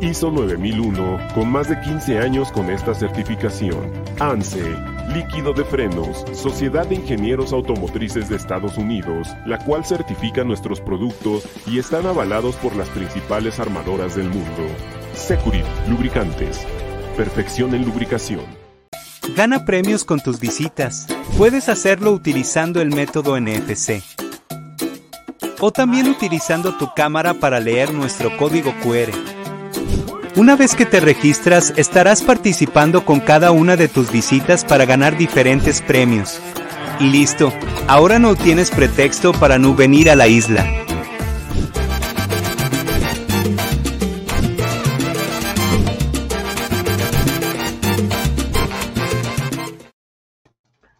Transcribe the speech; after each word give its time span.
ISO 0.00 0.30
9001, 0.30 1.18
con 1.34 1.50
más 1.50 1.68
de 1.68 1.80
15 1.80 2.18
años 2.18 2.52
con 2.52 2.70
esta 2.70 2.94
certificación. 2.94 3.92
ANSE, 4.20 4.62
líquido 5.14 5.52
de 5.52 5.64
frenos, 5.64 6.24
Sociedad 6.32 6.86
de 6.86 6.96
Ingenieros 6.96 7.52
Automotrices 7.52 8.28
de 8.28 8.36
Estados 8.36 8.76
Unidos, 8.76 9.28
la 9.46 9.58
cual 9.58 9.84
certifica 9.84 10.44
nuestros 10.44 10.80
productos 10.80 11.48
y 11.66 11.78
están 11.78 12.06
avalados 12.06 12.56
por 12.56 12.76
las 12.76 12.88
principales 12.90 13.58
armadoras 13.58 14.16
del 14.16 14.28
mundo. 14.28 14.66
Securit, 15.14 15.64
lubricantes. 15.88 16.66
Perfección 17.16 17.74
en 17.74 17.84
lubricación. 17.86 18.44
Gana 19.34 19.64
premios 19.64 20.04
con 20.04 20.20
tus 20.20 20.38
visitas. 20.38 21.06
Puedes 21.38 21.68
hacerlo 21.68 22.12
utilizando 22.12 22.80
el 22.80 22.90
método 22.90 23.40
NFC. 23.40 24.02
O 25.60 25.72
también 25.72 26.06
utilizando 26.08 26.76
tu 26.76 26.92
cámara 26.94 27.34
para 27.34 27.60
leer 27.60 27.94
nuestro 27.94 28.36
código 28.36 28.72
QR. 28.82 29.10
Una 30.36 30.54
vez 30.54 30.74
que 30.76 30.84
te 30.84 31.00
registras, 31.00 31.72
estarás 31.78 32.22
participando 32.22 33.06
con 33.06 33.20
cada 33.20 33.52
una 33.52 33.74
de 33.74 33.88
tus 33.88 34.12
visitas 34.12 34.66
para 34.66 34.84
ganar 34.84 35.16
diferentes 35.16 35.80
premios. 35.80 36.42
Y 37.00 37.08
listo, 37.08 37.50
ahora 37.88 38.18
no 38.18 38.34
tienes 38.34 38.70
pretexto 38.70 39.32
para 39.32 39.58
no 39.58 39.74
venir 39.74 40.10
a 40.10 40.14
la 40.14 40.28
isla. 40.28 40.66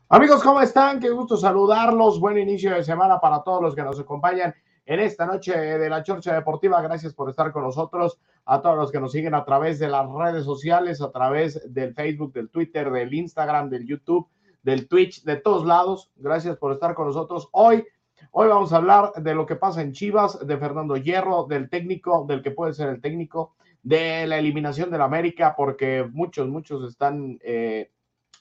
Amigos, 0.09 0.43
¿cómo 0.43 0.62
están? 0.62 0.98
Qué 0.98 1.11
gusto 1.11 1.37
saludarlos. 1.37 2.19
Buen 2.19 2.39
inicio 2.39 2.73
de 2.73 2.83
semana 2.83 3.21
para 3.21 3.43
todos 3.43 3.61
los 3.61 3.75
que 3.75 3.83
nos 3.83 4.00
acompañan 4.00 4.55
en 4.87 5.01
esta 5.01 5.27
noche 5.27 5.57
de 5.57 5.91
la 5.91 6.03
Chorcha 6.03 6.33
Deportiva. 6.33 6.81
Gracias 6.81 7.13
por 7.13 7.29
estar 7.29 7.53
con 7.53 7.65
nosotros. 7.65 8.19
A 8.45 8.63
todos 8.63 8.77
los 8.77 8.93
que 8.93 9.01
nos 9.01 9.11
siguen 9.11 9.35
a 9.35 9.45
través 9.45 9.81
de 9.81 9.89
las 9.89 10.09
redes 10.09 10.45
sociales, 10.45 11.03
a 11.03 11.11
través 11.11 11.61
del 11.75 11.95
Facebook, 11.95 12.33
del 12.33 12.49
Twitter, 12.49 12.91
del 12.93 13.13
Instagram, 13.13 13.69
del 13.69 13.85
YouTube, 13.85 14.29
del 14.63 14.87
Twitch, 14.87 15.25
de 15.25 15.37
todos 15.37 15.67
lados. 15.67 16.13
Gracias 16.15 16.57
por 16.57 16.73
estar 16.73 16.95
con 16.95 17.09
nosotros 17.09 17.49
hoy. 17.51 17.85
Hoy 18.31 18.49
vamos 18.49 18.73
a 18.73 18.77
hablar 18.77 19.13
de 19.17 19.35
lo 19.35 19.47
que 19.47 19.57
pasa 19.57 19.83
en 19.83 19.93
Chivas, 19.93 20.47
de 20.47 20.57
Fernando 20.59 20.97
Hierro, 20.97 21.47
del 21.49 21.69
técnico, 21.69 22.25
del 22.29 22.41
que 22.41 22.53
puede 22.53 22.73
ser 22.73 22.89
el 22.89 23.01
técnico, 23.01 23.57
de 23.83 24.27
la 24.29 24.39
eliminación 24.39 24.91
del 24.91 25.03
América, 25.03 25.55
porque 25.57 26.09
muchos, 26.13 26.47
muchos 26.49 26.89
están 26.89 27.39
eh, 27.43 27.91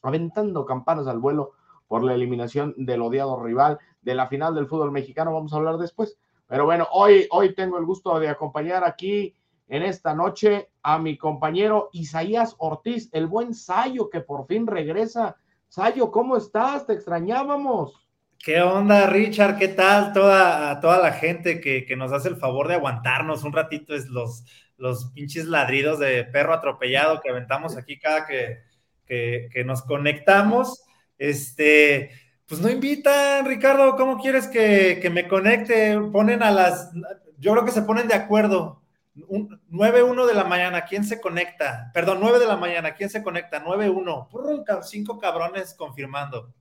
aventando 0.03 0.65
campanas 0.65 1.07
al 1.07 1.19
vuelo 1.19 1.53
por 1.87 2.03
la 2.03 2.13
eliminación 2.13 2.75
del 2.77 3.01
odiado 3.01 3.41
rival 3.41 3.79
de 4.01 4.13
la 4.13 4.27
final 4.27 4.53
del 4.53 4.67
fútbol 4.67 4.91
mexicano. 4.91 5.33
Vamos 5.33 5.51
a 5.53 5.57
hablar 5.57 5.77
después. 5.77 6.17
Pero 6.47 6.65
bueno, 6.65 6.87
hoy, 6.91 7.27
hoy 7.31 7.55
tengo 7.55 7.77
el 7.77 7.85
gusto 7.85 8.19
de 8.19 8.29
acompañar 8.29 8.83
aquí 8.83 9.35
en 9.67 9.83
esta 9.83 10.13
noche 10.13 10.69
a 10.83 10.99
mi 10.99 11.17
compañero 11.17 11.89
Isaías 11.91 12.55
Ortiz, 12.59 13.09
el 13.11 13.27
buen 13.27 13.53
Sayo, 13.53 14.09
que 14.09 14.21
por 14.21 14.45
fin 14.45 14.67
regresa. 14.67 15.35
Sayo, 15.67 16.11
¿cómo 16.11 16.37
estás? 16.37 16.85
Te 16.85 16.93
extrañábamos. 16.93 18.05
¿Qué 18.37 18.61
onda, 18.61 19.07
Richard? 19.07 19.57
¿Qué 19.57 19.69
tal? 19.69 20.13
Toda, 20.13 20.79
toda 20.79 20.99
la 20.99 21.13
gente 21.13 21.59
que, 21.59 21.85
que, 21.85 21.95
nos 21.95 22.11
hace 22.11 22.29
el 22.29 22.35
favor 22.35 22.67
de 22.67 22.75
aguantarnos 22.75 23.43
un 23.43 23.53
ratito 23.53 23.95
es 23.95 24.07
los, 24.07 24.45
los 24.77 25.11
pinches 25.13 25.45
ladridos 25.45 25.97
de 25.97 26.25
perro 26.25 26.53
atropellado 26.53 27.21
que 27.21 27.31
aventamos 27.31 27.75
aquí 27.75 27.97
cada 27.97 28.27
que, 28.27 28.59
que, 29.07 29.49
que 29.51 29.63
nos 29.63 29.81
conectamos. 29.81 30.83
Este, 31.17 32.11
pues 32.47 32.61
no 32.61 32.69
invitan, 32.69 33.45
Ricardo, 33.45 33.95
¿cómo 33.95 34.17
quieres 34.19 34.47
que, 34.47 34.99
que, 35.01 35.09
me 35.09 35.27
conecte? 35.27 35.99
Ponen 36.11 36.43
a 36.43 36.51
las, 36.51 36.91
yo 37.39 37.51
creo 37.53 37.65
que 37.65 37.71
se 37.71 37.81
ponen 37.81 38.07
de 38.07 38.15
acuerdo. 38.15 38.81
9-1 39.15 40.25
de 40.27 40.33
la 40.33 40.43
mañana, 40.43 40.85
¿quién 40.85 41.05
se 41.05 41.21
conecta? 41.21 41.89
Perdón, 41.93 42.17
9 42.21 42.37
de 42.37 42.47
la 42.47 42.57
mañana, 42.57 42.95
¿quién 42.95 43.09
se 43.09 43.23
conecta? 43.23 43.63
9-1. 43.63 44.83
Cinco 44.83 45.19
cabrones 45.19 45.73
confirmando. 45.73 46.53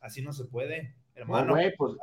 Así 0.00 0.20
no 0.20 0.32
se 0.32 0.44
puede, 0.44 0.96
hermano. 1.14 1.46
No, 1.46 1.52
güey, 1.52 1.74
pues, 1.76 1.94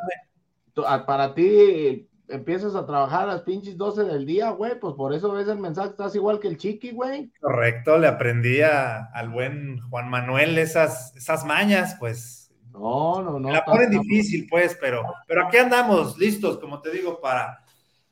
para 1.05 1.33
ti 1.33 2.07
empiezas 2.29 2.75
a 2.75 2.85
trabajar 2.85 3.23
a 3.23 3.33
las 3.33 3.41
pinches 3.41 3.77
12 3.77 4.03
del 4.03 4.25
día, 4.25 4.49
güey, 4.51 4.79
pues 4.79 4.95
por 4.95 5.13
eso 5.13 5.31
ves 5.31 5.47
el 5.47 5.59
mensaje, 5.59 5.89
estás 5.89 6.15
igual 6.15 6.39
que 6.39 6.47
el 6.47 6.57
chiqui, 6.57 6.91
güey. 6.91 7.31
Correcto, 7.39 7.97
le 7.97 8.07
aprendí 8.07 8.61
a, 8.61 9.05
al 9.05 9.29
buen 9.29 9.79
Juan 9.89 10.09
Manuel 10.09 10.57
esas, 10.57 11.15
esas 11.15 11.45
mañas, 11.45 11.95
pues. 11.99 12.46
No, 12.79 13.21
no, 13.21 13.39
no. 13.39 13.51
La 13.51 13.65
ponen 13.65 13.89
difícil, 13.89 14.47
pues, 14.49 14.77
pero, 14.79 15.03
pero 15.27 15.47
aquí 15.47 15.57
andamos, 15.57 16.17
listos, 16.17 16.57
como 16.57 16.81
te 16.81 16.91
digo, 16.91 17.19
para, 17.19 17.63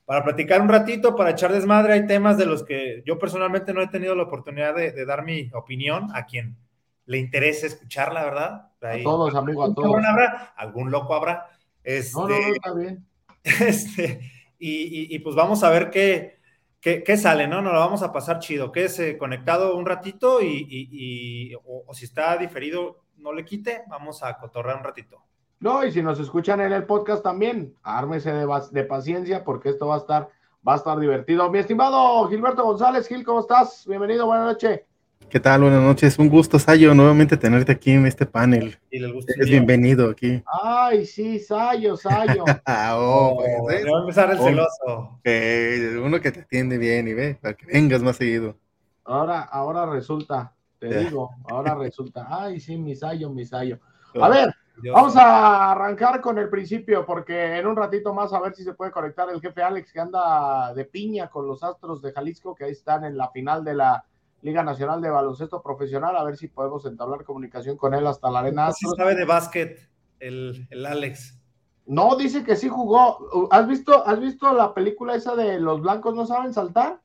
para 0.06 0.24
platicar 0.24 0.62
un 0.62 0.70
ratito, 0.70 1.16
para 1.16 1.32
echar 1.32 1.52
desmadre. 1.52 1.94
Hay 1.94 2.08
temas 2.08 2.38
de 2.38 2.46
los 2.46 2.64
que 2.64 3.04
yo 3.06 3.20
personalmente 3.20 3.74
no 3.74 3.82
he 3.82 3.88
tenido 3.88 4.16
la 4.16 4.24
oportunidad 4.24 4.76
de, 4.76 4.92
de 4.92 5.06
dar 5.06 5.24
mi 5.24 5.50
opinión 5.54 6.10
a 6.14 6.26
quien 6.26 6.58
le 7.06 7.18
interese 7.18 7.68
escucharla, 7.68 8.24
¿verdad? 8.24 8.72
Ahí, 8.82 9.02
a 9.02 9.04
todos, 9.04 9.36
amigo, 9.36 9.64
a 9.64 9.74
todos. 9.74 10.04
Habrá, 10.04 10.54
algún 10.56 10.92
loco 10.92 11.14
habrá. 11.14 11.48
Este, 11.84 12.20
no, 12.20 12.28
no, 12.28 12.40
no, 12.40 12.54
está 12.54 12.74
bien. 12.74 13.06
Este, 13.44 14.22
y, 14.58 14.72
y, 14.72 15.16
y, 15.16 15.20
pues 15.20 15.36
vamos 15.36 15.64
a 15.64 15.70
ver 15.70 15.92
qué, 15.92 16.40
qué, 16.82 17.04
qué, 17.04 17.16
sale, 17.16 17.48
¿no? 17.48 17.62
Nos 17.62 17.74
lo 17.74 17.80
vamos 17.80 18.02
a 18.02 18.12
pasar 18.12 18.40
chido. 18.40 18.72
Quédese 18.72 19.20
conectado 19.20 19.78
un 19.78 19.86
ratito 19.86 20.42
y, 20.42 20.66
y 20.68 21.54
o, 21.54 21.84
o, 21.86 21.94
si 21.94 22.06
está 22.06 22.38
diferido, 22.38 23.05
no 23.26 23.34
le 23.34 23.44
quite, 23.44 23.82
vamos 23.88 24.22
a 24.22 24.38
cotorrear 24.38 24.78
un 24.78 24.84
ratito. 24.84 25.20
No, 25.60 25.84
y 25.84 25.92
si 25.92 26.04
nos 26.04 26.20
escuchan 26.20 26.62
en 26.62 26.72
el 26.72 26.84
podcast 26.84 27.24
también, 27.24 27.74
ármese 27.82 28.32
de, 28.32 28.48
de 28.72 28.84
paciencia 28.84 29.44
porque 29.44 29.70
esto 29.70 29.88
va 29.88 29.96
a 29.96 29.98
estar, 29.98 30.30
va 30.66 30.74
a 30.74 30.78
estar 30.78 31.00
divertido. 31.00 31.50
Mi 31.50 31.58
estimado 31.58 32.28
Gilberto 32.30 32.64
González, 32.64 33.08
Gil, 33.08 33.26
¿cómo 33.26 33.40
estás? 33.40 33.84
Bienvenido, 33.88 34.28
buenas 34.28 34.46
noches. 34.46 34.82
¿Qué 35.28 35.40
tal? 35.40 35.62
Buenas 35.62 35.82
noches. 35.82 36.20
Un 36.20 36.30
gusto, 36.30 36.60
Sayo, 36.60 36.94
nuevamente 36.94 37.36
tenerte 37.36 37.72
aquí 37.72 37.94
en 37.94 38.06
este 38.06 38.28
panel. 38.28 38.78
Es 38.92 39.50
bienvenido 39.50 40.12
aquí. 40.12 40.44
Ay, 40.46 41.08
sí, 41.08 41.40
Sayo, 41.40 41.98
Sayo. 41.98 42.44
oh, 42.94 43.42
pues, 43.64 43.86
va 43.86 43.98
a 43.98 44.02
empezar 44.02 44.32
el 44.34 44.38
celoso. 44.38 45.20
Eh, 45.24 46.00
uno 46.00 46.22
que 46.22 46.32
te 46.32 46.42
atiende 46.42 46.78
bien 46.78 47.08
y 47.08 47.16
ve, 47.16 47.40
para 47.42 47.56
que 47.56 47.66
vengas 47.66 48.04
más 48.04 48.18
seguido. 48.18 48.56
Ahora, 49.04 49.42
ahora 49.42 49.88
resulta, 49.88 50.55
te 50.80 50.90
yeah. 50.90 51.00
digo, 51.00 51.32
ahora 51.50 51.76
resulta. 51.76 52.28
Ay, 52.30 52.60
sí, 52.60 52.78
mi 52.78 52.96
Sayo, 52.96 53.30
mi 53.30 53.46
Sayo. 53.46 53.80
A 54.22 54.30
ver, 54.30 54.54
Dios 54.82 54.94
vamos 54.94 55.16
a 55.16 55.72
arrancar 55.72 56.22
con 56.22 56.38
el 56.38 56.50
principio, 56.50 57.06
porque 57.06 57.58
en 57.58 57.68
un 57.68 57.76
ratito 57.76 58.14
más 58.14 58.34
a 58.34 58.40
ver 58.40 58.54
si 58.56 58.64
se 58.64 58.74
puede 58.74 58.92
conectar 58.92 59.30
el 59.30 59.42
jefe 59.42 59.62
Alex, 59.62 59.92
que 59.92 60.00
anda 60.00 60.74
de 60.74 60.86
piña 60.86 61.30
con 61.30 61.48
los 61.48 61.64
Astros 61.64 62.02
de 62.02 62.12
Jalisco, 62.12 62.56
que 62.56 62.66
ahí 62.66 62.72
están 62.72 63.06
en 63.06 63.18
la 63.18 63.30
final 63.30 63.64
de 63.64 63.76
la 63.76 64.06
Liga 64.42 64.64
Nacional 64.64 65.02
de 65.02 65.10
Baloncesto 65.10 65.62
Profesional, 65.62 66.16
a 66.16 66.24
ver 66.24 66.38
si 66.38 66.48
podemos 66.48 66.86
entablar 66.86 67.24
comunicación 67.24 67.78
con 67.78 67.94
él 67.94 68.06
hasta 68.06 68.30
la 68.30 68.40
arena. 68.40 68.72
Sí 68.74 68.86
sabe 68.96 69.16
de 69.16 69.26
básquet 69.26 69.90
el, 70.20 70.68
el, 70.70 70.86
Alex. 70.86 71.40
No, 71.88 72.16
dice 72.16 72.44
que 72.44 72.56
sí 72.56 72.70
jugó. 72.70 73.50
¿Has 73.52 73.68
visto, 73.68 74.06
¿Has 74.06 74.20
visto 74.20 74.54
la 74.54 74.74
película 74.74 75.16
esa 75.16 75.36
de 75.36 75.60
Los 75.60 75.82
Blancos 75.82 76.16
no 76.16 76.26
saben 76.26 76.54
saltar? 76.54 77.02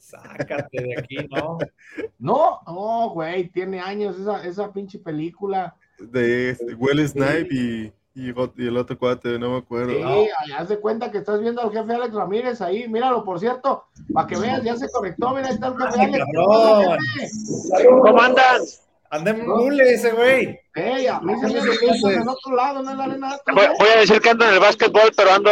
Sácate 0.00 0.82
de 0.82 0.98
aquí, 0.98 1.16
¿no? 1.30 1.58
No, 2.18 2.60
no, 2.66 3.10
güey, 3.10 3.48
tiene 3.48 3.80
años 3.80 4.18
esa, 4.18 4.44
esa 4.44 4.72
pinche 4.72 4.98
película. 4.98 5.76
De 5.98 6.50
este, 6.50 6.74
Will 6.74 7.06
Snipe 7.08 7.48
y... 7.50 7.92
Y, 8.16 8.28
y, 8.28 8.66
el 8.68 8.76
otro 8.76 8.96
cuate, 8.96 9.40
no 9.40 9.50
me 9.50 9.58
acuerdo. 9.58 9.90
Sí, 9.92 10.00
no. 10.00 10.56
haz 10.56 10.68
de 10.68 10.78
cuenta 10.78 11.10
que 11.10 11.18
estás 11.18 11.40
viendo 11.40 11.60
al 11.60 11.72
jefe 11.72 11.94
Alex 11.94 12.14
Ramírez 12.14 12.60
ahí, 12.60 12.88
míralo, 12.88 13.24
por 13.24 13.40
cierto, 13.40 13.86
para 14.12 14.28
que 14.28 14.38
veas, 14.38 14.62
ya 14.62 14.76
se 14.76 14.88
conectó, 14.88 15.34
mira, 15.34 15.48
ahí 15.48 15.54
está 15.54 15.66
el 15.66 15.74
jefe 15.74 16.22
Ay, 16.22 16.84
Alex. 16.84 17.72
¿Cómo 18.02 18.20
andan? 18.20 18.62
Anda 19.10 19.30
en 19.32 19.46
mule 19.46 19.94
ese 19.94 20.12
güey. 20.12 20.60
Hey, 20.74 21.08
a 21.08 21.20
mí 21.20 21.34
se 21.40 21.48
me 21.48 21.58
hace 21.58 22.14
en 22.14 22.28
otro 22.28 22.54
lado, 22.54 22.82
no 22.82 22.90
en 22.92 22.98
la 22.98 23.04
arena. 23.04 23.38
Voy, 23.52 23.66
voy, 23.80 23.88
a 23.88 24.00
decir 24.00 24.20
que 24.20 24.30
ando 24.30 24.44
en 24.44 24.54
el 24.54 24.60
básquetbol, 24.60 25.10
pero 25.16 25.32
ando, 25.32 25.50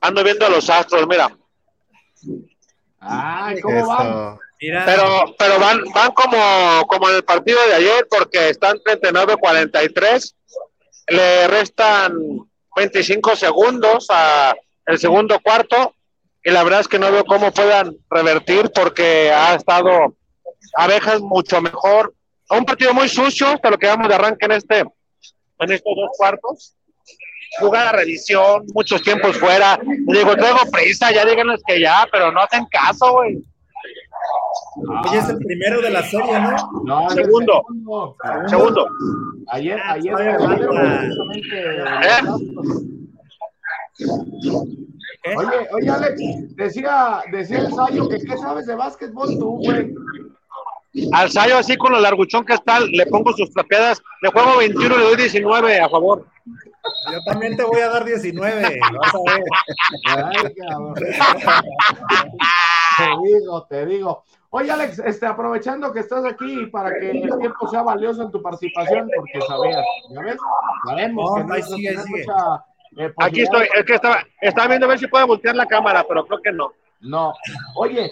ando 0.00 0.24
viendo 0.24 0.46
a 0.46 0.50
los 0.50 0.68
astros, 0.70 1.06
mira. 1.06 1.36
Ay, 3.06 3.60
¿cómo 3.60 3.78
Eso. 3.78 3.86
van? 3.86 4.38
Mira. 4.60 4.84
Pero, 4.86 5.34
pero 5.38 5.58
van, 5.58 5.82
van 5.94 6.12
como, 6.12 6.86
como 6.86 7.10
en 7.10 7.16
el 7.16 7.24
partido 7.24 7.58
de 7.66 7.74
ayer, 7.74 8.06
porque 8.10 8.48
están 8.48 8.78
39-43 8.78 10.34
le 11.08 11.46
restan 11.48 12.16
25 12.76 13.36
segundos 13.36 14.06
a 14.10 14.54
el 14.86 14.98
segundo 14.98 15.38
cuarto 15.40 15.94
y 16.42 16.50
la 16.50 16.62
verdad 16.62 16.80
es 16.80 16.88
que 16.88 16.98
no 16.98 17.10
veo 17.10 17.24
cómo 17.24 17.52
puedan 17.52 17.96
revertir 18.10 18.70
porque 18.74 19.30
ha 19.30 19.54
estado 19.54 20.16
abejas 20.76 21.20
mucho 21.20 21.60
mejor 21.60 22.14
un 22.50 22.64
partido 22.64 22.92
muy 22.92 23.08
sucio, 23.08 23.48
hasta 23.48 23.70
lo 23.70 23.78
que 23.78 23.86
vamos 23.86 24.08
de 24.08 24.14
arranque 24.14 24.44
en 24.44 24.52
este, 24.52 24.80
en 24.80 25.72
estos 25.72 25.96
dos 25.96 26.10
cuartos. 26.16 26.76
Jugada 27.58 27.92
revisión, 27.92 28.64
muchos 28.74 29.02
tiempos 29.02 29.36
fuera. 29.38 29.78
digo, 29.84 30.36
traigo 30.36 30.58
prisa, 30.70 31.12
ya 31.12 31.24
díganos 31.24 31.62
que 31.66 31.80
ya, 31.80 32.06
pero 32.10 32.32
no 32.32 32.40
hacen 32.40 32.66
caso, 32.66 33.12
güey. 33.12 33.42
Oye, 35.06 35.18
es 35.18 35.28
el 35.28 35.38
primero 35.38 35.80
de 35.80 35.90
la 35.90 36.02
serie, 36.02 36.40
¿no? 36.40 36.56
no 36.84 37.10
segundo. 37.10 37.64
Segundo. 38.48 38.88
Ayer, 39.48 39.78
ah, 39.78 39.92
ayer, 39.92 40.14
Oye, 45.36 45.68
oye, 45.72 45.90
Alex, 45.90 46.56
decía, 46.56 47.22
decía 47.30 47.58
el 47.58 47.72
Sayo 47.72 48.08
que 48.08 48.18
qué 48.18 48.36
sabes 48.36 48.66
de 48.66 48.74
básquetbol 48.74 49.38
tú, 49.38 49.58
güey. 49.58 49.94
Al 51.12 51.30
Sayo, 51.30 51.58
así 51.58 51.76
con 51.76 51.92
lo 51.92 52.00
larguchón 52.00 52.44
que 52.44 52.54
está, 52.54 52.80
le 52.80 53.06
pongo 53.06 53.32
sus 53.32 53.50
trapeadas, 53.52 54.02
le 54.22 54.30
juego 54.30 54.58
21 54.58 54.96
le 54.96 55.04
doy 55.04 55.16
19 55.16 55.80
a 55.80 55.88
favor. 55.88 56.26
Yo 57.12 57.22
también 57.24 57.56
te 57.56 57.64
voy 57.64 57.80
a 57.80 57.88
dar 57.88 58.04
19, 58.04 58.78
vas 58.98 59.14
a 59.14 59.18
ver. 59.32 59.44
Ay, 60.06 60.54
te 62.96 63.04
digo, 63.28 63.66
te 63.68 63.86
digo. 63.86 64.24
Oye, 64.50 64.70
Alex, 64.70 65.00
este, 65.00 65.26
aprovechando 65.26 65.92
que 65.92 66.00
estás 66.00 66.24
aquí 66.24 66.66
para 66.66 66.90
que 66.98 67.10
el 67.10 67.38
tiempo 67.38 67.68
sea 67.68 67.82
valioso 67.82 68.22
en 68.22 68.30
tu 68.30 68.40
participación, 68.40 69.10
porque 69.16 69.40
sabías, 69.46 69.84
¿ya 70.10 70.20
ves? 70.20 70.36
Sabemos 70.86 71.34
que 71.34 71.44
no, 71.44 71.54
sigue, 71.76 71.96
mucha 72.06 72.64
eh, 72.96 73.12
Aquí 73.16 73.42
estoy, 73.42 73.66
es 73.74 73.84
que 73.84 73.94
estaba, 73.94 74.18
estaba 74.40 74.68
viendo 74.68 74.86
a 74.86 74.90
ver 74.90 74.98
si 74.98 75.08
puedo 75.08 75.26
voltear 75.26 75.56
la 75.56 75.66
cámara, 75.66 76.04
pero 76.08 76.24
creo 76.26 76.40
que 76.40 76.52
no. 76.52 76.72
No. 77.00 77.34
Oye, 77.74 78.10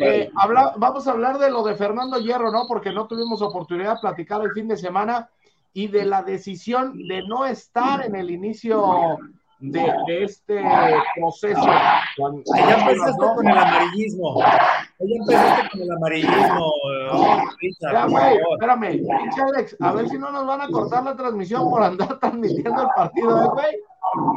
eh, 0.00 0.30
vamos 0.76 1.06
a 1.06 1.10
hablar 1.12 1.38
de 1.38 1.50
lo 1.50 1.62
de 1.62 1.76
Fernando 1.76 2.18
Hierro, 2.18 2.50
¿no? 2.50 2.66
Porque 2.66 2.92
no 2.92 3.06
tuvimos 3.06 3.40
oportunidad 3.40 3.94
de 3.94 4.00
platicar 4.00 4.42
el 4.42 4.52
fin 4.52 4.68
de 4.68 4.76
semana 4.76 5.30
y 5.74 5.88
de 5.88 6.04
la 6.04 6.22
decisión 6.22 6.96
de 7.06 7.22
no 7.26 7.44
estar 7.44 8.06
en 8.06 8.14
el 8.14 8.30
inicio 8.30 9.18
de, 9.58 10.24
este 10.24 10.62
proceso. 11.16 11.64
ya 11.64 12.78
empezaste 12.78 13.18
con 13.18 13.48
el 13.48 13.58
amarillismo. 13.58 14.40
Ya 14.40 15.16
empezaste 15.20 15.70
con 15.70 15.82
el 15.82 15.90
amarillismo. 15.90 16.72
ya, 17.80 18.06
güey, 18.06 18.38
espérame. 18.52 19.00
Alex, 19.48 19.76
a 19.80 19.92
ver 19.92 20.08
si 20.08 20.18
no 20.18 20.30
nos 20.30 20.46
van 20.46 20.60
a 20.60 20.68
cortar 20.68 21.04
la 21.04 21.16
transmisión 21.16 21.68
por 21.68 21.82
andar 21.82 22.18
transmitiendo 22.20 22.82
el 22.82 22.88
partido, 22.94 23.44
¿eh, 23.44 23.48
güey. 23.52 23.76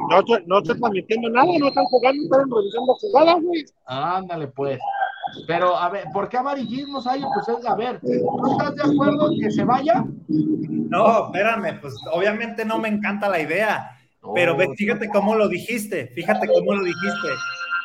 No, 0.10 0.24
no 0.48 0.58
estoy 0.60 0.80
transmitiendo 0.80 1.30
nada, 1.30 1.48
no 1.60 1.68
están 1.68 1.86
jugando, 1.86 2.24
están 2.24 2.50
revisando 2.50 2.96
jugadas, 2.96 3.42
güey. 3.44 3.66
Ándale, 3.86 4.48
pues. 4.48 4.80
Pero, 5.46 5.76
a 5.76 5.90
ver, 5.90 6.06
¿por 6.14 6.30
qué 6.30 6.38
amarillismo 6.38 7.02
hay? 7.06 7.22
Pues 7.34 7.48
es, 7.50 7.66
a 7.66 7.76
ver, 7.76 8.00
¿no 8.04 8.52
estás 8.52 8.76
de 8.76 8.94
acuerdo 8.94 9.32
en 9.32 9.40
que 9.40 9.52
se 9.52 9.64
vaya? 9.64 10.06
No, 10.28 11.26
espérame, 11.26 11.80
pues 11.82 11.96
obviamente 12.12 12.66
no 12.66 12.80
me 12.80 12.88
encanta 12.88 13.30
la 13.30 13.40
idea, 13.40 13.92
pero 14.34 14.56
ve, 14.56 14.68
fíjate 14.76 15.10
cómo 15.10 15.36
lo 15.36 15.48
dijiste, 15.48 16.08
fíjate 16.08 16.48
cómo 16.48 16.74
lo 16.74 16.84
dijiste. 16.84 17.28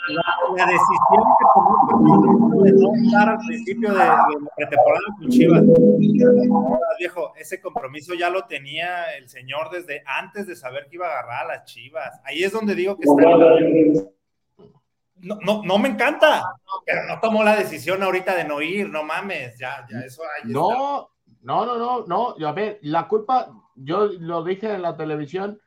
La, 0.09 0.67
decisión 0.67 1.25
que 1.39 1.45
tomó 1.55 2.63
de 2.65 2.73
no 2.73 2.93
estar 3.05 3.29
al 3.29 3.39
principio 3.47 3.93
de, 3.93 3.99
de 4.01 4.05
la 4.05 4.27
pretemporada 4.57 5.05
con 5.17 5.29
Chivas. 5.29 5.63
viejo, 6.99 7.33
ese 7.37 7.61
compromiso 7.61 8.13
ya 8.15 8.29
lo 8.29 8.45
tenía 8.47 9.15
el 9.17 9.29
señor 9.29 9.71
desde 9.71 10.03
antes 10.05 10.49
de 10.49 10.57
saber 10.57 10.89
que 10.89 10.97
iba 10.97 11.07
a 11.07 11.11
agarrar 11.21 11.45
a 11.45 11.49
las 11.57 11.65
Chivas. 11.67 12.21
Ahí 12.25 12.43
es 12.43 12.51
donde 12.51 12.75
digo 12.75 12.97
que 12.97 13.05
está 13.09 13.29
no, 15.23 15.39
no, 15.43 15.63
no 15.63 15.79
me 15.79 15.89
encanta, 15.89 16.45
pero 16.85 17.07
no 17.07 17.21
tomó 17.21 17.43
la 17.43 17.57
decisión 17.57 18.03
ahorita 18.03 18.37
de 18.37 18.45
no 18.45 18.61
ir, 18.61 18.89
no 18.89 19.05
mames, 19.05 19.59
ya, 19.59 19.87
ya 19.91 20.01
eso 20.01 20.23
No, 20.45 21.11
no, 21.43 21.65
no, 21.65 21.79
no, 21.79 22.05
no, 22.07 22.47
a 22.47 22.53
ver, 22.53 22.79
la 22.83 23.09
culpa, 23.09 23.53
yo 23.77 24.07
lo 24.07 24.45
dije 24.45 24.75
en 24.75 24.83
la 24.83 24.97
televisión 24.97 25.61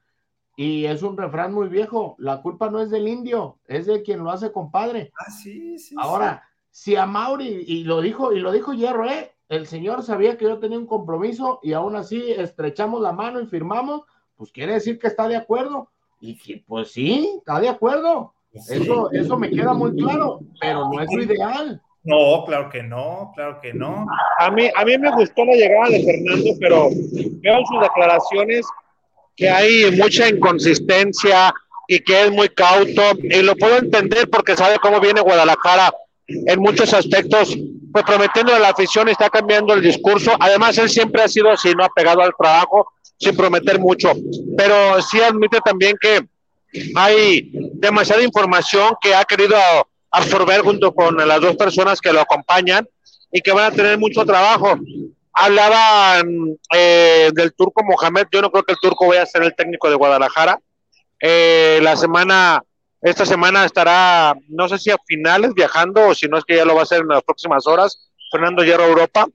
y 0.56 0.86
es 0.86 1.04
un 1.04 1.18
refrán 1.18 1.54
muy 1.54 1.70
viejo, 1.70 2.16
la 2.20 2.42
culpa 2.42 2.70
no 2.70 2.82
es 2.82 2.90
del 2.90 3.08
indio, 3.08 3.60
es 3.66 3.86
de 3.86 4.04
quien 4.04 4.24
lo 4.24 4.32
hace 4.32 4.52
compadre. 4.52 5.12
Ah, 5.18 5.32
sí, 5.32 5.78
sí. 5.80 5.96
Ahora, 5.98 6.44
si 6.70 6.96
a 6.96 7.06
Mauri, 7.06 7.64
y 7.68 7.84
lo 7.84 8.02
dijo, 8.02 8.34
y 8.34 8.40
lo 8.40 8.52
dijo 8.52 8.74
Hierro, 8.74 9.10
¿eh? 9.10 9.34
El 9.48 9.68
señor 9.68 10.04
sabía 10.04 10.38
que 10.38 10.46
yo 10.46 10.60
tenía 10.60 10.80
un 10.80 10.88
compromiso 10.88 11.60
y 11.62 11.74
aún 11.74 11.96
así 11.96 12.32
estrechamos 12.32 13.02
la 13.02 13.12
mano 13.12 13.40
y 13.40 13.46
firmamos, 13.46 14.02
pues 14.36 14.52
quiere 14.52 14.74
decir 14.74 14.98
que 14.98 15.08
está 15.08 15.28
de 15.28 15.36
acuerdo. 15.36 15.92
Y 16.20 16.38
que, 16.38 16.64
pues 16.66 16.92
sí, 16.92 17.36
está 17.38 17.60
de 17.60 17.70
acuerdo. 17.70 18.34
Eso, 18.56 19.12
eso 19.12 19.38
me 19.38 19.50
queda 19.50 19.74
muy 19.74 19.96
claro, 19.96 20.40
pero 20.62 20.90
no 20.90 21.02
es 21.02 21.10
lo 21.14 21.24
ideal. 21.24 21.82
No, 22.04 22.46
claro 22.46 22.70
que 22.70 22.84
no, 22.84 23.32
claro 23.36 23.60
que 23.62 23.74
no. 23.74 24.06
A 24.40 24.52
mí, 24.52 24.70
a 24.76 24.86
mí 24.86 24.98
me 24.98 25.12
gustó 25.12 25.44
la 25.44 25.54
llegada 25.54 25.90
de 25.90 26.04
Fernando, 26.04 26.52
pero 26.60 26.90
veo 26.92 27.58
en 27.58 27.66
sus 27.66 27.82
declaraciones 27.82 28.66
que 29.36 29.50
hay 29.50 29.92
mucha 29.98 30.30
inconsistencia 30.30 31.54
y 31.88 32.00
que 32.00 32.24
es 32.24 32.32
muy 32.32 32.50
cauto, 32.50 33.02
y 33.22 33.42
lo 33.42 33.56
puedo 33.56 33.78
entender 33.78 34.30
porque 34.30 34.56
sabe 34.56 34.78
cómo 34.80 35.00
viene 35.00 35.22
Guadalajara 35.22 35.92
en 36.28 36.60
muchos 36.60 36.94
aspectos, 36.94 37.56
pues 37.92 38.06
prometiendo 38.06 38.54
a 38.54 38.60
la 38.60 38.70
afición 38.70 39.08
y 39.08 39.12
está 39.12 39.30
cambiando 39.30 39.74
el 39.74 39.82
discurso. 39.82 40.32
Además, 40.40 40.78
él 40.78 40.90
siempre 40.90 41.22
ha 41.22 41.28
sido 41.28 41.52
así, 41.52 41.74
no 41.76 41.84
ha 41.84 41.90
pegado 41.90 42.22
al 42.22 42.34
trabajo 42.38 42.88
sin 43.18 43.36
prometer 43.36 43.80
mucho, 43.80 44.12
pero 44.58 45.02
sí 45.02 45.22
admite 45.22 45.60
también 45.64 45.96
que 46.00 46.20
hay 46.96 47.52
demasiada 47.86 48.24
información 48.24 48.96
que 49.00 49.14
ha 49.14 49.24
querido 49.26 49.58
absorber 50.10 50.62
junto 50.62 50.94
con 50.94 51.16
las 51.16 51.40
dos 51.40 51.56
personas 51.56 52.02
que 52.02 52.12
lo 52.12 52.22
acompañan 52.22 52.88
y 53.32 53.42
que 53.42 53.52
van 53.52 53.66
a 53.66 53.76
tener 53.76 53.98
mucho 53.98 54.26
trabajo. 54.26 54.76
Hablaban 55.34 56.58
eh, 56.74 57.30
del 57.34 57.54
turco 57.54 57.84
Mohamed, 57.84 58.28
yo 58.32 58.42
no 58.42 58.50
creo 58.50 58.64
que 58.64 58.72
el 58.72 58.80
turco 58.82 59.08
vaya 59.08 59.24
a 59.24 59.26
ser 59.26 59.44
el 59.44 59.56
técnico 59.56 59.90
de 59.90 59.96
Guadalajara. 59.96 60.60
Eh, 61.22 61.80
la 61.84 61.96
semana, 61.96 62.64
esta 63.02 63.26
semana 63.26 63.66
estará, 63.66 64.36
no 64.48 64.68
sé 64.68 64.78
si 64.80 64.90
a 64.90 64.98
finales 65.06 65.54
viajando 65.54 66.08
o 66.08 66.16
si 66.16 66.28
no 66.28 66.38
es 66.38 66.46
que 66.46 66.56
ya 66.56 66.66
lo 66.66 66.74
va 66.74 66.82
a 66.82 66.84
hacer 66.84 67.02
en 67.02 67.10
las 67.10 67.24
próximas 67.24 67.68
horas, 67.68 68.10
Fernando 68.32 68.64
Hierro 68.64 68.86
Europa, 68.86 69.28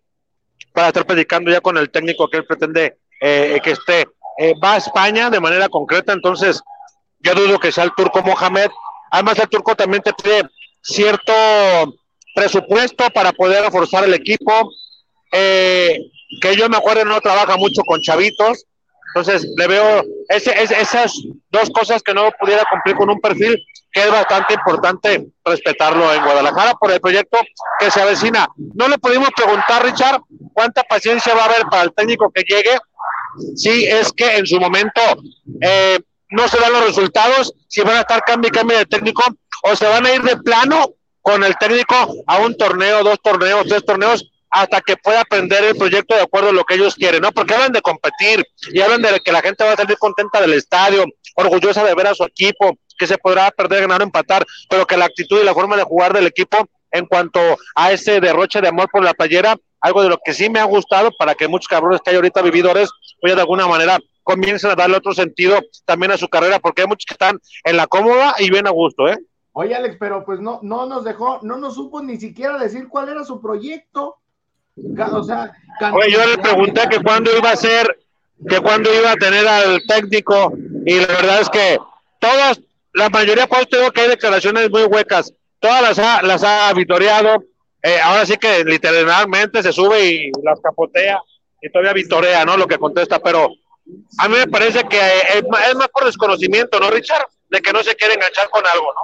para 0.73 0.89
estar 0.89 1.07
predicando 1.07 1.51
ya 1.51 1.61
con 1.61 1.77
el 1.77 1.91
técnico 1.91 2.29
que 2.29 2.39
él 2.39 2.47
pretende 2.47 2.97
eh, 3.21 3.61
que 3.63 3.73
esté. 3.73 4.09
va 4.65 4.75
a 4.75 4.79
España 4.79 5.29
de 5.31 5.41
manera 5.41 5.69
concreta, 5.69 6.13
entonces 6.13 6.63
yo 7.21 7.35
dudo 7.35 7.59
que 7.59 7.73
sea 7.73 7.85
el 7.85 7.95
turco 7.95 8.23
Mohamed. 8.23 8.71
Además, 9.11 9.39
el 9.39 9.49
turco 9.49 9.75
también 9.75 10.03
te 10.03 10.13
pide 10.13 10.43
cierto 10.83 11.33
presupuesto 12.35 13.09
para 13.11 13.33
poder 13.33 13.65
reforzar 13.65 14.05
el 14.05 14.15
equipo. 14.15 14.71
Eh, 15.33 15.99
que 16.41 16.57
yo 16.57 16.69
me 16.69 16.77
acuerdo 16.77 17.05
no 17.05 17.21
trabaja 17.21 17.57
mucho 17.57 17.83
con 17.83 18.01
chavitos. 18.01 18.67
Entonces, 19.15 19.47
le 19.57 19.67
veo 19.67 20.05
ese, 20.29 20.55
esas 20.63 21.13
dos 21.51 21.69
cosas 21.71 22.03
que 22.03 22.15
no 22.15 22.31
pudiera 22.39 22.65
cumplir 22.71 22.95
con 22.95 23.11
un 23.11 23.21
perfil 23.21 23.59
que 23.93 24.03
es 24.03 24.11
bastante 24.11 24.55
importante 24.55 25.27
respetarlo 25.45 26.13
en 26.15 26.23
Guadalajara 26.23 26.75
por 26.75 26.93
el 26.93 27.01
proyecto 27.01 27.39
que 27.81 27.91
se 27.91 28.01
avecina. 28.01 28.49
No 28.57 28.89
le 28.89 28.99
pudimos 28.99 29.31
preguntar, 29.35 29.85
Richard, 29.85 30.21
cuánta 30.53 30.85
paciencia 30.85 31.35
va 31.35 31.43
a 31.43 31.47
haber 31.47 31.63
para 31.65 31.83
el 31.83 31.93
técnico 31.93 32.31
que 32.31 32.43
llegue. 32.43 32.79
Sí, 33.57 33.85
es 33.85 34.13
que 34.13 34.37
en 34.37 34.47
su 34.47 34.61
momento 34.61 35.01
eh, 35.61 35.99
no 36.31 36.49
se 36.49 36.59
dan 36.59 36.73
los 36.73 36.87
resultados, 36.87 37.53
si 37.69 37.81
van 37.83 37.97
a 37.97 38.01
estar 38.01 38.23
cambio 38.23 38.49
y 38.49 38.53
cambio 38.53 38.79
de 38.79 38.87
técnico, 38.87 39.23
o 39.63 39.77
se 39.77 39.87
van 39.87 40.07
a 40.07 40.15
ir 40.15 40.23
de 40.23 40.37
plano 40.37 40.91
con 41.21 41.45
el 41.45 41.57
técnico 41.57 41.95
a 42.27 42.39
un 42.39 42.57
torneo, 42.57 43.03
dos 43.05 43.19
torneos, 43.23 43.67
tres 43.69 43.85
torneos, 43.85 44.31
hasta 44.51 44.81
que 44.81 44.97
pueda 44.97 45.21
aprender 45.21 45.63
el 45.63 45.77
proyecto 45.77 46.15
de 46.15 46.23
acuerdo 46.23 46.49
a 46.49 46.53
lo 46.53 46.65
que 46.65 46.75
ellos 46.75 46.97
quieren, 46.97 47.23
¿no? 47.23 47.31
Porque 47.31 47.55
hablan 47.55 47.73
de 47.73 47.83
competir 47.83 48.45
y 48.73 48.81
hablan 48.81 49.03
de 49.03 49.21
que 49.21 49.31
la 49.31 49.43
gente 49.43 49.63
va 49.63 49.73
a 49.73 49.77
salir 49.77 49.97
contenta 49.99 50.41
del 50.41 50.55
estadio, 50.55 51.05
orgullosa 51.37 51.85
de 51.85 51.95
ver 51.95 52.09
a 52.09 52.15
su 52.15 52.25
equipo, 52.25 52.77
que 52.99 53.07
se 53.07 53.17
podrá 53.17 53.51
perder, 53.51 53.83
ganar 53.83 54.01
o 54.01 54.05
empatar, 54.05 54.45
pero 54.69 54.87
que 54.87 54.97
la 54.97 55.05
actitud 55.05 55.41
y 55.41 55.45
la 55.45 55.55
forma 55.55 55.77
de 55.77 55.85
jugar 55.85 56.13
del 56.13 56.27
equipo 56.27 56.69
en 56.91 57.07
cuanto 57.07 57.41
a 57.75 57.93
ese 57.93 58.21
derroche 58.21 58.61
de 58.61 58.69
amor 58.69 58.89
por 58.91 59.05
la 59.05 59.15
playera, 59.15 59.57
algo 59.81 60.03
de 60.03 60.09
lo 60.09 60.19
que 60.23 60.35
sí 60.35 60.51
me 60.51 60.59
ha 60.59 60.65
gustado 60.65 61.11
para 61.17 61.35
que 61.35 61.49
muchos 61.49 61.69
cabrones 61.69 62.01
que 62.05 62.11
hay 62.11 62.17
ahorita 62.17 62.43
vividores, 62.43 62.91
pues 63.21 63.35
de 63.35 63.41
alguna 63.41 63.67
manera 63.67 63.99
comiencen 64.31 64.71
a 64.71 64.77
darle 64.77 64.97
otro 64.97 65.13
sentido 65.13 65.59
también 65.85 66.13
a 66.13 66.17
su 66.17 66.29
carrera, 66.29 66.61
porque 66.61 66.83
hay 66.83 66.89
muchos 66.89 67.07
que 67.07 67.15
están 67.15 67.41
en 67.65 67.77
la 67.77 67.87
cómoda 67.89 68.37
y 68.39 68.49
bien 68.51 68.67
a 68.67 68.71
gusto, 68.71 69.09
¿eh? 69.09 69.19
Oye, 69.53 69.75
Alex, 69.75 69.97
pero 69.99 70.25
pues 70.25 70.39
no, 70.41 70.61
no 70.63 70.87
nos 70.87 71.05
dejó, 71.05 71.41
no 71.43 71.59
nos 71.59 71.75
supo 71.75 72.01
ni 72.01 72.19
siquiera 72.19 72.57
decir 72.57 72.89
cuál 72.89 73.09
era 73.09 73.25
su 73.25 73.41
proyecto. 73.41 74.17
O 75.13 75.23
sea, 75.25 75.53
Oye, 75.93 76.13
yo 76.13 76.25
le 76.25 76.39
pregunté 76.39 76.83
que 76.89 77.01
cuándo 77.01 77.37
iba 77.37 77.51
a 77.51 77.57
ser, 77.57 77.99
que 78.49 78.61
cuándo 78.61 78.95
iba 78.95 79.11
a 79.11 79.17
tener 79.17 79.47
al 79.47 79.83
técnico, 79.87 80.53
y 80.87 81.01
la 81.01 81.09
verdad 81.09 81.41
es 81.41 81.51
que 81.51 81.79
todas, 82.21 82.61
la 82.95 83.11
mayoría, 83.11 83.49
pues 83.49 83.69
tengo 83.69 83.91
que 83.91 84.03
hay 84.03 84.09
declaraciones 84.11 84.71
muy 84.71 84.85
huecas, 84.85 85.35
todas 85.59 85.83
las 85.83 85.99
ha, 85.99 86.23
las 86.23 86.45
ha 86.45 86.73
vitoreado, 86.73 87.43
eh, 87.83 87.99
ahora 88.03 88.25
sí 88.25 88.37
que 88.37 88.65
literalmente 88.65 89.63
se 89.63 89.73
sube 89.73 90.05
y 90.07 90.31
las 90.43 90.61
capotea, 90.61 91.21
y 91.61 91.71
todavía 91.71 91.93
vitorea, 91.93 92.45
¿no? 92.45 92.57
Lo 92.57 92.67
que 92.67 92.79
contesta, 92.79 93.19
pero 93.19 93.49
a 94.19 94.29
mí 94.29 94.37
me 94.37 94.47
parece 94.47 94.85
que 94.85 94.99
es 94.99 95.75
más 95.75 95.89
por 95.89 96.05
desconocimiento, 96.05 96.79
¿no, 96.81 96.91
Richard? 96.91 97.27
De 97.49 97.61
que 97.61 97.73
no 97.73 97.83
se 97.83 97.95
quiere 97.95 98.15
enganchar 98.15 98.49
con 98.51 98.65
algo, 98.67 98.87
¿no? 98.87 99.01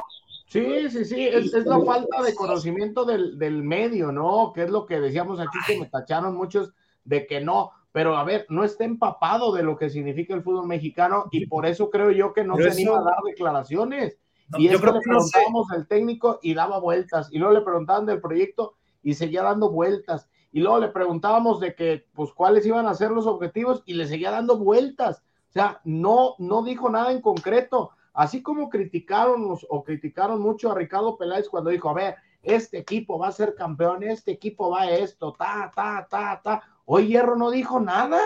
Sí, 0.49 0.88
sí, 0.90 1.05
sí, 1.05 1.26
es, 1.26 1.52
la 1.66 1.81
falta 1.85 2.23
de 2.23 2.35
conocimiento 2.35 3.05
del, 3.05 3.62
medio, 3.62 4.12
¿no? 4.12 4.52
Que 4.55 4.62
es 4.62 4.71
lo 4.71 4.87
que 4.87 5.00
decíamos 5.00 5.40
aquí, 5.40 5.59
que 5.66 5.81
me 5.81 5.87
tacharon 5.87 6.37
muchos 6.37 6.73
de 7.05 7.26
que 7.26 7.40
no, 7.40 7.73
pero 7.93 8.16
a 8.16 8.25
ver, 8.25 8.47
no 8.49 8.64
está 8.64 8.85
empapado 8.85 9.52
de 9.52 9.62
lo 9.62 9.76
que 9.76 9.90
significa 9.90 10.35
el 10.35 10.43
fútbol 10.43 10.66
mexicano 10.66 11.26
y 11.31 11.47
por 11.47 11.66
eso 11.66 11.90
creo 11.90 12.11
yo 12.11 12.33
que 12.33 12.45
no 12.45 12.57
se 12.57 12.71
anima 12.71 12.99
a 12.99 13.02
dar 13.02 13.19
declaraciones. 13.25 14.19
y 14.57 14.69
es 14.69 14.81
que 14.81 14.87
le 14.87 15.00
preguntábamos 15.00 15.71
al 15.73 15.87
técnico 15.88 16.38
y 16.43 16.55
daba 16.55 16.78
vueltas, 16.78 17.28
y 17.33 17.38
luego 17.38 17.55
le 17.55 17.62
preguntaban 17.62 18.07
del 18.07 18.21
proyecto 18.21 18.76
y 19.02 19.14
seguía 19.14 19.43
dando 19.43 19.71
vueltas, 19.71 20.28
y 20.56 20.60
luego 20.60 20.78
le 20.78 20.88
preguntábamos 20.88 21.60
de 21.60 21.75
que, 21.75 22.06
pues, 22.14 22.32
cuáles 22.32 22.64
iban 22.64 22.86
a 22.86 22.94
ser 22.94 23.10
los 23.10 23.26
objetivos 23.26 23.82
y 23.84 23.92
le 23.92 24.06
seguía 24.06 24.30
dando 24.30 24.56
vueltas. 24.56 25.22
O 25.50 25.52
sea, 25.52 25.82
no, 25.84 26.34
no 26.38 26.62
dijo 26.62 26.88
nada 26.88 27.12
en 27.12 27.20
concreto. 27.20 27.90
Así 28.14 28.40
como 28.40 28.70
criticaron 28.70 29.54
o 29.68 29.84
criticaron 29.84 30.40
mucho 30.40 30.72
a 30.72 30.75
Ricardo 30.75 31.18
Peláez 31.18 31.50
cuando 31.50 31.68
dijo, 31.68 31.90
a 31.90 31.92
ver, 31.92 32.16
este 32.42 32.78
equipo 32.78 33.18
va 33.18 33.28
a 33.28 33.32
ser 33.32 33.54
campeón, 33.54 34.02
este 34.02 34.30
equipo 34.30 34.70
va 34.70 34.84
a 34.84 34.90
esto, 34.92 35.34
ta, 35.34 35.70
ta, 35.76 36.06
ta, 36.08 36.40
ta. 36.42 36.62
Hoy 36.86 37.08
Hierro 37.08 37.36
no 37.36 37.50
dijo 37.50 37.78
nada. 37.78 38.18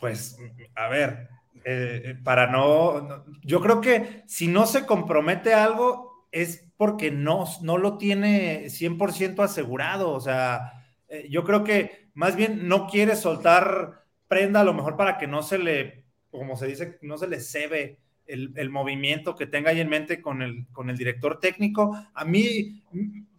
Pues, 0.00 0.38
a 0.74 0.88
ver, 0.88 1.28
eh, 1.66 2.02
eh, 2.06 2.14
para 2.24 2.46
no, 2.46 3.22
yo 3.42 3.60
creo 3.60 3.82
que 3.82 4.22
si 4.26 4.48
no 4.48 4.64
se 4.64 4.86
compromete 4.86 5.52
algo 5.52 6.13
es 6.34 6.66
porque 6.76 7.12
no, 7.12 7.44
no 7.62 7.78
lo 7.78 7.96
tiene 7.96 8.64
100% 8.64 9.42
asegurado, 9.42 10.10
o 10.10 10.20
sea, 10.20 10.84
eh, 11.08 11.28
yo 11.30 11.44
creo 11.44 11.62
que 11.62 12.10
más 12.12 12.34
bien 12.34 12.66
no 12.66 12.88
quiere 12.88 13.14
soltar 13.14 14.04
prenda 14.26 14.60
a 14.60 14.64
lo 14.64 14.74
mejor 14.74 14.96
para 14.96 15.16
que 15.16 15.28
no 15.28 15.44
se 15.44 15.58
le, 15.58 16.04
como 16.30 16.56
se 16.56 16.66
dice, 16.66 16.98
no 17.02 17.18
se 17.18 17.28
le 17.28 17.40
cebe 17.40 18.00
el, 18.26 18.70
movimiento 18.70 19.36
que 19.36 19.46
tenga 19.46 19.70
ahí 19.70 19.80
en 19.80 19.88
mente 19.88 20.20
con 20.20 20.42
el, 20.42 20.66
con 20.72 20.90
el 20.90 20.96
director 20.96 21.38
técnico. 21.38 21.96
A 22.14 22.24
mí, 22.24 22.82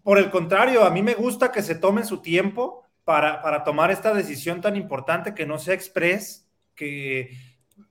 por 0.02 0.18
el 0.18 0.32
contrario, 0.32 0.86
a 0.86 0.92
mí 0.92 1.02
me 1.02 1.16
gusta 1.16 1.52
que 1.52 1.64
se 1.64 1.76
tome 1.76 2.06
su 2.06 2.22
tiempo 2.22 2.86
para, 3.04 3.42
para 3.42 3.66
tomar 3.66 3.92
esta 3.92 4.14
decisión 4.14 4.62
tan 4.62 4.78
importante 4.78 5.34
que 5.34 5.46
no 5.46 5.60
sea 5.60 5.74
express, 5.74 6.50
que, 6.76 7.36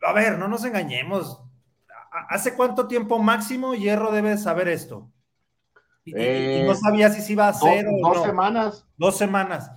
a 0.03 0.13
ver, 0.13 0.39
no 0.39 0.49
nos 0.49 0.65
engañemos. 0.65 1.44
¿Hace 2.29 2.55
cuánto 2.55 2.87
tiempo 2.87 3.19
máximo 3.19 3.75
Hierro 3.75 4.13
debe 4.13 4.37
saber 4.39 4.69
esto? 4.69 5.11
Y, 6.05 6.13
no 6.13 6.19
eh, 6.21 6.77
sabía 6.81 7.11
si 7.11 7.23
se 7.23 7.33
iba 7.33 7.47
a 7.47 7.51
hacer 7.51 7.85
dos, 7.85 8.15
dos 8.15 8.25
semanas. 8.25 8.87
Dos 8.97 9.17
semanas 9.17 9.71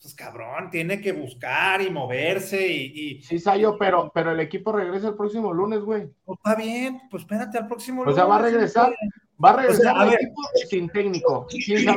pues 0.00 0.14
cabrón, 0.14 0.70
tiene 0.70 1.00
que 1.00 1.12
buscar 1.12 1.82
y 1.82 1.90
moverse 1.90 2.66
y. 2.66 3.20
Sí, 3.22 3.38
Sayo, 3.38 3.76
pero, 3.76 4.12
pero 4.14 4.30
el 4.30 4.40
equipo 4.40 4.70
regresa 4.70 5.08
el 5.08 5.16
próximo 5.16 5.52
lunes, 5.52 5.80
güey. 5.80 6.08
Pues 6.24 6.38
está 6.38 6.54
bien, 6.54 7.00
pues 7.10 7.24
espérate 7.24 7.58
al 7.58 7.66
próximo 7.66 8.04
lunes. 8.04 8.14
O 8.14 8.16
sea, 8.16 8.26
va 8.26 8.36
a 8.36 8.42
regresar, 8.42 8.94
va 9.44 9.50
a 9.50 9.56
regresar 9.56 10.06
el 10.06 10.14
equipo 10.14 10.42
sin 10.70 10.88
técnico. 10.90 11.48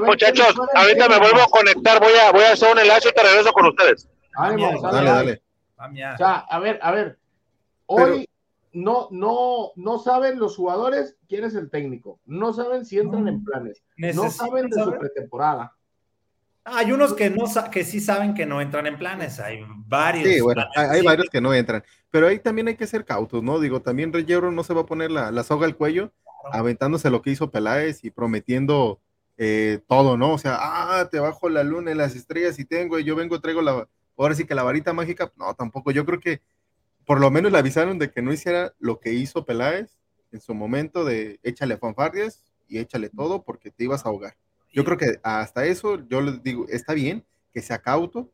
Muchachos, 0.04 0.56
ahorita 0.74 1.10
me 1.10 1.20
vuelvo 1.20 1.42
a 1.42 1.48
conectar, 1.52 2.00
voy 2.00 2.14
a, 2.14 2.32
voy 2.32 2.44
a 2.44 2.54
hacer 2.54 2.72
un 2.72 2.80
enlace 2.80 3.10
y 3.10 3.14
te 3.14 3.22
regreso 3.22 3.52
con 3.52 3.68
ustedes. 3.68 4.10
Ánimo, 4.36 4.82
dale, 4.82 5.10
dale. 5.10 5.42
O 5.78 6.18
sea, 6.18 6.38
a 6.50 6.60
ver, 6.60 6.80
a 6.82 6.92
ver. 6.92 7.20
Hoy 7.86 8.28
no, 8.74 9.10
no, 9.12 9.72
no 9.75 10.00
saben 10.00 10.40
los 10.40 10.56
jugadores 10.56 11.18
quién 11.28 11.44
es 11.44 11.56
el 11.56 11.70
técnico. 11.70 12.20
No 12.25 12.54
saben 12.54 12.86
si 12.86 13.00
entran 13.00 13.28
en 13.28 13.44
planes. 13.44 13.84
No 13.98 14.30
saben 14.30 14.70
de 14.70 14.84
su 14.84 14.92
pretemporada. 14.98 15.75
Hay 16.63 16.92
unos 16.92 17.13
que 17.13 17.30
no 17.30 17.46
que 17.72 17.84
sí 17.84 18.00
saben 18.00 18.36
que 18.36 18.46
no 18.46 18.62
entran 18.62 18.86
en 18.86 18.98
planes, 18.98 19.40
hay 19.40 19.66
varios. 19.88 20.30
Sí, 20.30 20.42
bueno, 20.42 20.63
hay, 20.75 21.01
varios 21.01 21.28
que 21.32 21.42
no 21.42 21.56
entran, 21.56 21.84
pero 22.12 22.28
ahí 22.28 22.38
también 22.38 22.68
hay 22.68 22.75
que 22.75 22.86
ser 22.86 23.04
cautos, 23.04 23.42
¿no? 23.42 23.60
Digo, 23.60 23.82
también 23.82 24.13
Reyero 24.13 24.51
no 24.51 24.63
se 24.63 24.75
va 24.75 24.82
a 24.82 24.86
poner 24.86 25.10
la, 25.10 25.44
soga 25.44 25.66
al 25.66 25.75
cuello, 25.75 26.13
aventándose 26.51 27.10
lo 27.10 27.24
que 27.24 27.32
hizo 27.32 27.50
Peláez 27.50 28.04
y 28.04 28.12
prometiendo 28.12 29.00
eh, 29.38 29.80
todo, 29.88 30.18
¿no? 30.18 30.34
O 30.34 30.38
sea, 30.38 30.58
ah, 30.60 31.10
te 31.10 31.20
bajo 31.20 31.50
la 31.50 31.63
luna 31.63 31.92
y 31.92 31.96
las 31.96 32.16
estrellas 32.16 32.60
y 32.60 32.66
tengo, 32.66 33.00
y 33.00 33.06
yo 33.06 33.16
vengo, 33.16 33.42
traigo 33.42 33.63
la, 33.63 33.88
ahora 34.16 34.36
sí 34.36 34.46
que 34.46 34.54
la 34.54 34.62
varita 34.62 34.94
mágica, 34.94 35.34
no, 35.38 35.56
tampoco, 35.56 35.90
yo 35.90 36.06
creo 36.06 36.20
que 36.20 36.42
por 37.05 37.20
lo 37.20 37.31
menos 37.31 37.51
le 37.51 37.58
avisaron 37.58 38.00
de 38.00 38.12
que 38.12 38.22
no 38.22 38.34
hiciera 38.34 38.74
lo 38.79 39.00
que 39.00 39.13
hizo 39.13 39.46
Peláez 39.46 39.98
en 40.31 40.41
su 40.41 40.53
momento 40.53 41.03
de 41.03 41.39
échale 41.43 41.77
fanfardias 41.77 42.43
y 42.67 42.79
échale 42.79 43.10
todo 43.10 43.43
porque 43.43 43.72
te 43.72 43.84
ibas 43.84 44.05
a 44.05 44.10
ahogar. 44.10 44.36
Yo 44.72 44.86
creo 44.86 44.98
que 44.98 45.20
hasta 45.24 45.65
eso, 45.65 46.08
yo 46.08 46.22
les 46.22 46.41
digo, 46.43 46.65
está 46.70 46.93
bien 46.93 47.25
que 47.51 47.62
sea 47.62 47.79
cauto, 47.79 48.31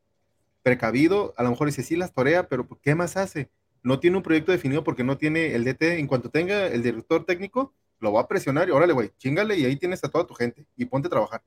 precavido, 0.62 1.34
a 1.36 1.42
lo 1.42 1.50
mejor 1.50 1.66
dice 1.66 1.82
sí 1.82 1.96
las 1.96 2.12
torea, 2.12 2.48
pero 2.48 2.68
¿qué 2.82 2.94
más 2.94 3.16
hace? 3.16 3.50
No 3.82 3.98
tiene 3.98 4.16
un 4.16 4.22
proyecto 4.22 4.52
definido 4.52 4.84
porque 4.84 5.02
no 5.02 5.16
tiene 5.18 5.54
el 5.54 5.64
DT. 5.64 5.98
En 5.98 6.06
cuanto 6.06 6.30
tenga 6.30 6.66
el 6.66 6.82
director 6.82 7.24
técnico, 7.24 7.72
lo 8.00 8.12
va 8.12 8.22
a 8.22 8.28
presionar 8.28 8.68
y 8.68 8.72
órale, 8.72 8.92
güey, 8.92 9.10
chingale 9.18 9.56
y 9.56 9.64
ahí 9.64 9.76
tienes 9.76 10.04
a 10.04 10.08
toda 10.08 10.26
tu 10.26 10.34
gente 10.34 10.66
y 10.76 10.84
ponte 10.84 11.08
a 11.08 11.10
trabajar. 11.10 11.42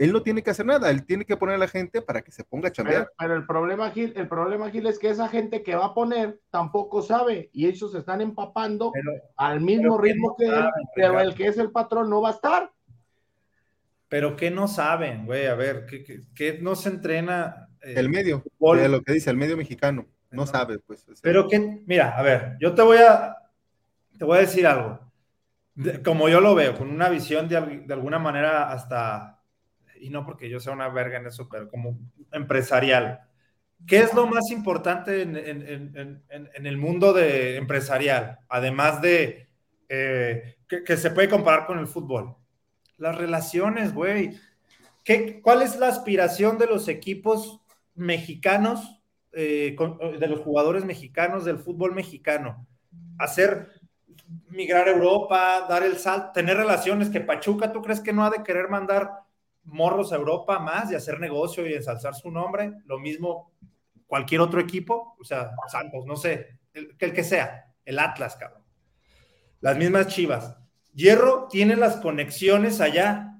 Él 0.00 0.14
no 0.14 0.22
tiene 0.22 0.42
que 0.42 0.48
hacer 0.48 0.64
nada, 0.64 0.88
él 0.88 1.04
tiene 1.04 1.26
que 1.26 1.36
poner 1.36 1.56
a 1.56 1.58
la 1.58 1.68
gente 1.68 2.00
para 2.00 2.22
que 2.22 2.32
se 2.32 2.42
ponga 2.42 2.68
a 2.68 2.72
chambear. 2.72 3.12
Pero, 3.18 3.36
el 3.36 3.44
problema, 3.44 3.90
Gil, 3.90 4.14
el 4.16 4.28
problema, 4.28 4.70
Gil, 4.70 4.86
es 4.86 4.98
que 4.98 5.10
esa 5.10 5.28
gente 5.28 5.62
que 5.62 5.74
va 5.74 5.84
a 5.84 5.94
poner 5.94 6.40
tampoco 6.48 7.02
sabe 7.02 7.50
y 7.52 7.66
ellos 7.66 7.92
se 7.92 7.98
están 7.98 8.22
empapando 8.22 8.94
al 9.36 9.60
mismo 9.60 9.98
ritmo 9.98 10.34
que 10.38 10.46
él, 10.46 10.64
pero 10.94 11.20
el 11.20 11.34
que 11.34 11.48
es 11.48 11.58
el 11.58 11.70
patrón 11.70 12.08
no 12.08 12.22
va 12.22 12.30
a 12.30 12.32
estar. 12.32 12.72
Pero 14.08 14.36
¿qué 14.36 14.50
no 14.50 14.68
saben, 14.68 15.26
güey? 15.26 15.48
A 15.48 15.54
ver, 15.54 15.84
¿qué, 16.34 16.58
no 16.62 16.76
se 16.76 16.88
entrena? 16.88 17.68
Eh, 17.82 17.92
el 17.98 18.08
medio, 18.08 18.42
de 18.58 18.88
lo 18.88 19.02
que 19.02 19.12
dice 19.12 19.28
el 19.28 19.36
medio 19.36 19.58
mexicano, 19.58 20.06
no, 20.30 20.46
sabe, 20.46 20.78
pues. 20.78 21.04
Pero 21.20 21.46
que, 21.46 21.82
mira, 21.86 22.16
a 22.16 22.22
ver, 22.22 22.56
yo 22.58 22.74
te 22.74 22.80
voy 22.80 22.96
a, 23.06 23.36
te 24.18 24.24
voy 24.24 24.38
a 24.38 24.40
decir 24.40 24.66
algo. 24.66 24.98
como 26.02 26.30
yo 26.30 26.40
lo 26.40 26.54
veo, 26.54 26.74
con 26.78 26.88
una 26.88 27.10
visión 27.10 27.50
de, 27.50 27.82
de, 27.86 27.92
alguna 27.92 28.18
manera 28.18 28.72
hasta, 28.72 29.39
y 30.00 30.10
no 30.10 30.24
porque 30.24 30.48
yo 30.48 30.60
sea 30.60 30.72
una 30.72 30.88
verga 30.88 31.18
en 31.18 31.26
eso, 31.26 31.48
pero 31.48 31.68
como 31.68 31.98
empresarial. 32.32 33.20
¿Qué 33.86 33.98
es 33.98 34.12
lo 34.12 34.26
más 34.26 34.50
importante 34.50 35.22
en, 35.22 35.36
en, 35.36 36.22
en, 36.28 36.66
el 36.66 36.76
mundo 36.76 37.12
de 37.12 37.56
empresarial? 37.56 38.38
Además 38.48 39.00
de 39.00 39.48
eh, 39.88 40.56
que, 40.68 40.84
que 40.84 40.96
se 40.96 41.10
puede 41.10 41.28
comparar 41.28 41.66
con 41.66 41.78
el 41.78 41.86
fútbol 41.86 42.36
las 43.00 43.16
relaciones, 43.16 43.92
güey. 43.92 44.38
¿Cuál 45.42 45.62
es 45.62 45.76
la 45.76 45.88
aspiración 45.88 46.58
de 46.58 46.66
los 46.66 46.86
equipos 46.86 47.60
mexicanos, 47.94 49.02
eh, 49.32 49.74
de 50.20 50.28
los 50.28 50.40
jugadores 50.40 50.84
mexicanos 50.84 51.44
del 51.44 51.58
fútbol 51.58 51.94
mexicano? 51.94 52.66
Hacer 53.18 53.70
migrar 54.50 54.86
a 54.86 54.92
Europa, 54.92 55.66
dar 55.68 55.82
el 55.82 55.96
salto, 55.96 56.30
tener 56.32 56.56
relaciones 56.56 57.10
que 57.10 57.20
Pachuca, 57.20 57.72
¿tú 57.72 57.82
crees 57.82 58.00
que 58.00 58.12
no 58.12 58.24
ha 58.24 58.30
de 58.30 58.44
querer 58.44 58.68
mandar 58.68 59.10
morros 59.64 60.12
a 60.12 60.16
Europa 60.16 60.58
más 60.58 60.90
y 60.90 60.94
hacer 60.94 61.20
negocio 61.20 61.66
y 61.66 61.74
ensalzar 61.74 62.14
su 62.14 62.30
nombre? 62.30 62.72
Lo 62.86 62.98
mismo 62.98 63.52
cualquier 64.06 64.40
otro 64.40 64.60
equipo, 64.60 65.16
o 65.18 65.24
sea, 65.24 65.50
Santos, 65.68 66.04
no 66.06 66.16
sé, 66.16 66.58
el, 66.74 66.96
el 66.98 67.12
que 67.12 67.24
sea, 67.24 67.72
el 67.84 67.98
Atlas, 67.98 68.36
cabrón. 68.36 68.64
Las 69.60 69.76
mismas 69.76 70.08
Chivas. 70.08 70.56
Hierro 70.94 71.46
tiene 71.48 71.76
las 71.76 71.96
conexiones 71.96 72.80
allá, 72.80 73.38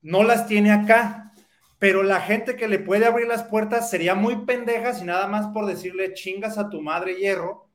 no 0.00 0.22
las 0.22 0.46
tiene 0.46 0.70
acá, 0.70 1.32
pero 1.78 2.04
la 2.04 2.20
gente 2.20 2.54
que 2.54 2.68
le 2.68 2.78
puede 2.78 3.06
abrir 3.06 3.26
las 3.26 3.42
puertas 3.42 3.90
sería 3.90 4.14
muy 4.14 4.44
pendeja 4.44 4.94
si 4.94 5.04
nada 5.04 5.26
más 5.26 5.48
por 5.48 5.66
decirle 5.66 6.14
chingas 6.14 6.56
a 6.56 6.70
tu 6.70 6.80
madre 6.80 7.16
Hierro, 7.16 7.68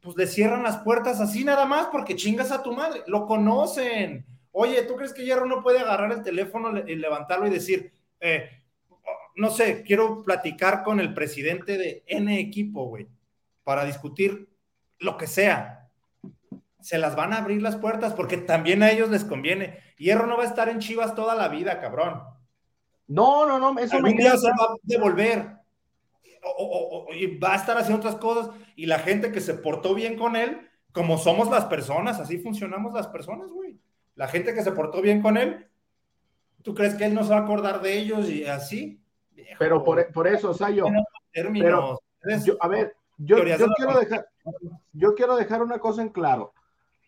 pues 0.00 0.16
le 0.16 0.26
cierran 0.28 0.62
las 0.62 0.78
puertas 0.78 1.20
así 1.20 1.44
nada 1.44 1.66
más 1.66 1.88
porque 1.88 2.14
chingas 2.14 2.52
a 2.52 2.62
tu 2.62 2.72
madre, 2.72 3.02
lo 3.08 3.26
conocen. 3.26 4.24
Oye, 4.52 4.82
¿tú 4.82 4.96
crees 4.96 5.12
que 5.12 5.24
Hierro 5.24 5.46
no 5.46 5.62
puede 5.62 5.80
agarrar 5.80 6.12
el 6.12 6.22
teléfono 6.22 6.76
y 6.86 6.96
levantarlo 6.96 7.46
y 7.46 7.50
decir, 7.50 7.92
eh, 8.20 8.62
no 9.36 9.50
sé, 9.50 9.82
quiero 9.82 10.24
platicar 10.24 10.82
con 10.82 11.00
el 11.00 11.14
presidente 11.14 11.78
de 11.78 12.02
N 12.06 12.38
equipo, 12.38 12.86
güey, 12.86 13.08
para 13.62 13.84
discutir 13.84 14.48
lo 14.98 15.16
que 15.16 15.26
sea? 15.26 15.78
se 16.80 16.98
las 16.98 17.16
van 17.16 17.32
a 17.32 17.38
abrir 17.38 17.60
las 17.60 17.76
puertas 17.76 18.14
porque 18.14 18.36
también 18.36 18.82
a 18.82 18.90
ellos 18.90 19.10
les 19.10 19.24
conviene. 19.24 19.78
Hierro 19.98 20.26
no 20.26 20.36
va 20.36 20.44
a 20.44 20.46
estar 20.46 20.68
en 20.68 20.78
Chivas 20.78 21.14
toda 21.14 21.34
la 21.34 21.48
vida, 21.48 21.80
cabrón. 21.80 22.22
No, 23.06 23.46
no, 23.46 23.58
no, 23.58 23.78
eso 23.78 24.00
me 24.00 24.12
día 24.12 24.36
se 24.36 24.48
va 24.48 24.64
a 24.64 24.74
devolver. 24.82 25.58
O, 26.56 27.08
y 27.12 27.36
va 27.38 27.54
a 27.54 27.56
estar 27.56 27.76
haciendo 27.76 27.98
otras 27.98 28.16
cosas 28.16 28.54
y 28.76 28.86
la 28.86 29.00
gente 29.00 29.32
que 29.32 29.40
se 29.40 29.54
portó 29.54 29.94
bien 29.94 30.16
con 30.16 30.36
él, 30.36 30.68
como 30.92 31.18
somos 31.18 31.50
las 31.50 31.64
personas, 31.66 32.20
así 32.20 32.38
funcionamos 32.38 32.94
las 32.94 33.08
personas, 33.08 33.50
güey. 33.50 33.78
La 34.18 34.26
gente 34.26 34.52
que 34.52 34.64
se 34.64 34.72
portó 34.72 35.00
bien 35.00 35.22
con 35.22 35.36
él, 35.36 35.68
¿tú 36.62 36.74
crees 36.74 36.96
que 36.96 37.04
él 37.04 37.14
no 37.14 37.22
se 37.22 37.30
va 37.30 37.36
a 37.36 37.42
acordar 37.42 37.80
de 37.80 37.96
ellos 37.96 38.28
y 38.28 38.44
así? 38.44 39.00
pero 39.60 39.84
por, 39.84 40.12
por, 40.12 40.26
eso, 40.26 40.52
Sayo. 40.52 40.86
Pero, 41.32 42.00
a 42.60 42.68
ver, 42.68 42.96
yo, 43.16 43.44
yo 43.44 43.66
quiero 43.76 43.96
dejar, 43.96 44.26
yo 44.92 45.14
quiero 45.14 45.36
dejar 45.36 45.62
una 45.62 45.78
cosa 45.78 46.02
en 46.02 46.08
claro. 46.08 46.52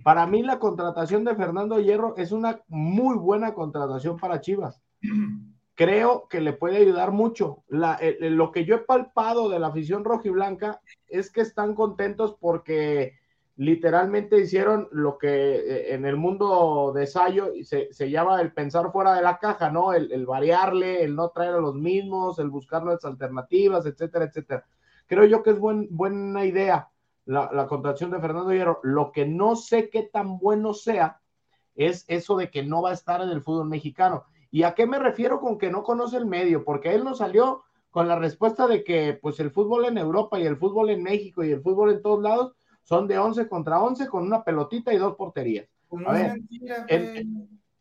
Para 0.04 0.24
mí 0.28 0.44
la 0.44 0.60
contratación 0.60 1.24
de 1.24 1.34
Fernando 1.34 1.80
Hierro 1.80 2.14
es 2.16 2.30
una 2.30 2.60
muy 2.68 3.16
buena 3.16 3.54
contratación 3.54 4.16
para 4.16 4.40
Chivas. 4.40 4.80
Creo 5.74 6.28
que 6.28 6.40
le 6.40 6.52
puede 6.52 6.76
ayudar 6.76 7.10
mucho. 7.10 7.64
lo 7.68 8.52
que 8.52 8.64
yo 8.64 8.76
he 8.76 8.84
palpado 8.84 9.48
de 9.48 9.58
la 9.58 9.66
afición 9.66 10.04
roja 10.04 10.28
y 10.28 10.30
blanca 10.30 10.80
es 11.08 11.32
que 11.32 11.40
están 11.40 11.74
contentos 11.74 12.36
porque 12.38 13.18
literalmente 13.60 14.40
hicieron 14.40 14.88
lo 14.90 15.18
que 15.18 15.28
eh, 15.28 15.94
en 15.94 16.06
el 16.06 16.16
mundo 16.16 16.92
de 16.94 17.06
Sayo 17.06 17.52
se, 17.62 17.92
se 17.92 18.10
llama 18.10 18.40
el 18.40 18.54
pensar 18.54 18.90
fuera 18.90 19.12
de 19.12 19.20
la 19.20 19.38
caja, 19.38 19.70
¿no? 19.70 19.92
El, 19.92 20.24
variarle, 20.24 21.04
el 21.04 21.14
no 21.14 21.28
traer 21.28 21.56
a 21.56 21.60
los 21.60 21.74
mismos, 21.74 22.38
el 22.38 22.48
buscar 22.48 22.82
nuevas 22.82 23.04
alternativas, 23.04 23.84
etcétera, 23.84 24.24
etcétera. 24.24 24.64
Creo 25.06 25.26
yo 25.26 25.42
que 25.42 25.50
es 25.50 25.58
buen, 25.58 25.88
buena 25.90 26.46
idea 26.46 26.88
la, 27.26 27.50
la 27.52 27.66
contratación 27.66 28.10
de 28.10 28.18
Fernando 28.18 28.50
Hierro. 28.50 28.80
Lo 28.82 29.12
que 29.12 29.26
no 29.26 29.54
sé 29.56 29.90
qué 29.90 30.04
tan 30.04 30.38
bueno 30.38 30.72
sea 30.72 31.20
es 31.74 32.06
eso 32.08 32.38
de 32.38 32.50
que 32.50 32.62
no 32.62 32.80
va 32.80 32.90
a 32.90 32.94
estar 32.94 33.20
en 33.20 33.28
el 33.28 33.42
fútbol 33.42 33.68
mexicano. 33.68 34.24
¿Y 34.50 34.62
a 34.62 34.74
qué 34.74 34.86
me 34.86 34.98
refiero 34.98 35.38
con 35.38 35.58
que 35.58 35.68
no 35.70 35.82
conoce 35.82 36.16
el 36.16 36.24
medio? 36.24 36.64
Porque 36.64 36.94
él 36.94 37.04
no 37.04 37.14
salió 37.14 37.64
con 37.90 38.08
la 38.08 38.18
respuesta 38.18 38.66
de 38.66 38.84
que 38.84 39.18
pues 39.20 39.38
el 39.38 39.50
fútbol 39.50 39.84
en 39.84 39.98
Europa 39.98 40.40
y 40.40 40.46
el 40.46 40.56
fútbol 40.56 40.88
en 40.88 41.02
México 41.02 41.44
y 41.44 41.50
el 41.52 41.60
fútbol 41.60 41.90
en 41.90 42.00
todos 42.00 42.22
lados 42.22 42.54
son 42.82 43.06
de 43.06 43.18
11 43.18 43.48
contra 43.48 43.80
11 43.80 44.08
con 44.08 44.24
una 44.24 44.42
pelotita 44.42 44.92
y 44.92 44.98
dos 44.98 45.16
porterías. 45.16 45.68
Pues 45.88 46.02
no 46.02 46.14
es 46.14 46.32
mentira, 46.34 46.86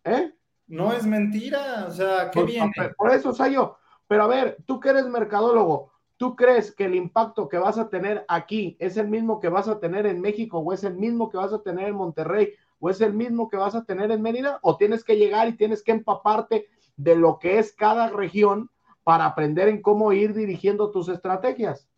¿eh? 0.04 0.34
No 0.68 0.94
es 0.94 1.06
mentira, 1.06 1.86
o 1.88 1.92
sea, 1.92 2.30
¿qué 2.32 2.42
pues, 2.42 2.54
viene? 2.54 2.72
Por 2.96 3.12
eso, 3.12 3.34
Sayo, 3.34 3.78
pero 4.08 4.24
a 4.24 4.28
ver, 4.28 4.58
tú 4.66 4.80
que 4.80 4.90
eres 4.90 5.08
mercadólogo, 5.08 5.92
¿tú 6.18 6.36
crees 6.36 6.72
que 6.74 6.86
el 6.86 6.96
impacto 6.96 7.50
que 7.50 7.58
vas 7.58 7.78
a 7.78 7.90
tener 7.90 8.24
aquí 8.28 8.78
es 8.80 8.98
el 8.98 9.08
mismo 9.08 9.40
que 9.40 9.50
vas 9.50 9.68
a 9.68 9.80
tener 9.80 10.06
en 10.06 10.22
México 10.22 10.60
o 10.60 10.74
es 10.74 10.84
el 10.84 10.96
mismo 10.96 11.30
que 11.30 11.38
vas 11.38 11.54
a 11.54 11.64
tener 11.64 11.88
en 11.88 11.96
Monterrey 11.96 12.54
o 12.80 12.90
es 12.90 13.02
el 13.02 13.14
mismo 13.14 13.50
que 13.50 13.58
vas 13.58 13.74
a 13.74 13.84
tener 13.84 14.12
en 14.12 14.22
Mérida 14.22 14.60
o 14.62 14.78
tienes 14.78 15.04
que 15.04 15.18
llegar 15.18 15.48
y 15.48 15.58
tienes 15.58 15.84
que 15.84 15.92
empaparte 15.92 16.68
de 16.98 17.16
lo 17.16 17.40
que 17.40 17.58
es 17.58 17.74
cada 17.74 18.10
región 18.10 18.70
para 19.04 19.26
aprender 19.26 19.70
en 19.70 19.82
cómo 19.82 20.14
ir 20.14 20.36
dirigiendo 20.36 20.92
tus 20.92 21.10
estrategias? 21.10 21.89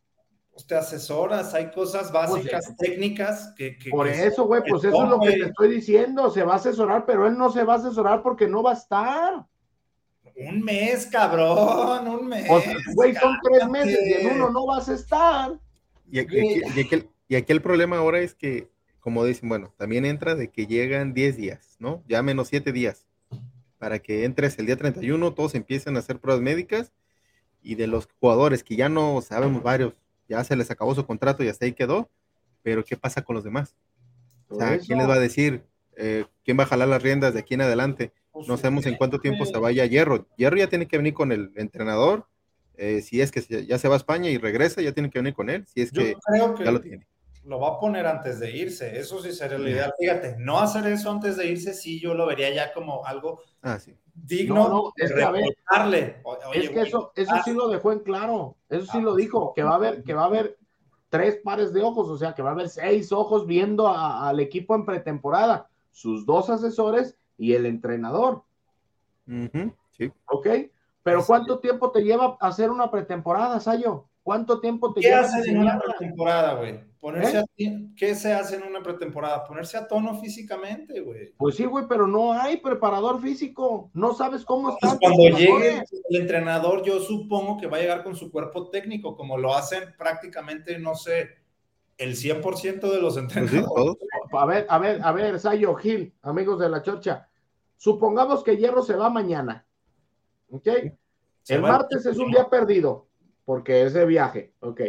Pues, 0.51 0.67
te 0.67 0.75
asesoras, 0.75 1.53
hay 1.53 1.72
cosas 1.72 2.12
pues, 2.12 2.13
básicas, 2.13 2.75
técnicas 2.77 3.53
que... 3.58 3.77
por 3.89 4.08
eso, 4.08 4.46
güey, 4.46 4.62
pues 4.67 4.84
eso 4.84 5.03
es 5.03 5.10
lo 5.10 5.20
que 5.20 5.31
te 5.31 5.46
estoy 5.46 5.75
diciendo, 5.75 6.29
se 6.29 6.43
va 6.43 6.53
a 6.53 6.58
asesorar, 6.58 7.05
pero 7.05 7.25
él 7.25 7.38
no 7.38 7.51
se 7.51 7.63
va 7.63 7.74
a 7.74 7.77
asesorar 7.77 8.22
porque 8.22 8.48
no 8.48 8.62
va 8.62 8.72
a 8.72 8.75
estar. 8.75 9.46
Un 10.36 10.62
mes, 10.62 11.05
cabrón, 11.08 12.08
un 12.08 12.27
mes. 12.27 12.48
güey, 12.96 13.15
son 13.15 13.38
tres 13.43 13.67
meses 13.70 14.00
y 14.05 14.13
en 14.13 14.36
uno 14.36 14.50
no 14.50 14.65
vas 14.65 14.89
a 14.89 14.93
estar. 14.93 15.60
Y 16.12 16.20
aquí, 16.20 16.62
y, 17.27 17.36
aquí, 17.36 17.53
el 17.53 17.62
problema 17.62 17.98
ahora 17.98 18.20
es 18.20 18.36
que, 18.36 18.70
como 19.00 19.24
dicen, 19.24 19.48
bueno, 19.48 19.74
también 19.77 20.05
entra 20.05 20.36
de 20.36 20.50
que 20.50 20.67
llegan 20.67 21.13
10 21.13 21.38
días, 21.38 21.75
¿no? 21.79 22.03
Ya 22.08 22.22
menos 22.22 22.50
7 22.50 22.72
días. 22.72 23.05
Para 23.77 24.00
que 24.00 24.25
entres 24.25 24.60
el 24.60 24.65
día 24.65 24.75
31, 24.75 25.34
todos 25.34 25.55
empiecen 25.55 25.96
a 25.96 26.00
hacer 26.00 26.20
pruebas 26.20 26.43
médicas 26.43 26.91
y 27.62 27.75
de 27.75 27.88
los 27.88 28.10
jugadores 28.20 28.63
que 28.63 28.75
ya 28.75 28.89
no 28.89 29.22
sabemos 29.22 29.63
varios, 29.63 29.93
ya 30.31 30.43
se 30.45 30.55
les 30.55 30.71
acabó 30.71 30.95
su 30.95 31.05
contrato 31.05 31.43
y 31.43 31.50
hasta 31.50 31.65
ahí 31.65 31.73
quedó, 31.73 32.09
pero 32.63 32.86
¿qué 32.86 32.95
pasa 32.95 33.21
con 33.21 33.36
los 33.36 33.43
demás? 33.43 33.75
O 34.47 34.56
sea, 34.56 34.79
¿quién 34.79 34.97
les 34.97 35.08
va 35.08 35.15
a 35.15 35.19
decir? 35.19 35.63
Eh, 35.97 36.25
¿Quién 36.43 36.58
va 36.58 36.63
a 36.63 36.67
jalar 36.67 36.88
las 36.88 37.03
riendas 37.03 37.34
de 37.34 37.41
aquí 37.41 37.53
en 37.53 37.62
adelante? 37.62 38.13
Pues 38.32 38.47
no 38.47 38.58
sabemos 38.58 38.86
en 38.86 38.95
cuánto 38.95 39.19
tiempo 39.19 39.45
se 39.45 39.58
vaya 39.58 39.86
Hierro. 39.86 40.27
Hierro 40.38 40.58
ya 40.58 40.67
tiene 40.67 40.88
que 40.88 40.97
venir 40.97 41.13
con 41.13 41.32
el 41.32 41.51
entrenador. 41.56 42.27
Eh, 42.75 43.01
si 43.01 43.21
es 43.21 43.32
que 43.32 43.41
ya 43.65 43.77
se 43.77 43.88
va 43.88 43.95
a 43.95 43.97
España 43.97 44.29
y 44.29 44.38
regresa, 44.38 44.82
ya 44.82 44.93
tiene 44.93 45.10
que 45.10 45.19
venir 45.19 45.34
con 45.34 45.49
él. 45.49 45.65
Si 45.67 45.82
es 45.82 45.91
que, 45.91 46.15
ya 46.63 46.71
lo 46.71 46.79
tiene. 46.79 47.08
Lo 47.43 47.60
va 47.60 47.69
a 47.75 47.79
poner 47.79 48.06
antes 48.06 48.39
de 48.39 48.51
irse. 48.51 48.97
Eso 48.97 49.21
sí 49.21 49.34
sería 49.34 49.58
lo 49.58 49.67
ideal. 49.67 49.93
Fíjate, 49.99 50.36
no 50.39 50.60
hacer 50.60 50.88
eso 50.88 51.12
antes 51.12 51.36
de 51.38 51.47
irse, 51.47 51.73
sí, 51.73 51.99
yo 51.99 52.13
lo 52.13 52.25
vería 52.25 52.53
ya 52.53 52.73
como 52.73 53.06
algo 53.06 53.41
ah, 53.62 53.80
sí. 53.80 53.95
digno 54.13 54.91
de 54.95 55.06
es 56.54 56.69
que 56.69 56.82
eso, 56.82 57.12
eso 57.15 57.36
sí 57.43 57.54
lo 57.54 57.67
dejó 57.69 57.91
en 57.91 58.00
claro. 58.00 58.56
Eso 58.69 58.91
sí 58.91 59.02
lo 59.02 59.15
dijo, 59.15 59.54
que 59.54 59.63
va 59.63 59.71
a 59.71 59.76
haber, 59.76 60.04
que 60.04 60.13
va 60.13 60.24
a 60.24 60.26
haber 60.26 60.58
tres 61.10 61.39
pares 61.43 61.74
de 61.74 61.82
ojos, 61.82 62.10
o 62.10 62.17
sea, 62.17 62.34
que 62.34 62.41
va 62.41 62.50
a 62.50 62.54
haber 62.54 62.69
seis 62.69 63.12
ojos 63.12 63.45
viendo 63.45 63.88
al 63.88 64.39
equipo 64.39 64.76
en 64.76 64.86
pretemporada, 64.86 65.69
sus 65.91 66.26
dos 66.26 66.50
asesores 66.50 67.17
y 67.38 67.54
el 67.54 67.65
entrenador. 67.65 68.43
sí. 69.97 70.12
¿Ok? 70.26 70.47
Pero 71.04 71.26
¿cuánto 71.26 71.60
tiempo 71.60 71.91
te 71.91 72.02
lleva 72.04 72.38
hacer 72.39 72.69
una 72.69 72.91
pretemporada, 72.91 73.60
Sayo? 73.60 74.06
¿Cuánto 74.24 74.60
tiempo 74.60 74.93
te 74.93 75.02
lleva? 75.02 75.21
¿Qué 75.21 75.26
haces 75.26 75.47
en 75.47 75.60
una 75.60 75.80
pretemporada, 75.80 76.56
güey? 76.56 76.90
Ponerse 77.01 77.43
¿Eh? 77.57 77.87
¿Qué 77.97 78.13
se 78.13 78.31
hace 78.31 78.57
en 78.57 78.63
una 78.63 78.83
pretemporada? 78.83 79.43
Ponerse 79.43 79.75
a 79.75 79.87
tono 79.87 80.19
físicamente, 80.21 81.01
güey. 81.01 81.33
Pues 81.35 81.55
sí, 81.55 81.65
güey, 81.65 81.85
pero 81.89 82.05
no 82.05 82.31
hay 82.31 82.57
preparador 82.57 83.19
físico. 83.19 83.89
No 83.95 84.13
sabes 84.13 84.45
cómo 84.45 84.77
pues 84.79 84.93
está. 84.93 84.99
cuando 84.99 85.35
llegue 85.35 85.83
el 86.09 86.21
entrenador, 86.21 86.83
yo 86.85 86.99
supongo 86.99 87.57
que 87.57 87.65
va 87.65 87.77
a 87.77 87.81
llegar 87.81 88.03
con 88.03 88.15
su 88.15 88.31
cuerpo 88.31 88.69
técnico, 88.69 89.17
como 89.17 89.35
lo 89.35 89.55
hacen 89.55 89.95
prácticamente, 89.97 90.77
no 90.77 90.93
sé, 90.93 91.31
el 91.97 92.15
100% 92.15 92.79
de 92.79 93.01
los 93.01 93.15
pues 93.15 93.17
entrenadores. 93.17 93.97
a 94.31 94.45
ver, 94.45 94.67
a 94.69 94.77
ver, 94.77 95.01
a 95.03 95.11
ver, 95.11 95.39
Sayo 95.39 95.73
Gil, 95.73 96.13
amigos 96.21 96.59
de 96.59 96.69
la 96.69 96.83
chorcha. 96.83 97.27
Supongamos 97.77 98.43
que 98.43 98.57
Hierro 98.57 98.83
se 98.83 98.95
va 98.95 99.09
mañana. 99.09 99.65
¿Ok? 100.51 100.67
el 101.47 101.61
martes 101.61 102.05
es 102.05 102.17
un 102.19 102.29
día 102.29 102.47
perdido 102.47 103.07
porque 103.45 103.84
es 103.84 103.93
de 103.93 104.06
viaje, 104.06 104.54
ok. 104.60 104.82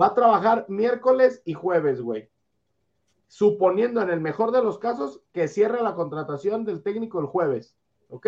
Va 0.00 0.06
a 0.06 0.14
trabajar 0.14 0.66
miércoles 0.68 1.42
y 1.44 1.54
jueves, 1.54 2.00
güey. 2.00 2.30
Suponiendo 3.28 4.02
en 4.02 4.10
el 4.10 4.20
mejor 4.20 4.50
de 4.50 4.62
los 4.62 4.78
casos 4.78 5.22
que 5.32 5.48
cierre 5.48 5.82
la 5.82 5.94
contratación 5.94 6.64
del 6.64 6.82
técnico 6.82 7.20
el 7.20 7.26
jueves, 7.26 7.76
ok. 8.08 8.26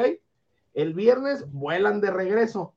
El 0.74 0.94
viernes 0.94 1.50
vuelan 1.52 2.00
de 2.00 2.10
regreso. 2.10 2.74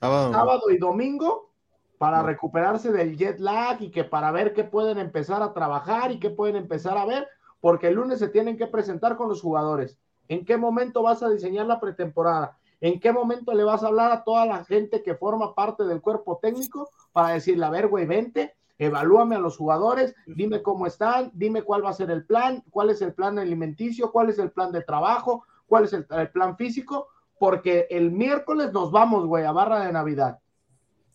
Sábado, 0.00 0.70
y 0.70 0.78
domingo 0.78 1.50
para 1.98 2.22
recuperarse 2.22 2.92
del 2.92 3.16
jet 3.18 3.38
lag 3.38 3.82
y 3.82 3.90
que 3.90 4.04
para 4.04 4.32
ver 4.32 4.54
qué 4.54 4.64
pueden 4.64 4.96
empezar 4.96 5.42
a 5.42 5.52
trabajar 5.52 6.10
y 6.10 6.18
qué 6.18 6.30
pueden 6.30 6.56
empezar 6.56 6.96
a 6.96 7.04
ver, 7.04 7.28
porque 7.60 7.88
el 7.88 7.96
lunes 7.96 8.18
se 8.18 8.28
tienen 8.28 8.56
que 8.56 8.66
presentar 8.66 9.18
con 9.18 9.28
los 9.28 9.42
jugadores. 9.42 9.98
¿En 10.26 10.46
qué 10.46 10.56
momento 10.56 11.02
vas 11.02 11.22
a 11.22 11.28
diseñar 11.28 11.66
la 11.66 11.78
pretemporada? 11.78 12.56
¿En 12.80 12.98
qué 12.98 13.12
momento 13.12 13.52
le 13.52 13.64
vas 13.64 13.82
a 13.82 13.88
hablar 13.88 14.10
a 14.10 14.24
toda 14.24 14.46
la 14.46 14.64
gente 14.64 15.02
que 15.02 15.14
forma 15.14 15.54
parte 15.54 15.84
del 15.84 16.00
cuerpo 16.00 16.38
técnico 16.40 16.88
para 17.12 17.34
decirle, 17.34 17.66
a 17.66 17.70
ver, 17.70 17.88
güey, 17.88 18.06
vente, 18.06 18.54
evalúame 18.78 19.36
a 19.36 19.38
los 19.40 19.58
jugadores, 19.58 20.14
dime 20.26 20.62
cómo 20.62 20.86
están, 20.86 21.30
dime 21.34 21.62
cuál 21.62 21.84
va 21.84 21.90
a 21.90 21.94
ser 21.94 22.10
el 22.10 22.24
plan, 22.24 22.64
cuál 22.70 22.88
es 22.88 23.02
el 23.02 23.12
plan 23.12 23.38
alimenticio, 23.38 24.10
cuál 24.10 24.30
es 24.30 24.38
el 24.38 24.50
plan 24.50 24.72
de 24.72 24.82
trabajo, 24.82 25.44
cuál 25.66 25.84
es 25.84 25.92
el, 25.92 26.06
plan 26.30 26.56
físico, 26.56 27.08
porque 27.38 27.86
el 27.90 28.10
miércoles 28.10 28.72
nos 28.72 28.90
vamos, 28.90 29.26
güey, 29.26 29.44
a 29.44 29.52
barra 29.52 29.84
de 29.84 29.92
Navidad. 29.92 30.38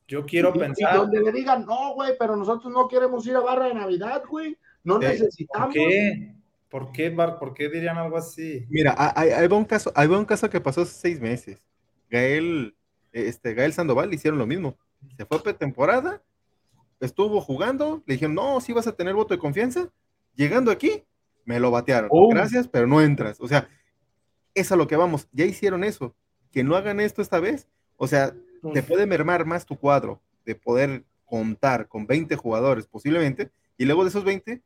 Yo 0.07 0.23
quiero 0.23 0.53
pensar. 0.53 0.93
Y 0.93 0.97
donde 0.97 1.21
le 1.21 1.31
digan, 1.31 1.65
no, 1.65 1.95
güey, 1.95 2.13
pero 2.19 2.35
nosotros 2.35 2.71
no 2.71 2.87
queremos 2.87 3.25
ir 3.25 3.35
a 3.35 3.39
barra 3.39 3.65
de 3.65 3.73
Navidad, 3.73 4.23
güey. 4.29 4.55
No 4.83 4.99
necesitamos. 4.99 5.73
¿Qué? 5.73 6.35
¿Por 6.69 6.91
qué, 6.91 7.11
¿Por 7.11 7.53
qué 7.53 7.69
dirían 7.69 7.97
algo 7.97 8.17
así? 8.17 8.65
Mira, 8.69 8.95
hay, 9.15 9.45
un 9.45 9.65
caso, 9.65 9.91
hay 9.95 10.07
un 10.07 10.25
caso 10.25 10.49
que 10.49 10.59
pasó 10.59 10.81
hace 10.81 10.93
seis 10.93 11.21
meses. 11.21 11.61
Gael, 12.09 12.75
este, 13.11 13.53
Gael 13.53 13.73
Sandoval 13.73 14.13
hicieron 14.13 14.39
lo 14.39 14.47
mismo. 14.47 14.77
Se 15.15 15.25
fue 15.25 15.41
pretemporada, 15.41 16.21
estuvo 16.99 17.39
jugando, 17.41 18.03
le 18.05 18.15
dijeron, 18.15 18.35
no, 18.35 18.59
si 18.61 18.73
vas 18.73 18.87
a 18.87 18.95
tener 18.95 19.13
voto 19.13 19.33
de 19.33 19.39
confianza. 19.39 19.89
Llegando 20.35 20.71
aquí, 20.71 21.03
me 21.45 21.59
lo 21.59 21.71
batearon. 21.71 22.09
Oh. 22.11 22.29
Gracias, 22.29 22.67
pero 22.67 22.87
no 22.87 23.01
entras. 23.01 23.39
O 23.39 23.47
sea, 23.47 23.69
es 24.53 24.71
a 24.71 24.75
lo 24.75 24.87
que 24.87 24.95
vamos. 24.95 25.27
Ya 25.31 25.45
hicieron 25.45 25.83
eso. 25.83 26.15
Que 26.51 26.63
no 26.63 26.75
hagan 26.75 26.99
esto 26.99 27.21
esta 27.21 27.39
vez. 27.39 27.67
O 27.95 28.07
sea, 28.07 28.35
te 28.73 28.83
puede 28.83 29.05
mermar 29.05 29.45
más 29.45 29.65
tu 29.65 29.77
cuadro 29.77 30.21
de 30.45 30.55
poder 30.55 31.05
contar 31.25 31.87
con 31.87 32.07
20 32.07 32.35
jugadores 32.35 32.87
posiblemente. 32.87 33.51
Y 33.77 33.85
luego 33.85 34.03
de 34.03 34.09
esos 34.09 34.23
20, 34.23 34.61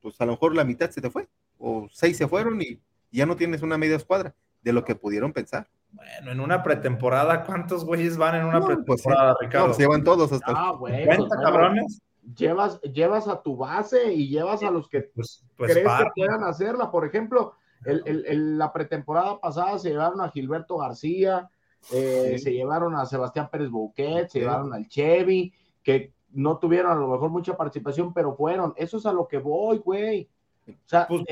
pues 0.00 0.20
a 0.20 0.26
lo 0.26 0.32
mejor 0.32 0.54
la 0.54 0.64
mitad 0.64 0.90
se 0.90 1.00
te 1.00 1.10
fue 1.10 1.28
o 1.58 1.88
seis 1.90 2.16
se 2.16 2.28
fueron 2.28 2.60
y 2.62 2.80
ya 3.10 3.26
no 3.26 3.36
tienes 3.36 3.62
una 3.62 3.78
media 3.78 3.96
escuadra 3.96 4.34
de 4.62 4.72
lo 4.72 4.84
que 4.84 4.94
pudieron 4.94 5.32
pensar. 5.32 5.68
Bueno, 5.92 6.32
en 6.32 6.40
una 6.40 6.62
pretemporada, 6.62 7.44
¿cuántos 7.44 7.84
güeyes 7.84 8.16
van 8.16 8.36
en 8.36 8.44
una 8.44 8.60
pues 8.60 8.76
pretemporada, 8.76 9.36
Ricardo? 9.40 9.74
se 9.74 9.82
llevan 9.82 10.04
todos 10.04 10.32
hasta. 10.32 10.52
Ah, 10.54 10.72
güey. 10.72 11.06
Pues, 11.06 11.18
cabrones? 11.42 12.02
Llevas, 12.36 12.78
llevas 12.82 13.26
a 13.26 13.42
tu 13.42 13.56
base 13.56 14.12
y 14.12 14.28
llevas 14.28 14.62
a 14.62 14.70
los 14.70 14.88
que 14.88 15.00
pues, 15.00 15.46
pues 15.56 15.72
crees 15.72 15.88
que 15.88 16.10
puedan 16.14 16.44
hacerla. 16.44 16.90
Por 16.90 17.06
ejemplo, 17.06 17.54
el, 17.86 18.58
la 18.58 18.70
pretemporada 18.70 19.40
pasada 19.40 19.78
se 19.78 19.90
llevaron 19.90 20.20
a 20.20 20.30
Gilberto 20.30 20.76
García, 20.76 21.48
eh, 21.90 22.38
se 22.38 22.52
llevaron 22.52 22.94
a 22.96 23.06
Sebastián 23.06 23.48
Pérez 23.50 23.70
Bouquet, 23.70 24.28
se 24.28 24.40
llevaron 24.40 24.74
al 24.74 24.88
Chevy, 24.88 25.54
que 25.82 26.12
no 26.32 26.58
tuvieron 26.58 26.92
a 26.92 26.96
lo 26.96 27.08
mejor 27.08 27.30
mucha 27.30 27.56
participación, 27.56 28.12
pero 28.12 28.34
fueron. 28.34 28.74
Eso 28.76 28.98
es 28.98 29.06
a 29.06 29.12
lo 29.12 29.26
que 29.26 29.38
voy, 29.38 29.78
güey. 29.78 30.28
O 30.72 30.88
sea, 30.88 31.06
pues, 31.06 31.22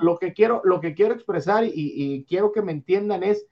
lo, 0.00 0.18
que 0.18 0.32
quiero, 0.32 0.60
lo 0.64 0.80
que 0.80 0.94
quiero 0.94 1.14
expresar 1.14 1.64
y, 1.64 2.24
quiero 2.28 2.52
que 2.52 2.62
me 2.62 2.72
entiendan 2.72 3.22
es 3.22 3.46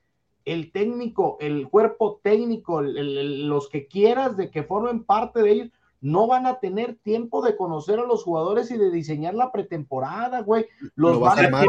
el 0.45 0.73
técnico, 0.73 1.37
el 1.41 1.69
cuerpo 1.69 2.21
técnico, 2.23 2.81
los 2.83 3.69
que 3.69 3.87
quieras 3.87 4.37
de 4.37 4.51
que 4.51 4.63
formen 4.63 5.05
parte 5.05 5.43
de 5.43 5.51
ellos, 5.51 5.69
no 6.01 6.27
van 6.27 6.47
a 6.47 6.61
tener 6.61 6.97
tiempo 6.97 7.43
de 7.43 7.57
conocer 7.57 7.99
a 7.99 8.07
los 8.07 8.25
jugadores 8.25 8.71
y 8.71 8.79
de 8.79 8.91
diseñar 8.91 9.35
la 9.35 9.53
pretemporada, 9.53 10.41
güey. 10.41 10.67
Los 10.95 11.21
van 11.21 11.55
a 11.55 11.65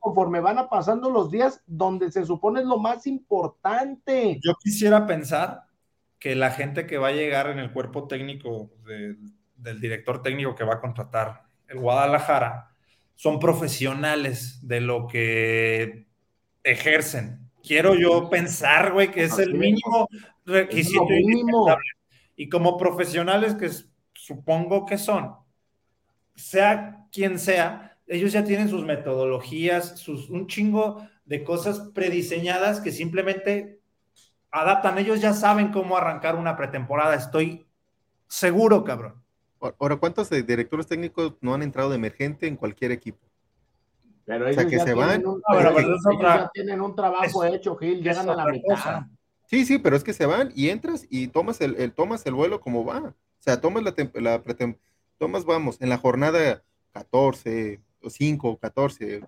conforme 0.00 0.40
van 0.40 0.58
a 0.58 0.68
pasando 0.68 1.08
los 1.08 1.30
días 1.30 1.62
donde 1.66 2.10
se 2.10 2.26
supone 2.26 2.60
es 2.60 2.66
lo 2.66 2.78
más 2.78 3.06
importante. 3.06 4.40
Yo 4.42 4.54
quisiera 4.60 5.06
pensar 5.06 5.66
que 6.18 6.34
la 6.34 6.50
gente 6.50 6.86
que 6.86 6.98
va 6.98 7.08
a 7.08 7.12
llegar 7.12 7.48
en 7.48 7.60
el 7.60 7.72
cuerpo 7.72 8.08
técnico 8.08 8.70
del 8.84 9.80
director 9.80 10.20
técnico 10.20 10.54
que 10.54 10.64
va 10.64 10.74
a 10.74 10.80
contratar 10.80 11.49
el 11.70 11.78
Guadalajara, 11.78 12.74
son 13.14 13.38
profesionales 13.38 14.58
de 14.66 14.80
lo 14.80 15.06
que 15.06 16.06
ejercen. 16.64 17.50
Quiero 17.62 17.94
yo 17.94 18.28
pensar, 18.28 18.92
güey, 18.92 19.10
que 19.10 19.24
es 19.24 19.38
el 19.38 19.54
mínimo 19.54 20.08
requisito. 20.44 21.04
Mínimo. 21.04 21.66
Y 22.36 22.48
como 22.48 22.76
profesionales 22.76 23.54
que 23.54 23.70
supongo 24.14 24.84
que 24.84 24.98
son, 24.98 25.36
sea 26.34 27.06
quien 27.12 27.38
sea, 27.38 27.98
ellos 28.06 28.32
ya 28.32 28.42
tienen 28.44 28.68
sus 28.68 28.84
metodologías, 28.84 29.98
sus, 29.98 30.30
un 30.30 30.46
chingo 30.46 31.06
de 31.24 31.44
cosas 31.44 31.90
prediseñadas 31.94 32.80
que 32.80 32.90
simplemente 32.90 33.80
adaptan. 34.50 34.98
Ellos 34.98 35.20
ya 35.20 35.34
saben 35.34 35.70
cómo 35.70 35.96
arrancar 35.96 36.34
una 36.34 36.56
pretemporada. 36.56 37.14
Estoy 37.14 37.66
seguro, 38.26 38.82
cabrón. 38.82 39.22
Ahora, 39.78 39.96
¿cuántos 39.96 40.30
directores 40.30 40.86
técnicos 40.86 41.34
no 41.40 41.54
han 41.54 41.62
entrado 41.62 41.90
de 41.90 41.96
emergente 41.96 42.46
en 42.46 42.56
cualquier 42.56 42.92
equipo? 42.92 43.18
Pero 44.24 44.46
ellos, 44.46 44.64
que 44.64 44.76
ya, 44.76 44.84
se 44.84 44.94
tienen 44.94 44.96
van, 44.96 45.26
un, 45.26 45.42
ya 46.20 46.50
tienen 46.54 46.80
un 46.80 46.94
trabajo 46.94 47.44
hecho, 47.44 47.76
Gil, 47.76 48.02
llegan 48.02 48.28
a 48.28 48.36
la 48.36 48.46
mitad. 48.46 49.02
Sí, 49.46 49.66
sí, 49.66 49.78
pero 49.78 49.96
es 49.96 50.04
que 50.04 50.12
se 50.12 50.26
van 50.26 50.52
y 50.54 50.68
entras 50.68 51.04
y 51.10 51.26
tomas 51.26 51.60
el, 51.60 51.92
tomas 51.92 52.24
el 52.24 52.34
vuelo 52.34 52.60
como 52.60 52.84
va. 52.84 53.00
O 53.00 53.42
sea, 53.42 53.60
tomas 53.60 53.82
la, 53.82 53.94
la 54.14 54.42
tomas, 55.18 55.44
vamos, 55.44 55.80
en 55.80 55.88
la 55.88 55.98
jornada 55.98 56.62
14, 56.92 57.80
o 58.02 58.08
5, 58.08 58.58
14, 58.58 59.20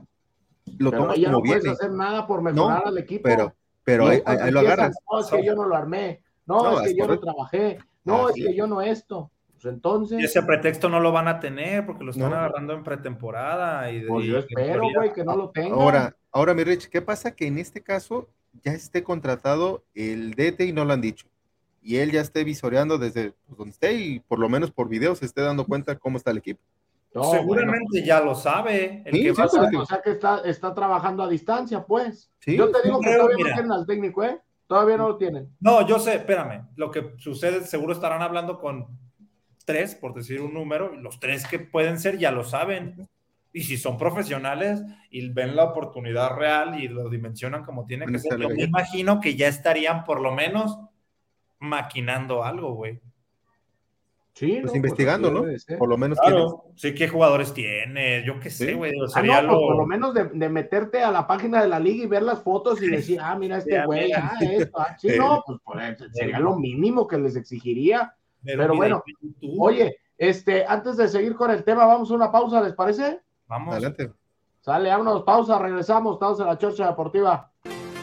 lo 0.78 0.90
pero 0.90 1.02
tomas 1.02 1.16
ya 1.16 1.32
como 1.32 1.38
no 1.38 1.44
puedes 1.44 1.66
hacer 1.66 1.90
nada 1.90 2.24
por 2.24 2.42
mejorar 2.42 2.86
al 2.86 2.98
equipo. 2.98 3.24
Pero, 3.24 3.56
pero 3.82 4.06
ahí, 4.06 4.22
lo 4.52 4.60
agarras. 4.60 4.96
No, 5.10 5.18
es 5.18 5.26
que 5.26 5.44
yo 5.44 5.56
no 5.56 5.66
lo 5.66 5.74
armé. 5.74 6.22
No, 6.46 6.80
es 6.80 6.92
que 6.92 6.96
yo 6.96 7.08
no 7.08 7.18
trabajé. 7.18 7.78
No, 8.04 8.28
es 8.28 8.36
que 8.36 8.54
yo 8.54 8.68
no 8.68 8.80
esto. 8.80 9.31
Pues 9.62 9.74
entonces. 9.74 10.20
Y 10.20 10.24
ese 10.24 10.42
pretexto 10.42 10.88
no 10.88 10.98
lo 10.98 11.12
van 11.12 11.28
a 11.28 11.38
tener 11.38 11.86
porque 11.86 12.04
lo 12.04 12.10
están 12.10 12.32
agarrando 12.32 12.72
en 12.72 12.82
pretemporada. 12.82 13.90
Y, 13.92 14.04
pues 14.06 14.26
yo 14.26 14.38
espero, 14.38 14.82
güey, 14.94 15.12
que 15.12 15.24
no 15.24 15.36
lo 15.36 15.50
tengan. 15.50 15.72
Ahora, 15.72 16.16
ahora, 16.32 16.52
mi 16.52 16.64
Rich, 16.64 16.88
¿qué 16.88 17.00
pasa? 17.00 17.34
Que 17.34 17.46
en 17.46 17.58
este 17.58 17.80
caso 17.80 18.28
ya 18.64 18.72
esté 18.72 19.04
contratado 19.04 19.84
el 19.94 20.32
DT 20.34 20.62
y 20.62 20.72
no 20.72 20.84
lo 20.84 20.92
han 20.92 21.00
dicho. 21.00 21.28
Y 21.80 21.96
él 21.96 22.10
ya 22.10 22.20
esté 22.20 22.44
visoreando 22.44 22.98
desde 22.98 23.34
pues, 23.46 23.58
donde 23.58 23.72
esté 23.72 23.92
y 23.94 24.20
por 24.20 24.38
lo 24.38 24.48
menos 24.48 24.70
por 24.70 24.88
video 24.88 25.14
se 25.14 25.26
esté 25.26 25.42
dando 25.42 25.64
cuenta 25.64 25.96
cómo 25.96 26.16
está 26.16 26.30
el 26.32 26.38
equipo. 26.38 26.60
Seguramente 27.12 28.04
ya 28.04 28.20
lo 28.20 28.34
sabe. 28.34 29.02
El 29.04 29.12
que 29.12 29.30
o 29.30 29.86
sea 29.86 30.00
que 30.02 30.12
está, 30.12 30.40
está 30.44 30.74
trabajando 30.74 31.22
a 31.22 31.28
distancia, 31.28 31.84
pues. 31.84 32.30
Yo 32.46 32.70
te 32.70 32.82
digo 32.82 33.00
que 33.00 33.14
todavía 33.14 33.36
no 33.36 33.54
tienen 33.54 33.72
al 33.72 33.86
técnico, 33.86 34.24
¿eh? 34.24 34.40
Todavía 34.66 34.96
no 34.96 35.08
lo 35.08 35.16
tienen. 35.18 35.48
No, 35.60 35.86
yo 35.86 35.98
sé, 35.98 36.14
espérame. 36.14 36.68
Lo 36.76 36.90
que 36.90 37.12
sucede, 37.18 37.64
seguro 37.66 37.92
estarán 37.92 38.22
hablando 38.22 38.58
con 38.58 38.86
tres, 39.64 39.94
por 39.94 40.14
decir 40.14 40.40
un 40.40 40.54
número, 40.54 40.94
los 40.96 41.20
tres 41.20 41.46
que 41.46 41.58
pueden 41.58 41.98
ser 41.98 42.18
ya 42.18 42.30
lo 42.30 42.44
saben. 42.44 43.08
Y 43.52 43.64
si 43.64 43.76
son 43.76 43.98
profesionales 43.98 44.82
y 45.10 45.28
ven 45.28 45.56
la 45.56 45.64
oportunidad 45.64 46.36
real 46.36 46.82
y 46.82 46.88
lo 46.88 47.10
dimensionan 47.10 47.64
como 47.64 47.84
tiene 47.84 48.06
que 48.06 48.18
ser, 48.18 48.38
yo 48.38 48.48
me 48.48 48.62
imagino 48.62 49.20
que 49.20 49.36
ya 49.36 49.48
estarían 49.48 50.04
por 50.04 50.20
lo 50.20 50.32
menos 50.32 50.78
maquinando 51.58 52.44
algo, 52.44 52.74
güey. 52.74 53.00
Sí, 54.34 54.60
pues 54.62 54.74
investigando, 54.74 55.30
¿no? 55.30 55.44
Por 55.78 55.88
lo 55.90 55.98
menos. 55.98 56.18
Claro, 56.18 56.64
sí, 56.74 56.94
qué 56.94 57.06
jugadores 57.06 57.52
tiene, 57.52 58.24
yo 58.24 58.40
qué 58.40 58.48
sé, 58.48 58.72
güey. 58.72 58.92
Ah, 58.92 59.10
pues, 59.12 59.44
por 59.44 59.76
lo 59.76 59.86
menos 59.86 60.14
de, 60.14 60.48
meterte 60.48 61.02
a 61.02 61.10
la 61.10 61.26
página 61.26 61.60
de 61.60 61.68
la 61.68 61.78
liga 61.78 62.04
y 62.04 62.06
ver 62.06 62.22
las 62.22 62.42
fotos 62.42 62.80
y 62.82 62.86
decir, 62.88 63.18
ah, 63.20 63.36
mira 63.38 63.58
este 63.58 63.84
güey, 63.84 64.10
ah, 64.12 64.32
esto, 64.40 64.78
ah, 64.80 64.96
sí, 64.98 65.08
no, 65.18 65.44
pues 65.44 65.58
sería 66.12 66.40
lo 66.40 66.56
mínimo 66.56 67.06
que 67.06 67.18
les 67.18 67.36
exigiría 67.36 68.16
pero, 68.44 68.74
bueno, 68.76 69.02
oye, 69.58 69.96
este, 70.18 70.64
antes 70.66 70.96
de 70.96 71.08
seguir 71.08 71.34
con 71.34 71.50
el 71.50 71.64
tema, 71.64 71.86
vamos 71.86 72.10
a 72.10 72.14
una 72.14 72.30
pausa, 72.30 72.60
¿les 72.60 72.74
parece? 72.74 73.20
Vamos. 73.46 73.72
Adelante. 73.72 74.12
Sale, 74.60 74.90
vámonos, 74.90 75.24
pausa, 75.24 75.58
regresamos, 75.58 76.14
estamos 76.14 76.38
en 76.40 76.46
la 76.46 76.58
Chorcha 76.58 76.86
Deportiva. 76.86 77.50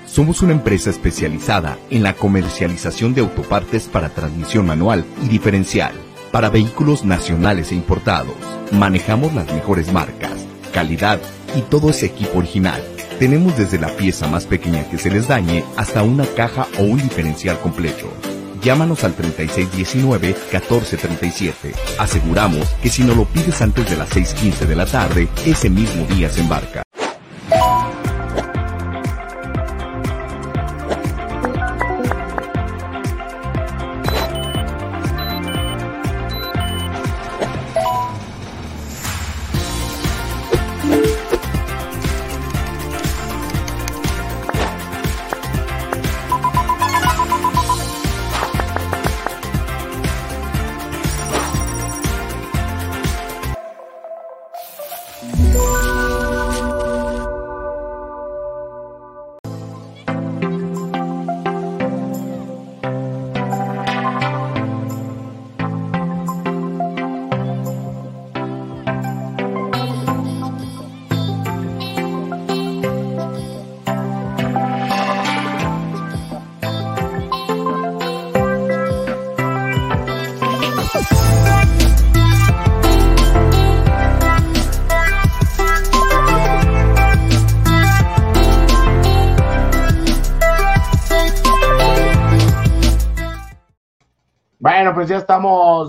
Somos 0.06 0.41
una 0.41 0.52
empresa 0.52 0.89
especializada 0.89 1.78
en 1.89 2.04
la 2.04 2.13
comercialización 2.13 3.13
de 3.13 3.21
autopartes 3.21 3.88
para 3.88 4.10
transmisión 4.10 4.65
manual 4.65 5.06
y 5.23 5.30
diferencial, 5.30 5.93
para 6.32 6.49
vehículos 6.49 7.06
nacionales 7.06 7.71
e 7.71 7.75
importados. 7.75 8.36
Manejamos 8.71 9.34
las 9.34 9.54
mejores 9.54 9.93
marcas, 9.93 10.45
calidad 10.73 11.19
y 11.56 11.62
todo 11.62 11.91
ese 11.91 12.08
equipo 12.08 12.39
original. 12.39 12.82
Tenemos 13.19 13.58
desde 13.58 13.80
la 13.80 13.89
pieza 13.89 14.28
más 14.28 14.45
pequeña 14.45 14.89
que 14.89 14.97
se 14.97 15.12
les 15.12 15.28
dañe 15.28 15.63
hasta 15.78 16.04
una 16.04 16.25
caja 16.25 16.67
o 16.80 16.84
un 16.84 16.97
diferencial 16.97 17.58
completo 17.60 18.10
Llámanos 18.62 19.04
al 19.04 19.15
3619-1437. 19.15 21.74
Aseguramos 21.98 22.67
que 22.82 22.89
si 22.89 23.04
no 23.04 23.15
lo 23.15 23.26
pides 23.26 23.62
antes 23.62 23.89
de 23.89 23.98
las 23.98 24.10
6.15 24.10 24.65
de 24.65 24.76
la 24.76 24.86
tarde, 24.86 25.28
ese 25.45 25.69
mismo 25.69 26.06
día 26.06 26.30
se 26.30 26.41
embarca. 26.41 26.84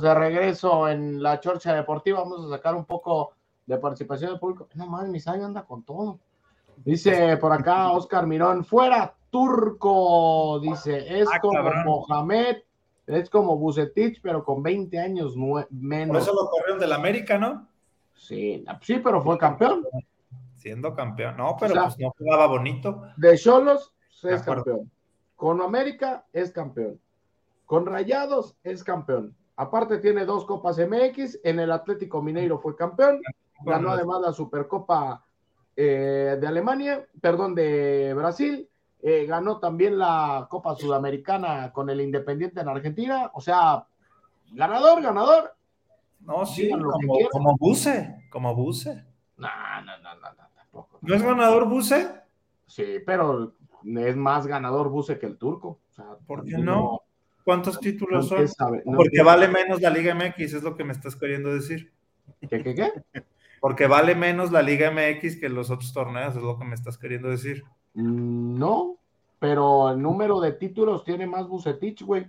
Estamos 0.01 0.03
de 0.03 0.15
regreso 0.15 0.89
en 0.89 1.23
la 1.23 1.41
Chorcha 1.41 1.75
Deportiva. 1.75 2.21
Vamos 2.21 2.47
a 2.47 2.57
sacar 2.57 2.75
un 2.75 2.85
poco 2.85 3.33
de 3.67 3.77
participación 3.79 4.31
del 4.31 4.41
público. 4.41 4.69
No 4.75 4.87
mames, 4.87 5.11
Misayo 5.11 5.45
anda 5.45 5.65
con 5.65 5.83
todo. 5.83 6.19
Dice 6.77 7.37
por 7.37 7.53
acá 7.53 7.91
Oscar 7.93 8.27
Mirón, 8.27 8.65
fuera 8.65 9.15
turco. 9.31 10.59
Dice, 10.61 11.21
es 11.21 11.29
ah, 11.33 11.39
como 11.41 11.63
Mohamed, 11.85 12.57
es 13.07 13.29
como 13.29 13.57
Bucetich, 13.57 14.21
pero 14.23 14.45
con 14.45 14.63
20 14.63 14.99
años 14.99 15.35
menos. 15.71 16.09
Por 16.09 16.23
eso 16.23 16.35
lo 16.35 16.49
corrieron 16.49 16.79
del 16.79 16.93
América, 16.93 17.39
¿no? 17.39 17.69
Sí, 18.15 18.65
sí, 18.83 19.01
pero 19.03 19.23
fue 19.23 19.37
campeón. 19.39 19.87
Siendo 20.57 20.95
campeón. 20.95 21.37
No, 21.37 21.57
pero 21.59 21.75
pues 21.75 21.99
no 21.99 22.13
jugaba 22.17 22.47
bonito. 22.47 23.03
De 23.17 23.37
Cholos 23.37 23.93
es 24.23 24.43
campeón. 24.43 24.91
Con 25.37 25.61
América 25.61 26.25
es 26.33 26.51
campeón. 26.51 27.01
Con 27.67 27.87
Rayados 27.87 28.57
es 28.65 28.83
campeón. 28.83 29.35
Aparte 29.61 29.99
tiene 29.99 30.25
dos 30.25 30.47
Copas 30.47 30.79
MX, 30.79 31.41
en 31.45 31.61
el 31.61 31.71
Atlético 31.71 32.23
Mineiro 32.23 32.59
fue 32.59 32.75
campeón, 32.75 33.21
ganó 33.63 33.91
además 33.91 34.23
la 34.23 34.33
Supercopa 34.33 35.23
eh, 35.77 36.39
de 36.41 36.47
Alemania, 36.47 37.07
perdón, 37.21 37.55
de 37.55 38.15
Brasil, 38.15 38.67
eh, 39.03 39.27
ganó 39.27 39.59
también 39.59 39.99
la 39.99 40.47
Copa 40.49 40.75
Sudamericana 40.77 41.71
con 41.75 41.91
el 41.91 42.01
Independiente 42.01 42.63
en 42.63 42.71
Argentina, 42.71 43.31
o 43.35 43.43
sea, 43.43 43.85
ganador, 44.51 45.03
ganador. 45.03 45.55
No, 46.21 46.47
sí, 46.47 46.71
como, 46.71 47.19
como 47.31 47.57
Buse, 47.59 48.29
como 48.31 48.55
Buse. 48.55 49.05
No, 49.37 49.49
no, 49.85 49.99
no, 49.99 50.15
no, 50.15 50.31
no, 50.31 50.49
tampoco. 50.55 50.99
¿No 51.03 51.15
es 51.15 51.23
ganador 51.23 51.69
Buse? 51.69 52.11
Sí, 52.65 52.95
pero 53.05 53.53
es 53.85 54.17
más 54.17 54.47
ganador 54.47 54.89
Buse 54.89 55.19
que 55.19 55.27
el 55.27 55.37
turco. 55.37 55.81
O 55.91 55.93
sea, 55.93 56.07
¿Por 56.27 56.47
qué 56.47 56.57
no? 56.57 57.03
¿Cuántos 57.45 57.81
títulos 57.81 58.29
son? 58.29 58.47
Porque 58.85 59.23
vale 59.23 59.49
menos 59.49 59.81
la 59.81 59.91
Liga 59.91 60.15
MX, 60.15 60.55
es 60.55 60.63
lo 60.63 60.77
que 60.77 60.85
me 60.85 60.93
estás 60.93 61.17
queriendo 61.17 61.53
decir. 61.53 61.93
¿Qué, 62.49 62.63
qué, 62.63 62.75
qué? 62.75 62.93
Porque 63.61 63.87
vale 63.87 64.15
menos 64.15 64.51
la 64.51 64.63
Liga 64.63 64.91
MX 64.91 65.39
que 65.39 65.49
los 65.49 65.71
otros 65.71 65.93
torneos, 65.93 66.37
es 66.37 66.43
lo 66.43 66.59
que 66.59 66.65
me 66.65 66.75
estás 66.75 66.97
queriendo 66.97 67.29
decir. 67.29 67.65
Mm, 67.95 68.59
no, 68.59 68.97
pero 69.39 69.91
el 69.91 70.01
número 70.01 70.41
de 70.41 70.53
títulos 70.53 71.05
tiene 71.05 71.27
más 71.27 71.47
Bucetich, 71.49 72.03
güey. 72.03 72.27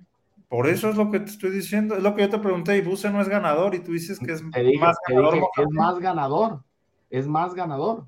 Por 0.50 0.67
eso 0.67 0.89
es 0.89 0.97
lo 0.97 1.10
que 1.10 1.21
te 1.21 1.32
estoy 1.32 1.52
diciendo, 1.52 1.95
es 1.95 2.04
lo 2.04 2.13
que 2.13 2.24
yo 2.24 2.30
te 2.30 2.39
pregunté, 2.39 2.78
y 2.78 2.82
Buse 2.82 3.10
no 3.10 3.21
es 3.21 3.30
ganador, 3.30 3.74
y 3.74 3.80
tú 3.80 3.93
dices 3.93 4.19
que 4.19 4.34
es 4.34 4.43
dije, 4.52 4.80
más 4.80 4.97
ganador. 5.08 5.34
dije 5.36 5.45
es 5.58 5.69
más 5.71 6.00
ganador. 6.00 6.63
Es 7.10 7.28
más 7.28 7.54
ganador. 7.54 8.06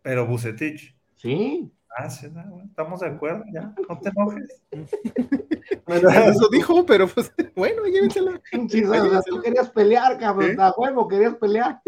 Pero 0.00 0.26
Bucetich. 0.26 0.94
Sí. 1.16 1.70
Ah, 1.96 2.10
sí, 2.10 2.26
no, 2.32 2.60
estamos 2.64 3.00
de 3.00 3.06
acuerdo, 3.08 3.44
ya, 3.52 3.72
no 3.88 3.98
te 4.00 4.08
enojes. 4.08 4.62
Eso 5.86 6.48
dijo, 6.50 6.84
pero 6.86 7.06
pues 7.06 7.32
bueno, 7.56 7.84
llévensela. 7.84 8.40
Pinches, 8.50 8.88
o 8.88 8.92
sea, 9.10 9.22
tú 9.22 9.40
querías 9.40 9.70
pelear, 9.70 10.18
cabrón. 10.18 10.50
¿Eh? 10.50 10.56
A 10.58 10.72
huevo, 10.76 11.06
querías 11.08 11.34
pelear. 11.36 11.80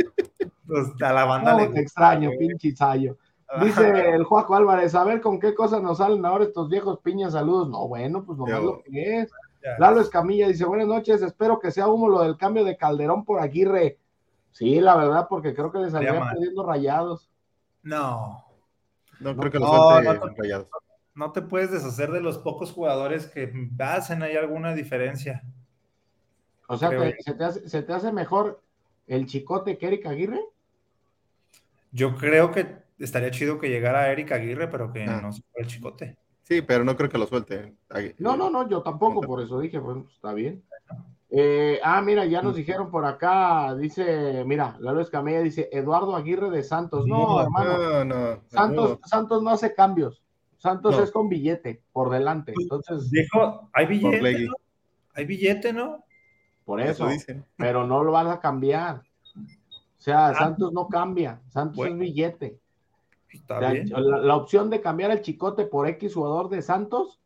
Pues, 0.66 0.87
a 1.03 1.12
la 1.12 1.25
banda 1.25 1.53
No, 1.53 1.59
le 1.59 1.66
gusta, 1.66 1.81
extraño, 1.81 2.29
güey. 2.35 2.49
pinche 2.49 2.75
Sayo. 2.77 3.16
Dice 3.62 4.11
el 4.11 4.25
Juaco 4.25 4.57
Álvarez, 4.57 4.95
a 4.95 5.05
ver 5.05 5.21
con 5.21 5.38
qué 5.38 5.55
cosas 5.55 5.81
nos 5.81 5.99
salen 5.99 6.25
ahora 6.27 6.45
estos 6.45 6.69
viejos 6.69 6.99
piñas, 7.01 7.33
saludos. 7.33 7.69
No, 7.69 7.87
bueno, 7.88 8.25
pues 8.25 8.37
nomás 8.38 8.61
Yo- 8.61 8.62
lo 8.64 8.83
que 8.83 9.21
es. 9.21 9.31
Ya. 9.62 9.77
Lalo 9.79 10.01
Escamilla 10.01 10.47
dice, 10.49 10.64
buenas 10.64 10.87
noches, 10.87 11.23
espero 11.23 11.59
que 11.59 11.71
sea 11.71 11.88
humo 11.88 12.09
lo 12.09 12.23
del 12.23 12.37
cambio 12.37 12.64
de 12.64 12.77
Calderón 12.77 13.25
por 13.25 13.40
Aguirre. 13.40 13.99
Sí, 14.53 14.81
la 14.81 14.97
verdad, 14.97 15.27
porque 15.29 15.55
creo 15.55 15.71
que 15.73 15.79
le 15.79 15.90
salían 15.90 16.19
mal. 16.21 16.35
pidiendo 16.37 16.64
rayados. 16.64 17.29
No, 17.83 18.45
No 19.20 19.37
creo 19.37 19.50
que 19.52 19.59
lo 19.59 19.66
No, 19.66 19.90
suelte 19.90 20.14
no, 20.14 20.26
no. 20.26 20.35
rayados. 20.37 20.68
no 21.14 21.33
te 21.33 21.42
puedes 21.42 21.70
deshacer 21.70 22.11
de 22.12 22.20
los 22.20 22.38
pocos 22.38 22.72
jugadores 22.72 23.26
que 23.26 23.50
hacen 23.79 24.22
ahí 24.22 24.37
alguna 24.37 24.74
diferencia. 24.74 25.42
O 26.68 26.76
sea, 26.76 26.88
Creo 26.90 27.02
¿te- 27.02 27.11
yo. 27.11 27.16
¿se, 27.24 27.35
te 27.35 27.44
hace, 27.44 27.68
se 27.68 27.83
te 27.83 27.92
hace 27.92 28.12
mejor 28.12 28.61
el 29.07 29.26
chicote 29.26 29.79
que 29.79 29.87
Eric 29.87 30.07
Aguirre? 30.07 30.40
Yo 31.92 32.16
creo 32.16 32.50
que 32.50 32.76
estaría 32.98 33.31
chido 33.31 33.59
que 33.59 33.68
llegara 33.70 34.11
Eric 34.11 34.33
Aguirre, 34.33 34.68
pero 34.68 34.92
que 34.92 35.05
Ah. 35.05 35.20
no 35.22 35.33
se 35.33 35.42
fuera 35.42 35.66
el 35.66 35.72
chicote. 35.72 36.16
Sí, 36.42 36.62
pero 36.62 36.85
no 36.85 36.96
creo 36.96 37.09
que 37.09 37.18
lo 37.18 37.26
suelte. 37.26 37.74
Ahí- 37.88 38.14
No, 38.18 38.37
no, 38.37 38.50
no, 38.50 38.68
yo 38.68 38.83
tampoco, 38.83 39.20
por 39.22 39.40
eso 39.42 39.59
dije, 39.61 39.79
bueno, 39.79 40.02
pues, 40.02 40.14
está 40.16 40.33
bien. 40.33 40.62
Eh, 41.28 41.80
ah, 41.82 42.00
mira, 42.02 42.24
ya 42.24 42.40
nos 42.40 42.54
dijeron 42.54 42.90
por 42.90 43.04
acá, 43.04 43.74
dice, 43.74 44.44
mira, 44.46 44.76
Lalo 44.78 45.00
Escamilla 45.00 45.40
dice, 45.40 45.68
Eduardo 45.72 46.14
Aguirre 46.14 46.50
de 46.50 46.62
Santos. 46.62 47.06
No, 47.06 47.18
No, 47.26 47.40
hermano, 47.42 47.78
No, 47.78 48.04
no. 48.04 48.40
Santos, 48.48 48.90
no. 49.00 49.08
Santos 49.08 49.42
no 49.42 49.50
hace 49.50 49.74
cambios. 49.74 50.22
Santos 50.58 50.96
No. 50.96 51.02
es 51.02 51.10
con 51.10 51.28
billete 51.28 51.82
por 51.92 52.10
delante. 52.10 52.52
Entonces, 52.58 53.10
Dijo, 53.10 53.68
hay 53.72 53.86
billete. 53.86 54.48
Hay 55.14 55.24
billete, 55.24 55.72
¿no? 55.72 56.04
por 56.64 56.80
Eso 56.80 57.04
eso, 57.04 57.08
dicen. 57.08 57.44
pero 57.56 57.86
no 57.86 58.02
lo 58.02 58.10
vas 58.12 58.26
a 58.26 58.40
cambiar. 58.40 59.02
O 59.36 59.98
sea, 60.00 60.34
Santos 60.34 60.72
no 60.72 60.88
cambia, 60.88 61.40
Santos 61.48 61.76
Bueno. 61.76 61.94
es 61.94 62.00
billete. 62.00 62.58
Está 63.30 63.56
O 63.56 63.60
sea, 63.60 63.70
bien. 63.70 63.88
la, 63.90 64.18
la 64.18 64.36
opción 64.36 64.68
de 64.70 64.80
cambiar 64.80 65.10
el 65.12 65.20
chicote 65.22 65.66
por 65.66 65.86
X 65.88 66.14
jugador 66.14 66.48
de 66.48 66.62
Santos, 66.62 67.20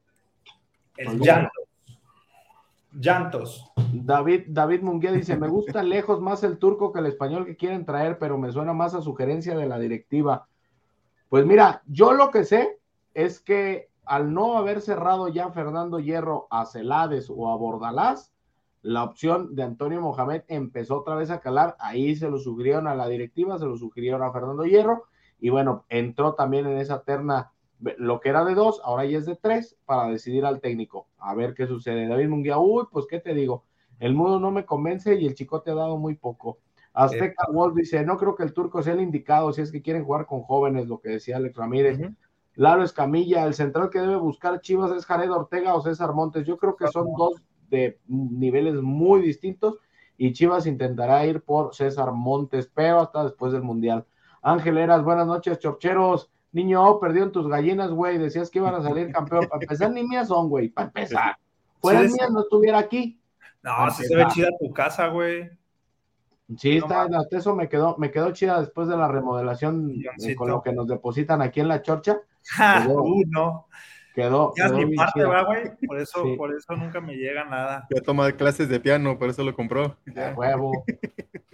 El 0.96 1.18
llantos. 1.20 1.52
Llantos. 2.92 3.70
David, 3.92 4.46
David 4.48 4.82
Munguía 4.82 5.12
dice, 5.12 5.36
me 5.36 5.48
gusta 5.48 5.82
lejos 5.82 6.20
más 6.20 6.42
el 6.44 6.58
turco 6.58 6.92
que 6.92 7.00
el 7.00 7.06
español 7.06 7.46
que 7.46 7.56
quieren 7.56 7.84
traer, 7.84 8.18
pero 8.18 8.38
me 8.38 8.52
suena 8.52 8.72
más 8.72 8.94
a 8.94 9.02
sugerencia 9.02 9.56
de 9.56 9.66
la 9.66 9.78
directiva. 9.78 10.48
Pues 11.28 11.46
mira, 11.46 11.82
yo 11.86 12.12
lo 12.12 12.30
que 12.30 12.44
sé 12.44 12.78
es 13.14 13.40
que 13.40 13.90
al 14.04 14.34
no 14.34 14.56
haber 14.58 14.80
cerrado 14.80 15.28
ya 15.28 15.50
Fernando 15.50 16.00
Hierro 16.00 16.48
a 16.50 16.66
Celades 16.66 17.30
o 17.30 17.50
a 17.50 17.56
Bordalás, 17.56 18.32
la 18.82 19.04
opción 19.04 19.54
de 19.54 19.62
Antonio 19.62 20.00
Mohamed 20.00 20.42
empezó 20.48 20.98
otra 20.98 21.14
vez 21.14 21.30
a 21.30 21.40
calar, 21.40 21.76
ahí 21.78 22.16
se 22.16 22.30
lo 22.30 22.38
sugirieron 22.38 22.88
a 22.88 22.94
la 22.94 23.08
directiva, 23.08 23.58
se 23.58 23.66
lo 23.66 23.76
sugirieron 23.76 24.22
a 24.22 24.32
Fernando 24.32 24.64
Hierro, 24.64 25.04
y 25.38 25.50
bueno, 25.50 25.84
entró 25.88 26.34
también 26.34 26.66
en 26.66 26.78
esa 26.78 27.02
terna 27.02 27.52
lo 27.98 28.20
que 28.20 28.28
era 28.28 28.44
de 28.44 28.54
dos, 28.54 28.80
ahora 28.84 29.04
ya 29.04 29.18
es 29.18 29.26
de 29.26 29.36
tres, 29.36 29.76
para 29.86 30.08
decidir 30.08 30.44
al 30.44 30.60
técnico. 30.60 31.06
A 31.18 31.34
ver 31.34 31.54
qué 31.54 31.66
sucede. 31.66 32.06
David 32.06 32.28
Munguía, 32.28 32.58
uy, 32.58 32.84
pues 32.90 33.06
qué 33.08 33.20
te 33.20 33.34
digo, 33.34 33.64
el 33.98 34.14
mudo 34.14 34.40
no 34.40 34.50
me 34.50 34.64
convence 34.64 35.14
y 35.14 35.26
el 35.26 35.34
chicote 35.34 35.70
ha 35.70 35.74
dado 35.74 35.96
muy 35.98 36.14
poco. 36.14 36.58
Azteca 36.92 37.46
Wolf 37.52 37.76
dice, 37.76 38.04
no 38.04 38.16
creo 38.16 38.34
que 38.34 38.42
el 38.42 38.52
turco 38.52 38.82
sea 38.82 38.94
el 38.94 39.00
indicado 39.00 39.52
si 39.52 39.62
es 39.62 39.70
que 39.70 39.82
quieren 39.82 40.04
jugar 40.04 40.26
con 40.26 40.42
jóvenes, 40.42 40.88
lo 40.88 41.00
que 41.00 41.10
decía 41.10 41.36
Alex 41.36 41.56
Ramírez. 41.56 41.98
Ujú. 41.98 42.14
Lalo 42.56 42.82
Escamilla, 42.82 43.46
el 43.46 43.54
central 43.54 43.90
que 43.90 44.00
debe 44.00 44.16
buscar 44.16 44.60
Chivas 44.60 44.90
es 44.92 45.06
Jared 45.06 45.30
Ortega 45.30 45.74
o 45.74 45.82
César 45.82 46.12
Montes. 46.12 46.46
Yo 46.46 46.58
creo 46.58 46.76
que 46.76 46.88
son 46.88 47.06
dos 47.16 47.40
de 47.70 47.98
niveles 48.06 48.74
muy 48.82 49.22
distintos 49.22 49.78
y 50.18 50.32
Chivas 50.32 50.66
intentará 50.66 51.24
ir 51.24 51.42
por 51.42 51.74
César 51.74 52.12
Montes, 52.12 52.70
pero 52.74 53.00
hasta 53.00 53.24
después 53.24 53.52
del 53.52 53.62
Mundial. 53.62 54.04
Ángel 54.42 54.78
Eras, 54.78 55.04
buenas 55.04 55.26
noches, 55.26 55.58
chorcheros. 55.58 56.30
Niño, 56.52 56.84
oh, 56.84 56.98
perdieron 57.00 57.30
tus 57.32 57.46
gallinas, 57.48 57.90
güey. 57.90 58.18
Decías 58.18 58.50
que 58.50 58.58
iban 58.58 58.74
a 58.74 58.82
salir 58.82 59.12
campeón. 59.12 59.46
Para 59.48 59.62
empezar, 59.62 59.90
ni 59.92 60.02
mías 60.02 60.28
son, 60.28 60.48
güey. 60.48 60.68
Para 60.68 60.88
empezar. 60.88 61.36
Fueran 61.80 62.08
Sí, 62.08 62.14
mías, 62.14 62.30
no 62.30 62.40
estuviera 62.40 62.78
aquí. 62.78 63.20
No, 63.62 63.90
se 63.90 64.14
ve 64.16 64.26
chida 64.28 64.48
tu 64.58 64.72
casa, 64.72 65.08
güey. 65.08 65.50
Sí, 66.56 66.78
No 66.80 66.86
está, 66.86 67.02
hasta 67.04 67.38
eso 67.38 67.54
me 67.54 67.68
quedó, 67.68 67.96
me 67.98 68.10
quedó 68.10 68.32
chida 68.32 68.58
después 68.60 68.88
de 68.88 68.96
la 68.96 69.06
remodelación 69.06 69.94
eh, 70.26 70.34
con 70.34 70.48
lo 70.50 70.60
que 70.62 70.72
nos 70.72 70.88
depositan 70.88 71.40
aquí 71.42 71.60
en 71.60 71.68
la 71.68 71.80
chorcha. 71.82 72.18
Ja, 72.56 72.82
Quedó- 72.86 73.02
uh, 73.02 73.22
no. 73.28 73.66
Quedó, 74.12 74.52
Ya 74.56 74.66
quedó 74.66 74.78
mi 74.88 74.96
parte, 74.96 75.12
chida. 75.20 75.28
¿verdad, 75.28 75.46
güey? 75.46 75.70
Por 75.86 76.00
eso, 76.00 76.22
Sí. 76.24 76.36
por 76.36 76.52
eso 76.52 76.74
nunca 76.74 77.00
me 77.00 77.14
llega 77.14 77.44
nada. 77.44 77.86
Ya 77.94 78.02
toma 78.02 78.32
clases 78.32 78.68
de 78.68 78.80
piano, 78.80 79.16
por 79.16 79.28
eso 79.28 79.44
lo 79.44 79.54
compró. 79.54 79.96
A 80.16 80.32
huevo. 80.36 80.72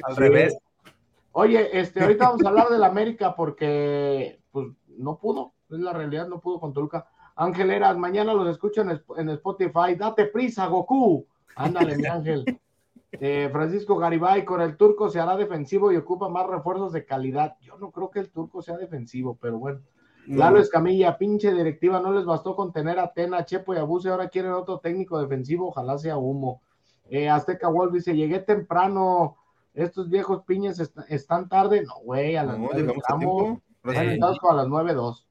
Al 0.04 0.14
Sí. 0.14 0.20
revés. 0.20 0.56
Oye, 1.32 1.78
este, 1.78 2.00
ahorita 2.02 2.28
vamos 2.30 2.44
a 2.46 2.48
hablar 2.48 2.68
del 2.70 2.82
América 2.82 3.34
porque, 3.36 4.40
pues, 4.50 4.68
no 4.98 5.18
pudo, 5.18 5.52
es 5.70 5.78
la 5.78 5.92
realidad, 5.92 6.28
no 6.28 6.40
pudo 6.40 6.60
con 6.60 6.72
Toluca. 6.72 7.06
Ángel 7.36 7.70
Eras, 7.70 7.96
mañana 7.98 8.32
los 8.34 8.48
escucho 8.48 8.80
en, 8.82 9.02
en 9.18 9.28
Spotify. 9.30 9.94
Date 9.96 10.26
prisa, 10.26 10.66
Goku. 10.66 11.26
Ándale, 11.56 11.96
mi 11.96 12.06
Ángel. 12.06 12.44
Eh, 13.18 13.48
Francisco 13.50 13.96
Garibay, 13.96 14.44
con 14.44 14.60
el 14.60 14.76
turco 14.76 15.08
se 15.08 15.18
hará 15.20 15.36
defensivo 15.38 15.90
y 15.90 15.96
ocupa 15.96 16.28
más 16.28 16.46
refuerzos 16.46 16.92
de 16.92 17.06
calidad. 17.06 17.56
Yo 17.62 17.78
no 17.78 17.90
creo 17.90 18.10
que 18.10 18.18
el 18.18 18.30
turco 18.30 18.60
sea 18.60 18.76
defensivo, 18.76 19.38
pero 19.40 19.58
bueno. 19.58 19.80
Lalo 20.26 20.58
Escamilla, 20.58 21.16
pinche 21.16 21.54
directiva, 21.54 21.98
no 22.00 22.12
les 22.12 22.26
bastó 22.26 22.54
con 22.54 22.72
tener 22.72 22.98
a 22.98 23.12
Tena, 23.14 23.46
Chepo 23.46 23.72
y 23.74 23.78
Abuse, 23.78 24.10
ahora 24.10 24.28
quieren 24.28 24.52
otro 24.52 24.80
técnico 24.80 25.18
defensivo, 25.18 25.68
ojalá 25.68 25.96
sea 25.96 26.18
humo. 26.18 26.60
Eh, 27.08 27.30
Azteca 27.30 27.68
Wolf 27.68 27.94
dice, 27.94 28.14
llegué 28.14 28.40
temprano, 28.40 29.36
estos 29.72 30.10
viejos 30.10 30.42
piñas 30.42 30.78
est- 30.80 30.98
están 31.08 31.48
tarde. 31.48 31.84
No, 31.84 31.94
güey, 32.02 32.36
a 32.36 32.42
las 32.44 32.58
No, 32.58 32.68
llegamos 32.72 33.02
a 33.08 33.14
Están 33.92 34.08
Eh. 34.08 34.18
las 34.56 34.68
nueve 34.68 34.94
dos. 34.94 35.26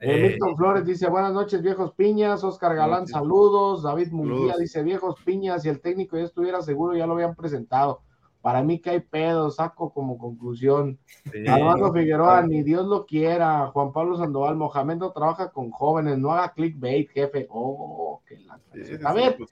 Eh, 0.00 0.14
Eh, 0.16 0.28
Milton 0.30 0.56
Flores 0.56 0.84
dice, 0.84 1.08
buenas 1.08 1.32
noches, 1.32 1.60
viejos 1.60 1.92
piñas. 1.94 2.44
Oscar 2.44 2.74
Galán, 2.76 3.06
saludos. 3.08 3.82
David 3.82 4.12
Munguía 4.12 4.36
Saludos. 4.38 4.58
dice, 4.58 4.82
viejos 4.82 5.16
piñas, 5.24 5.62
si 5.62 5.68
el 5.68 5.80
técnico 5.80 6.16
ya 6.16 6.22
estuviera 6.24 6.62
seguro, 6.62 6.96
ya 6.96 7.06
lo 7.06 7.14
habían 7.14 7.34
presentado. 7.34 8.02
Para 8.40 8.62
mí 8.62 8.78
que 8.80 8.90
hay 8.90 9.00
pedo, 9.00 9.50
saco 9.50 9.92
como 9.92 10.16
conclusión. 10.16 10.98
sí. 11.32 11.44
Armando 11.48 11.92
Figueroa, 11.92 12.42
ni 12.42 12.62
Dios 12.62 12.86
lo 12.86 13.04
quiera. 13.06 13.66
Juan 13.72 13.92
Pablo 13.92 14.16
Sandoval, 14.16 14.54
Mohamed 14.56 14.96
no 14.98 15.10
trabaja 15.10 15.50
con 15.50 15.72
jóvenes, 15.72 16.16
no 16.18 16.30
haga 16.30 16.52
clickbait, 16.52 17.10
jefe. 17.10 17.48
Oh, 17.50 18.22
que 18.26 18.38
la 18.38 18.60
Sí, 18.84 18.92
A 19.04 19.12
ver, 19.12 19.36
pues, 19.36 19.50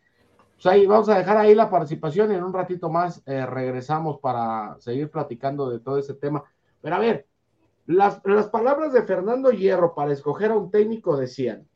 pues 0.54 0.66
ahí 0.66 0.86
vamos 0.86 1.08
a 1.08 1.18
dejar 1.18 1.36
ahí 1.38 1.56
la 1.56 1.68
participación 1.68 2.30
y 2.30 2.36
en 2.36 2.44
un 2.44 2.52
ratito 2.52 2.88
más 2.88 3.20
eh, 3.26 3.44
regresamos 3.44 4.20
para 4.20 4.76
seguir 4.78 5.10
platicando 5.10 5.68
de 5.68 5.80
todo 5.80 5.98
ese 5.98 6.14
tema. 6.14 6.44
Pero 6.80 6.94
a 6.94 7.00
ver, 7.00 7.26
las, 7.86 8.20
las 8.24 8.48
palabras 8.48 8.92
de 8.92 9.02
Fernando 9.02 9.50
Hierro 9.50 9.94
para 9.94 10.12
escoger 10.12 10.50
a 10.50 10.56
un 10.56 10.70
técnico 10.70 11.16
decían 11.16 11.66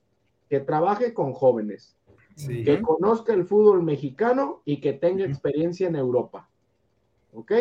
que 0.49 0.61
trabaje 0.61 1.15
con 1.15 1.33
jóvenes, 1.33 1.97
Sí. 2.37 2.65
que 2.65 2.81
conozca 2.81 3.35
el 3.35 3.45
fútbol 3.45 3.83
mexicano 3.83 4.63
y 4.65 4.81
que 4.81 4.95
tenga 4.95 5.27
experiencia 5.27 5.89
en 5.89 5.97
Europa. 5.97 6.49
¿Ok? 7.35 7.53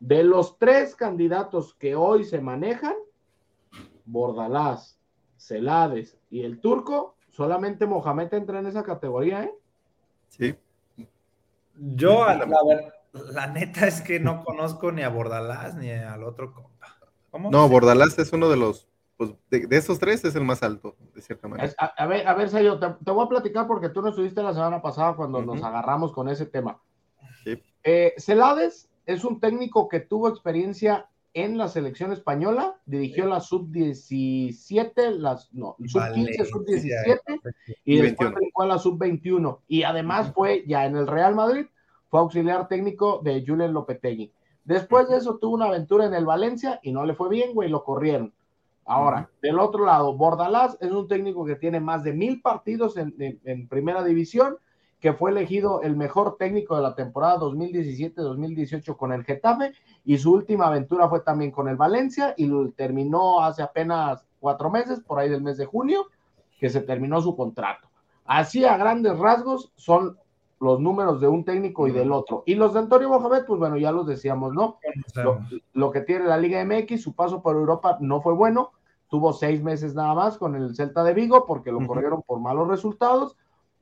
De 0.00 0.24
los 0.24 0.58
tres 0.58 0.96
candidatos 0.96 1.74
que 1.74 1.94
hoy 1.94 2.24
se 2.24 2.40
manejan, 2.40 2.94
Bordalás, 4.04 4.98
Celades 5.36 6.18
y 6.30 6.42
el 6.42 6.60
turco, 6.60 7.14
solamente 7.30 7.86
Mohamed 7.86 8.34
entra 8.34 8.58
en 8.58 8.66
esa 8.66 8.82
categoría, 8.82 9.44
¿eh? 9.44 9.54
sí. 10.28 10.54
Yo, 11.76 12.26
la, 12.26 13.46
neta 13.46 13.86
es 13.86 14.00
que 14.02 14.20
no 14.20 14.44
conozco 14.44 14.90
ni 14.90 15.02
a 15.02 15.08
Bordalás 15.08 15.76
ni 15.76 15.90
al 15.90 16.24
otro. 16.24 16.71
¿Cómo? 17.32 17.50
No, 17.50 17.68
Bordalás 17.68 18.16
es 18.20 18.32
uno 18.32 18.48
de 18.48 18.56
los, 18.56 18.86
pues, 19.16 19.30
de, 19.50 19.66
de 19.66 19.76
esos 19.76 19.98
tres 19.98 20.24
es 20.24 20.36
el 20.36 20.44
más 20.44 20.62
alto, 20.62 20.94
de 21.14 21.20
cierta 21.22 21.48
manera. 21.48 21.66
Es- 21.66 21.74
a, 21.78 21.86
a 21.86 22.06
ver, 22.06 22.28
a 22.28 22.34
ver, 22.34 22.48
Sayo, 22.48 22.78
te, 22.78 22.86
te 23.04 23.10
voy 23.10 23.24
a 23.26 23.28
platicar 23.28 23.66
porque 23.66 23.88
tú 23.88 24.00
no 24.02 24.10
estuviste 24.10 24.40
la 24.42 24.54
semana 24.54 24.80
pasada 24.80 25.16
cuando 25.16 25.42
nos 25.42 25.60
agarramos 25.64 26.12
con 26.12 26.28
ese 26.28 26.46
tema. 26.46 26.78
Sí. 27.42 27.60
Eh, 27.82 28.14
Celades 28.18 28.88
es 29.06 29.24
un 29.24 29.40
técnico 29.40 29.88
que 29.88 29.98
tuvo 29.98 30.28
experiencia 30.28 31.08
en 31.34 31.56
la 31.56 31.66
selección 31.68 32.12
española, 32.12 32.76
dirigió 32.84 33.26
la 33.26 33.40
sub-17, 33.40 35.10
las, 35.16 35.52
no, 35.52 35.76
sub-15, 35.78 35.94
Valencia, 35.94 36.44
sub-17 36.44 37.20
y 37.84 37.94
Y 37.94 38.00
después 38.02 38.28
21. 38.28 38.34
brincó 38.34 38.62
a 38.62 38.66
la 38.66 38.78
sub-21. 38.78 39.58
Y 39.68 39.82
además 39.84 40.32
fue 40.34 40.64
ya 40.66 40.84
en 40.84 40.96
el 40.96 41.06
Real 41.06 41.34
Madrid, 41.34 41.66
fue 42.08 42.20
auxiliar 42.20 42.68
técnico 42.68 43.20
de 43.24 43.42
Julen 43.46 43.72
Lopetegui. 43.72 44.30
Después 44.64 45.08
de 45.08 45.16
eso 45.16 45.38
tuvo 45.38 45.54
una 45.54 45.66
aventura 45.66 46.06
en 46.06 46.14
el 46.14 46.24
Valencia 46.24 46.78
y 46.82 46.92
no 46.92 47.04
le 47.04 47.14
fue 47.14 47.28
bien, 47.28 47.52
güey, 47.54 47.68
lo 47.68 47.82
corrieron. 47.84 48.32
Ahora, 48.84 49.30
del 49.40 49.58
otro 49.60 49.84
lado, 49.84 50.16
Bordalás 50.16 50.76
es 50.80 50.90
un 50.90 51.06
técnico 51.08 51.44
que 51.44 51.56
tiene 51.56 51.78
más 51.80 52.02
de 52.04 52.12
mil 52.12 52.40
partidos 52.40 52.96
en, 52.96 53.14
en- 53.18 53.40
en 53.44 53.68
primera 53.68 54.02
división 54.02 54.56
que 55.00 55.12
fue 55.12 55.32
elegido 55.32 55.82
el 55.82 55.96
mejor 55.96 56.36
técnico 56.36 56.76
de 56.76 56.82
la 56.82 56.94
temporada 56.94 57.38
2017-2018 57.40 58.96
con 58.96 59.12
el 59.12 59.24
Getafe 59.24 59.72
y 60.04 60.18
su 60.18 60.32
última 60.32 60.66
aventura 60.66 61.08
fue 61.08 61.20
también 61.20 61.50
con 61.50 61.68
el 61.68 61.76
Valencia 61.76 62.34
y 62.36 62.48
terminó 62.72 63.42
hace 63.42 63.62
apenas 63.62 64.24
cuatro 64.40 64.70
meses, 64.70 65.00
por 65.00 65.18
ahí 65.18 65.28
del 65.28 65.42
mes 65.42 65.56
de 65.56 65.66
junio, 65.66 66.06
que 66.58 66.68
se 66.70 66.80
terminó 66.80 67.20
su 67.20 67.36
contrato. 67.36 67.88
Así 68.24 68.64
a 68.64 68.76
grandes 68.76 69.18
rasgos 69.18 69.72
son 69.76 70.16
los 70.62 70.78
números 70.78 71.20
de 71.20 71.26
un 71.26 71.44
técnico 71.44 71.88
y 71.88 71.90
del 71.90 72.12
otro. 72.12 72.44
Y 72.46 72.54
los 72.54 72.72
de 72.72 72.78
Antonio 72.78 73.08
Mohamed, 73.08 73.44
pues 73.46 73.58
bueno, 73.58 73.76
ya 73.76 73.90
los 73.90 74.06
decíamos, 74.06 74.54
¿no? 74.54 74.78
Lo, 75.16 75.40
lo, 75.72 75.90
que 75.90 76.02
tiene 76.02 76.24
la 76.24 76.38
Liga 76.38 76.64
MX, 76.64 77.02
su 77.02 77.14
paso 77.14 77.42
por 77.42 77.56
Europa 77.56 77.98
no 78.00 78.22
fue 78.22 78.32
bueno, 78.32 78.70
tuvo 79.08 79.32
seis 79.32 79.60
meses 79.60 79.96
nada 79.96 80.14
más 80.14 80.38
con 80.38 80.54
el 80.54 80.76
Celta 80.76 81.02
de 81.02 81.14
Vigo 81.14 81.46
porque 81.46 81.72
lo 81.72 81.84
corrieron 81.84 82.22
por 82.22 82.38
malos 82.38 82.68
resultados, 82.68 83.36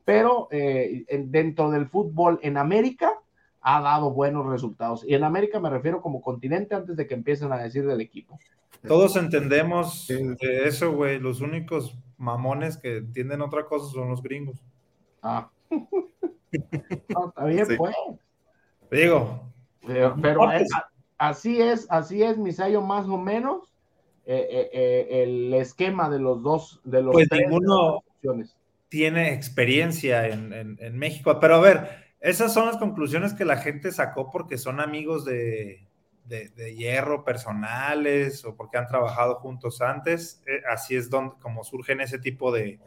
pero 0.07 0.49
eh, 0.51 1.05
dentro 1.27 1.71
del 1.71 1.87
fútbol 1.87 2.41
en 2.43 2.57
América 2.57 3.13
ha 3.61 3.83
dado 3.83 4.11
buenos 4.11 4.47
resultados. 4.47 5.05
Y 5.07 5.15
en 5.15 5.23
América 5.23 5.61
me 5.61 5.69
refiero 5.69 6.01
como 6.01 6.23
continente 6.23 6.75
antes 6.75 6.97
de 6.97 7.07
que 7.07 7.13
empiecen 7.13 7.53
a 7.53 7.59
decir 7.59 7.87
del 7.87 8.01
equipo. 8.01 8.39
Todos 8.89 9.17
entendemos 9.17 10.09
de 10.09 10.67
eso, 10.67 10.93
güey. 10.93 11.19
Los 11.19 11.43
únicos 11.43 11.95
mamones 12.17 12.79
que 12.79 12.97
entienden 12.97 13.43
otra 13.43 13.67
cosa 13.67 13.93
son 13.93 14.09
los 14.09 14.23
gringos. 14.23 14.65
Ah. 15.23 15.51
no, 17.09 17.29
está 17.29 17.45
bien, 17.45 17.67
pues. 17.77 17.95
Digo. 18.91 19.53
Pero, 19.87 20.17
pero 20.21 20.43
así 21.19 21.61
es, 21.61 21.87
así 21.91 22.23
es, 22.23 22.37
Misayo, 22.39 22.83
más 22.83 23.07
o 23.07 23.19
menos. 23.19 23.73
Eh, 24.27 24.47
eh, 24.51 24.71
eh, 24.73 25.23
el 25.23 25.55
esquema 25.55 26.09
de 26.09 26.21
los 26.21 26.43
dos, 26.43 26.81
de 26.85 27.03
los 27.03 27.13
pues 27.13 27.29
ninguno 27.33 28.05
tiene 28.89 29.33
experiencia 29.33 30.29
en, 30.29 30.53
en, 30.53 30.79
en, 30.81 30.99
México. 30.99 31.39
Pero 31.41 31.57
a 31.57 31.61
ver, 31.61 31.89
esas 32.21 32.53
son 32.53 32.67
las 32.67 32.77
conclusiones 32.77 33.33
que 33.33 33.45
la 33.45 33.57
gente 33.57 33.91
sacó 33.91 34.31
porque 34.31 34.59
son 34.59 34.79
amigos 34.79 35.25
de, 35.25 35.89
de, 36.31 36.75
hierro 36.77 37.25
personales 37.25 38.45
o 38.45 38.55
porque 38.55 38.79
han 38.79 38.87
trabajado 38.87 39.37
juntos 39.37 39.81
antes. 39.81 40.43
Eh, 40.47 40.63
así 40.71 40.97
es 40.97 41.11
donde, 41.11 41.35
como 41.41 41.65
surgen 41.65 42.01
ese 42.01 42.19
tipo 42.19 42.53
de 42.53 42.79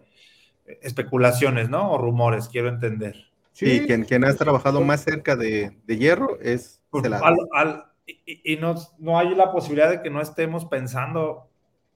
especulaciones, 0.81 1.69
¿no? 1.69 1.91
O 1.91 1.97
rumores, 1.97 2.47
quiero 2.47 2.69
entender. 2.69 3.15
Sí, 3.53 3.83
quien, 3.85 4.03
quien 4.03 4.25
ha 4.25 4.33
trabajado 4.35 4.81
más 4.81 5.03
cerca 5.03 5.35
de, 5.35 5.77
hierro 5.87 6.39
es 6.41 6.81
pues, 6.89 7.05
al, 7.05 7.85
y, 8.05 8.53
y 8.53 8.57
no, 8.57 8.75
no, 8.99 9.17
hay 9.17 9.33
la 9.35 9.51
posibilidad 9.51 9.89
de 9.89 10.01
que 10.01 10.09
no 10.09 10.21
estemos 10.21 10.65
pensando, 10.65 11.49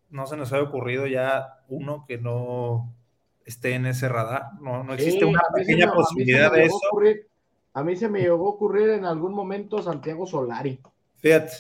no 0.10 0.26
se 0.28 0.38
nos 0.38 0.54
haya 0.54 0.64
ocurrido 0.64 1.08
ya 1.08 1.60
uno 1.68 2.06
que 2.08 2.18
no 2.18 2.94
esté 3.46 3.74
en 3.74 3.86
ese 3.86 4.08
radar. 4.08 4.54
No, 4.62 4.84
no 4.84 4.94
existe 4.94 5.26
una 5.26 5.42
pequeña 5.54 5.92
posibilidad 5.92 6.52
de 6.52 6.66
eso. 6.66 6.80
a 7.74 7.84
mí 7.84 7.96
se 7.96 8.10
me 8.10 8.20
llegó 8.20 8.48
a 8.48 8.52
ocurrir 8.52 8.90
en 8.90 9.06
algún 9.06 9.34
momento 9.34 9.82
Santiago 9.82 10.28
Solari. 10.28 10.80
Fíjate. 11.18 11.54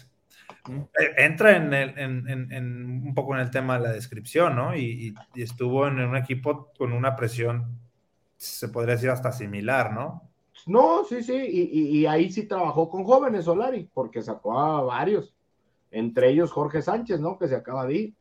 Eh, 0.69 1.13
entra 1.17 1.55
en, 1.55 1.73
el, 1.73 1.97
en, 1.97 2.51
en, 2.51 3.05
un 3.07 3.13
poco 3.13 3.33
en 3.33 3.41
el 3.41 3.49
tema 3.51 3.77
de 3.77 3.87
la 3.87 3.93
descripción, 3.93 4.55
¿no? 4.55 4.75
Y, 4.75 5.15
y, 5.33 5.41
estuvo 5.41 5.87
en 5.87 5.99
un 5.99 6.17
equipo 6.17 6.71
con 6.77 6.91
una 6.91 7.15
presión, 7.15 7.79
se 8.37 8.69
podría 8.69 8.95
decir 8.95 9.09
hasta 9.09 9.31
similar, 9.31 9.93
¿no? 9.93 10.23
No, 10.65 11.03
sí, 11.05 11.23
sí, 11.23 11.33
y, 11.35 11.99
y 11.99 12.05
ahí 12.05 12.31
sí 12.31 12.43
trabajó 12.43 12.89
con 12.89 13.03
jóvenes 13.03 13.45
Solari, 13.45 13.89
porque 13.93 14.21
sacó 14.21 14.59
a 14.59 14.81
varios, 14.81 15.35
entre 15.91 16.29
ellos 16.29 16.51
Jorge 16.51 16.81
Sánchez, 16.81 17.19
¿no? 17.19 17.37
Que 17.37 17.47
se 17.47 17.55
acaba 17.55 17.85
de 17.85 17.93
ir. 17.93 18.15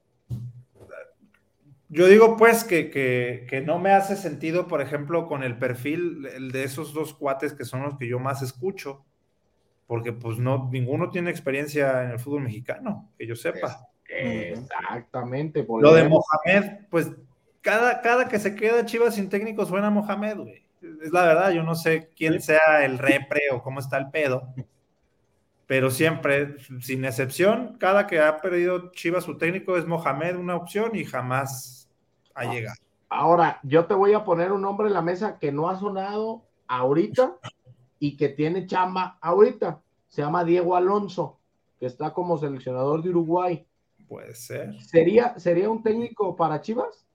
Yo 1.88 2.08
digo 2.08 2.36
pues 2.36 2.64
que, 2.64 2.90
que, 2.90 3.46
que, 3.48 3.60
no 3.60 3.78
me 3.78 3.92
hace 3.92 4.16
sentido, 4.16 4.66
por 4.66 4.80
ejemplo, 4.80 5.28
con 5.28 5.44
el 5.44 5.56
perfil 5.56 6.26
el 6.26 6.50
de 6.50 6.64
esos 6.64 6.92
dos 6.92 7.14
cuates 7.14 7.52
que 7.52 7.64
son 7.64 7.82
los 7.82 7.96
que 7.96 8.08
yo 8.08 8.18
más 8.18 8.42
escucho, 8.42 9.04
porque 9.86 10.12
pues 10.12 10.38
no, 10.38 10.68
ninguno 10.72 11.10
tiene 11.10 11.30
experiencia 11.30 12.02
en 12.02 12.10
el 12.10 12.18
fútbol 12.18 12.42
mexicano, 12.42 13.10
que 13.16 13.26
yo 13.26 13.36
sepa. 13.36 13.88
Exactamente. 14.08 15.64
Lo 15.68 15.94
de 15.94 16.08
Mohamed, 16.08 16.86
pues 16.90 17.12
cada, 17.66 18.00
cada 18.00 18.28
que 18.28 18.38
se 18.38 18.54
queda 18.54 18.86
Chivas 18.86 19.16
sin 19.16 19.28
técnico 19.28 19.66
suena 19.66 19.88
a 19.88 19.90
Mohamed, 19.90 20.36
güey. 20.38 20.62
Es 21.02 21.10
la 21.10 21.26
verdad, 21.26 21.50
yo 21.50 21.64
no 21.64 21.74
sé 21.74 22.12
quién 22.16 22.40
sea 22.40 22.84
el 22.84 22.96
repre 22.96 23.40
o 23.52 23.60
cómo 23.60 23.80
está 23.80 23.98
el 23.98 24.08
pedo, 24.10 24.54
pero 25.66 25.90
siempre, 25.90 26.56
sin 26.80 27.04
excepción, 27.04 27.76
cada 27.80 28.06
que 28.06 28.20
ha 28.20 28.36
perdido 28.40 28.92
Chivas 28.92 29.24
su 29.24 29.36
técnico 29.36 29.76
es 29.76 29.84
Mohamed 29.84 30.36
una 30.36 30.54
opción 30.54 30.94
y 30.94 31.04
jamás 31.04 31.90
ha 32.36 32.42
ah, 32.42 32.54
llegado. 32.54 32.76
Ahora, 33.08 33.58
yo 33.64 33.86
te 33.86 33.94
voy 33.94 34.12
a 34.12 34.22
poner 34.22 34.52
un 34.52 34.62
nombre 34.62 34.86
en 34.86 34.94
la 34.94 35.02
mesa 35.02 35.38
que 35.40 35.50
no 35.50 35.68
ha 35.68 35.76
sonado 35.76 36.44
ahorita, 36.68 37.36
y 37.98 38.16
que 38.16 38.28
tiene 38.28 38.66
chamba 38.66 39.18
ahorita. 39.20 39.80
Se 40.08 40.22
llama 40.22 40.44
Diego 40.44 40.76
Alonso, 40.76 41.38
que 41.80 41.86
está 41.86 42.12
como 42.12 42.38
seleccionador 42.38 43.02
de 43.02 43.10
Uruguay. 43.10 43.66
Puede 44.08 44.34
ser. 44.34 44.80
¿Sería, 44.80 45.38
¿sería 45.38 45.68
un 45.68 45.82
técnico 45.82 46.36
para 46.36 46.60
Chivas? 46.60 47.05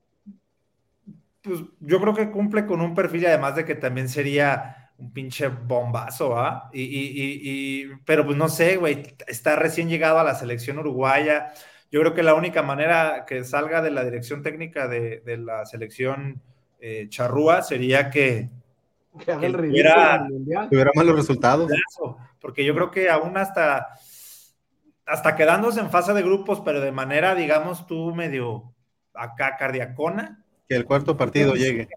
Pues 1.42 1.60
yo 1.80 2.00
creo 2.00 2.14
que 2.14 2.30
cumple 2.30 2.66
con 2.66 2.82
un 2.82 2.94
perfil, 2.94 3.26
además 3.26 3.56
de 3.56 3.66
que 3.66 3.76
también 3.76 4.10
sería 4.10 4.92
un 4.98 5.12
pinche 5.12 5.48
bombazo, 5.48 6.38
¿ah? 6.38 6.70
Y, 6.72 6.84
y, 6.84 7.12
y, 7.44 7.88
pero 8.06 8.26
pues 8.26 8.38
no 8.38 8.48
sé, 8.48 8.78
güey, 8.78 9.04
está 9.28 9.56
recién 9.56 9.90
llegado 9.90 10.20
a 10.20 10.24
la 10.24 10.36
selección 10.36 10.78
uruguaya. 10.78 11.52
Yo 11.92 12.00
creo 12.02 12.14
que 12.14 12.24
la 12.24 12.36
única 12.36 12.62
manera 12.62 13.26
que 13.26 13.44
salga 13.44 13.82
de 13.82 13.90
la 13.92 14.04
dirección 14.04 14.44
técnica 14.44 14.88
de, 14.88 15.22
de 15.22 15.38
la 15.38 15.66
selección 15.66 16.42
eh, 16.80 17.08
charrúa 17.10 17.64
sería 17.64 18.10
que, 18.10 18.50
que 19.26 19.34
tuviera, 19.34 20.28
tuviera 20.70 20.92
malos 20.96 21.16
resultados. 21.16 21.72
Porque 22.40 22.64
yo 22.64 22.74
creo 22.76 22.92
que 22.92 23.10
aún 23.10 23.38
hasta, 23.38 23.88
hasta 25.06 25.36
quedándose 25.36 25.80
en 25.80 25.90
fase 25.90 26.14
de 26.14 26.22
grupos, 26.22 26.62
pero 26.62 26.80
de 26.80 26.92
manera, 26.92 27.36
digamos, 27.36 27.88
tú 27.88 28.14
medio 28.16 28.74
acá 29.14 29.58
cardiacona. 29.58 30.46
Que 30.72 30.78
el 30.78 30.86
cuarto 30.86 31.18
partido 31.18 31.54
llegue. 31.54 31.90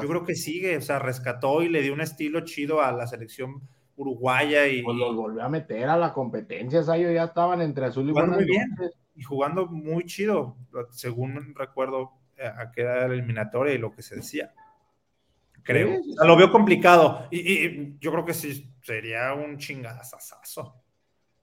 Yo 0.00 0.08
creo 0.08 0.24
que 0.24 0.34
sigue, 0.34 0.76
o 0.76 0.80
sea, 0.82 0.98
rescató 0.98 1.62
y 1.62 1.68
le 1.68 1.80
dio 1.80 1.94
un 1.94 2.00
estilo 2.02 2.40
chido 2.40 2.82
a 2.82 2.92
la 2.92 3.06
selección 3.06 3.62
uruguaya 3.96 4.66
y. 4.66 4.82
Pues 4.82 4.96
los 4.96 5.16
volvió 5.16 5.42
a 5.42 5.48
meter 5.48 5.88
a 5.88 5.96
la 5.96 6.12
competencia, 6.12 6.80
ellos 6.80 7.14
ya 7.14 7.24
estaban 7.24 7.62
entre 7.62 7.86
azul 7.86 8.08
y 8.08 8.12
jugando 8.12 8.36
muy 8.36 8.44
bien 8.44 8.76
y 9.14 9.22
jugando 9.22 9.66
muy 9.66 10.04
chido, 10.04 10.56
según 10.90 11.54
recuerdo 11.54 12.12
eh, 12.36 12.46
a 12.46 12.70
qué 12.70 12.82
era 12.82 13.08
la 13.08 13.14
eliminatoria 13.14 13.74
y 13.74 13.78
lo 13.78 13.90
que 13.92 14.02
se 14.02 14.16
decía 14.16 14.52
creo. 15.68 16.00
lo 16.24 16.36
veo 16.36 16.50
complicado. 16.50 17.26
Y, 17.30 17.98
yo 17.98 18.10
creo 18.10 18.24
que 18.24 18.34
sí, 18.34 18.72
sería 18.82 19.34
un 19.34 19.58
chingadazazazo. 19.58 20.82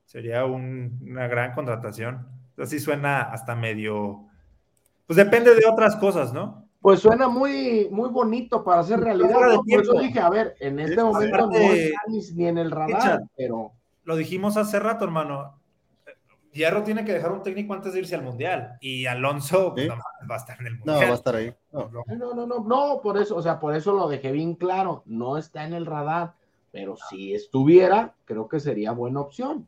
Sería 0.06 0.45
una 0.45 1.28
gran 1.28 1.54
contratación. 1.54 2.28
Así 2.58 2.80
suena 2.80 3.21
hasta 3.21 3.56
medio. 3.56 4.28
Pues 5.06 5.17
depende 5.17 5.54
de 5.54 5.65
otras 5.67 5.96
cosas, 5.98 6.33
¿no? 6.33 6.64
Pues 6.86 7.00
suena 7.00 7.27
muy, 7.27 7.90
muy 7.90 8.10
bonito 8.10 8.63
para 8.63 8.81
hacer 8.81 9.00
realidad. 9.00 9.56
Por 9.56 9.81
eso 9.81 9.94
dije, 9.94 10.19
a 10.19 10.29
ver, 10.29 10.56
en 10.60 10.79
este 10.79 11.04
momento 11.04 11.48
no 11.48 11.52
está 11.52 12.00
ni 12.08 12.46
en 12.46 12.60
el 12.60 12.69
radar, 12.69 13.23
pero. 13.36 13.71
Lo 14.04 14.15
dijimos 14.15 14.56
hace 14.56 14.79
rato, 14.79 15.04
hermano. 15.04 15.60
Hierro 16.54 16.83
tiene 16.83 17.04
que 17.04 17.13
dejar 17.13 17.31
un 17.31 17.42
técnico 17.42 17.73
antes 17.73 17.92
de 17.92 18.02
irse 18.02 18.13
al 18.13 18.21
Mundial. 18.21 18.77
Y 18.81 19.08
Alonso 19.08 19.73
pues, 19.73 19.90
va 19.90 20.36
a 20.36 20.38
estar 20.38 20.60
en 20.60 20.67
el 20.67 20.73
Mundial. 20.75 21.00
No, 21.00 21.08
va 21.08 21.12
a 21.12 21.15
estar 21.15 21.36
ahí. 21.36 21.52
No. 21.71 21.90
no, 21.90 22.33
no, 22.36 22.46
no, 22.46 22.60
no, 22.60 23.02
por 23.02 23.17
eso, 23.17 23.36
o 23.36 23.42
sea, 23.42 23.60
por 23.60 23.75
eso 23.75 23.92
lo 23.92 24.08
dejé 24.08 24.31
bien 24.31 24.54
claro. 24.54 25.02
No 25.08 25.40
está 25.40 25.63
en 25.63 25.73
el 25.73 25.88
radar, 25.88 26.36
pero 26.71 26.98
si 27.10 27.33
estuviera, 27.33 28.13
creo 28.25 28.48
que 28.48 28.60
sería 28.60 28.92
buena 28.92 29.21
opción. 29.21 29.67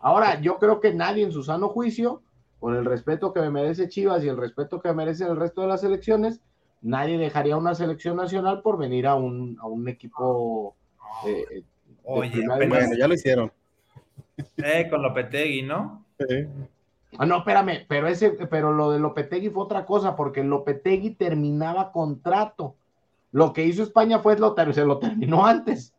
Ahora, 0.00 0.40
yo 0.40 0.58
creo 0.58 0.80
que 0.80 0.92
nadie 0.92 1.22
en 1.22 1.30
su 1.30 1.44
sano 1.44 1.68
juicio, 1.68 2.20
con 2.62 2.76
el 2.76 2.84
respeto 2.84 3.32
que 3.32 3.40
me 3.40 3.50
merece 3.50 3.88
Chivas 3.88 4.22
y 4.22 4.28
el 4.28 4.36
respeto 4.36 4.80
que 4.80 4.92
merece 4.92 5.24
el 5.24 5.34
resto 5.34 5.62
de 5.62 5.66
las 5.66 5.80
selecciones, 5.80 6.40
nadie 6.80 7.18
dejaría 7.18 7.56
una 7.56 7.74
selección 7.74 8.16
nacional 8.16 8.62
por 8.62 8.78
venir 8.78 9.08
a 9.08 9.16
un, 9.16 9.58
a 9.60 9.66
un 9.66 9.88
equipo. 9.88 10.76
Eh, 11.26 11.64
Oye, 12.04 12.46
bueno, 12.46 12.94
ya 12.96 13.08
lo 13.08 13.14
hicieron. 13.14 13.50
Eh, 14.58 14.86
con 14.88 15.02
Lopetegui, 15.02 15.62
¿no? 15.62 16.04
Sí. 16.20 16.46
Ah, 17.18 17.26
no, 17.26 17.38
espérame, 17.38 17.84
pero 17.88 18.06
ese, 18.06 18.30
pero 18.30 18.72
lo 18.72 18.92
de 18.92 19.00
Lopetegui 19.00 19.50
fue 19.50 19.64
otra 19.64 19.84
cosa, 19.84 20.14
porque 20.14 20.44
Lopetegui 20.44 21.16
terminaba 21.16 21.90
contrato. 21.90 22.76
Lo 23.32 23.52
que 23.52 23.64
hizo 23.64 23.82
España 23.82 24.20
fue 24.20 24.38
lo, 24.38 24.54
se 24.72 24.84
lo 24.84 24.98
terminó 25.00 25.44
antes, 25.44 25.94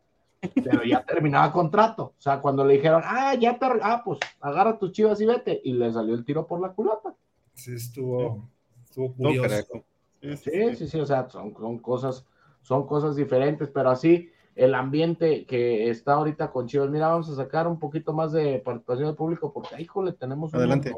pero 0.54 0.84
ya 0.84 1.04
terminaba 1.04 1.52
contrato. 1.52 2.14
O 2.18 2.20
sea, 2.20 2.40
cuando 2.40 2.64
le 2.64 2.74
dijeron, 2.74 3.02
ah, 3.04 3.34
ya 3.34 3.58
te, 3.58 3.66
ah, 3.82 4.02
pues 4.04 4.18
agarra 4.40 4.78
tus 4.78 4.92
chivas 4.92 5.20
y 5.20 5.26
vete, 5.26 5.60
y 5.64 5.72
le 5.72 5.92
salió 5.92 6.14
el 6.14 6.24
tiro 6.24 6.46
por 6.46 6.60
la 6.60 6.70
culata. 6.70 7.14
Sí, 7.54 7.74
estuvo, 7.74 8.48
estuvo 8.82 9.14
curioso. 9.14 9.84
sí, 10.20 10.76
sí, 10.76 10.88
sí, 10.88 11.00
o 11.00 11.06
sea, 11.06 11.28
son, 11.28 11.54
son 11.56 11.78
cosas, 11.78 12.26
son 12.62 12.86
cosas 12.86 13.16
diferentes, 13.16 13.68
pero 13.68 13.90
así, 13.90 14.30
el 14.54 14.74
ambiente 14.74 15.46
que 15.46 15.90
está 15.90 16.14
ahorita 16.14 16.50
con 16.50 16.66
Chivas. 16.66 16.90
Mira, 16.90 17.08
vamos 17.08 17.28
a 17.28 17.34
sacar 17.34 17.66
un 17.66 17.78
poquito 17.78 18.12
más 18.12 18.32
de 18.32 18.58
participación 18.58 19.08
del 19.08 19.16
público 19.16 19.52
porque, 19.52 19.80
híjole, 19.80 20.12
tenemos 20.12 20.52
un 20.52 20.60
Adelante. 20.60 20.94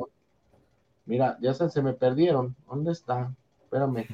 Mira, 1.07 1.39
ya 1.41 1.55
se, 1.55 1.71
se, 1.71 1.83
me 1.83 1.95
perdieron. 1.95 2.57
¿Dónde 2.67 2.93
está? 2.93 3.33
Espérame. 3.63 4.07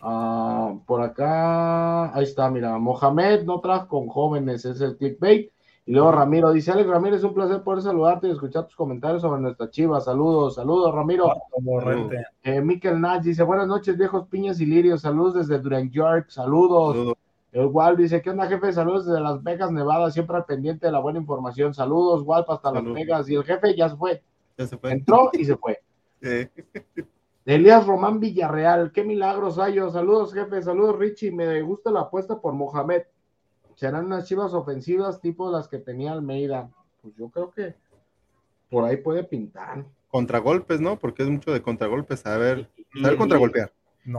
Ah, 0.00 0.74
por 0.86 1.02
acá, 1.02 2.14
ahí 2.14 2.22
está, 2.22 2.50
mira, 2.50 2.78
Mohamed 2.78 3.42
no 3.44 3.60
trajo 3.60 3.88
con 3.88 4.08
jóvenes, 4.08 4.64
es 4.64 4.80
el 4.80 4.96
clickbait. 4.96 5.50
Y 5.86 5.92
luego 5.92 6.12
Ramiro 6.12 6.52
dice, 6.52 6.70
Alex 6.70 6.86
Ramírez, 6.86 7.24
un 7.24 7.32
placer 7.32 7.62
poder 7.62 7.82
saludarte 7.82 8.28
y 8.28 8.30
escuchar 8.30 8.66
tus 8.66 8.76
comentarios 8.76 9.22
sobre 9.22 9.40
nuestra 9.40 9.70
chiva. 9.70 10.00
Saludos, 10.02 10.56
saludos, 10.56 10.94
Ramiro. 10.94 11.32
Eh, 12.42 12.60
Miquel 12.60 13.00
Nash 13.00 13.22
dice, 13.22 13.42
buenas 13.42 13.66
noches, 13.66 13.96
viejos 13.96 14.28
piñas 14.28 14.60
y 14.60 14.66
lirios. 14.66 15.00
Saludos 15.00 15.34
desde 15.34 15.58
Duran 15.58 15.90
York, 15.90 16.26
saludos. 16.28 17.16
El 17.52 17.66
Wal 17.66 17.96
dice, 17.96 18.20
¿qué 18.20 18.28
onda, 18.28 18.46
jefe? 18.46 18.70
Saludos 18.70 19.06
desde 19.06 19.20
Las 19.20 19.42
Vegas, 19.42 19.72
Nevada, 19.72 20.10
siempre 20.10 20.36
al 20.36 20.44
pendiente 20.44 20.86
de 20.86 20.92
la 20.92 20.98
buena 20.98 21.20
información. 21.20 21.72
Saludos, 21.72 22.22
Walp, 22.22 22.50
hasta 22.50 22.70
Las 22.70 22.84
Vegas. 22.84 23.28
Y 23.30 23.36
el 23.36 23.44
jefe 23.44 23.74
ya 23.74 23.88
se 23.88 23.96
fue. 23.96 24.22
Ya 24.58 24.66
se 24.66 24.76
fue. 24.76 24.92
Entró 24.92 25.30
y 25.32 25.44
se 25.46 25.56
fue. 25.56 25.80
Elías 27.48 27.86
Román 27.86 28.20
Villarreal, 28.20 28.92
qué 28.92 29.02
milagros 29.02 29.58
hay. 29.58 29.76
Saludos, 29.90 30.34
jefe. 30.34 30.60
Saludos, 30.60 30.98
Richie. 30.98 31.32
Me 31.32 31.62
gusta 31.62 31.90
la 31.90 32.00
apuesta 32.00 32.42
por 32.42 32.52
Mohamed. 32.52 33.04
Serán 33.74 34.04
unas 34.04 34.26
chivas 34.26 34.52
ofensivas 34.52 35.18
tipo 35.22 35.50
las 35.50 35.66
que 35.66 35.78
tenía 35.78 36.12
Almeida. 36.12 36.68
Pues 37.00 37.14
yo 37.16 37.30
creo 37.30 37.50
que 37.50 37.74
por 38.68 38.84
ahí 38.84 38.98
puede 38.98 39.24
pintar. 39.24 39.86
Contragolpes, 40.08 40.82
¿no? 40.82 40.98
Porque 40.98 41.22
es 41.22 41.30
mucho 41.30 41.50
de 41.50 41.62
contragolpes. 41.62 42.26
A 42.26 42.36
ver, 42.36 42.68
a 43.02 43.08
ver 43.08 43.16
contragolpear. 43.16 43.72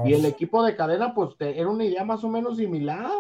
Y 0.06 0.14
el 0.14 0.26
equipo 0.26 0.64
de 0.64 0.76
cadena, 0.76 1.14
pues 1.14 1.36
era 1.40 1.70
una 1.70 1.86
idea 1.86 2.04
más 2.04 2.24
o 2.24 2.30
menos 2.30 2.58
similar. 2.58 3.12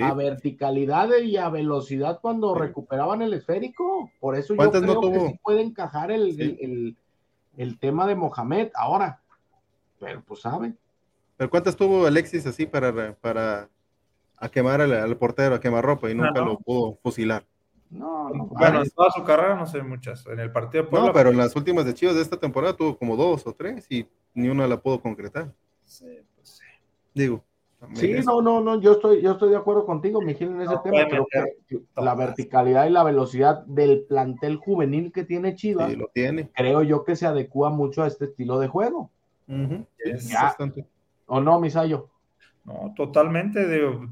A 0.00 0.14
verticalidad 0.14 1.10
y 1.22 1.36
a 1.36 1.50
velocidad 1.50 2.20
cuando 2.22 2.54
recuperaban 2.54 3.20
el 3.20 3.34
esférico. 3.34 4.10
Por 4.18 4.34
eso 4.34 4.54
yo 4.54 4.70
creo 4.70 5.00
que 5.02 5.20
sí 5.28 5.40
puede 5.42 5.60
encajar 5.60 6.10
el, 6.10 6.96
el, 7.58 7.78
tema 7.78 8.06
de 8.06 8.14
Mohamed. 8.14 8.70
Ahora, 8.74 9.21
pero 10.02 10.20
pues 10.22 10.40
saben. 10.40 10.76
¿Pero 11.36 11.48
cuántas 11.48 11.76
tuvo 11.76 12.06
Alexis 12.06 12.44
así 12.44 12.66
para, 12.66 13.14
para 13.14 13.68
a 14.36 14.48
quemar 14.48 14.80
al, 14.80 15.16
portero, 15.16 15.54
a 15.54 15.60
quemar 15.60 15.84
ropa 15.84 16.10
y 16.10 16.14
nunca 16.14 16.40
lo 16.40 16.58
pudo 16.58 16.98
fusilar? 17.02 17.46
No, 17.88 18.30
no. 18.30 18.46
Bueno, 18.46 18.82
en 18.82 18.90
toda 18.90 19.10
su 19.12 19.22
carrera 19.22 19.54
no 19.54 19.66
sé 19.66 19.80
muchas. 19.82 20.26
En 20.26 20.40
el 20.40 20.50
partido 20.50 20.84
de 20.84 20.90
No, 20.90 21.12
pero 21.12 21.30
en 21.30 21.36
las 21.36 21.54
últimas 21.54 21.84
de 21.84 21.94
Chivas 21.94 22.16
de 22.16 22.22
esta 22.22 22.36
temporada 22.36 22.74
tuvo 22.74 22.98
como 22.98 23.16
dos 23.16 23.46
o 23.46 23.52
tres 23.52 23.86
y 23.90 24.06
ni 24.34 24.48
una 24.48 24.66
la 24.66 24.80
pudo 24.80 25.00
concretar. 25.00 25.52
Sí, 25.84 26.18
pues 26.34 26.48
sí. 26.48 26.64
Digo. 27.14 27.44
Sí, 27.94 28.14
no, 28.24 28.40
no, 28.40 28.60
no, 28.60 28.80
yo 28.80 28.92
estoy, 28.92 29.20
yo 29.22 29.32
estoy 29.32 29.50
de 29.50 29.56
acuerdo 29.56 29.84
contigo, 29.84 30.20
Miguel, 30.20 30.50
en 30.50 30.60
ese 30.62 30.76
tema. 30.84 31.06
Creo 31.08 31.26
que 31.30 31.80
la 31.96 32.14
verticalidad 32.14 32.86
y 32.86 32.90
la 32.90 33.02
velocidad 33.02 33.64
del 33.66 34.04
plantel 34.04 34.56
juvenil 34.56 35.12
que 35.12 35.24
tiene 35.24 35.56
Chivas, 35.56 35.92
lo 35.96 36.08
tiene. 36.08 36.50
creo 36.54 36.82
yo 36.82 37.04
que 37.04 37.16
se 37.16 37.26
adecua 37.26 37.70
mucho 37.70 38.02
a 38.02 38.06
este 38.06 38.26
estilo 38.26 38.58
de 38.60 38.68
juego. 38.68 39.10
¿O 41.26 41.40
no, 41.40 41.60
Misayo? 41.60 42.10
No, 42.64 42.92
totalmente. 42.96 43.66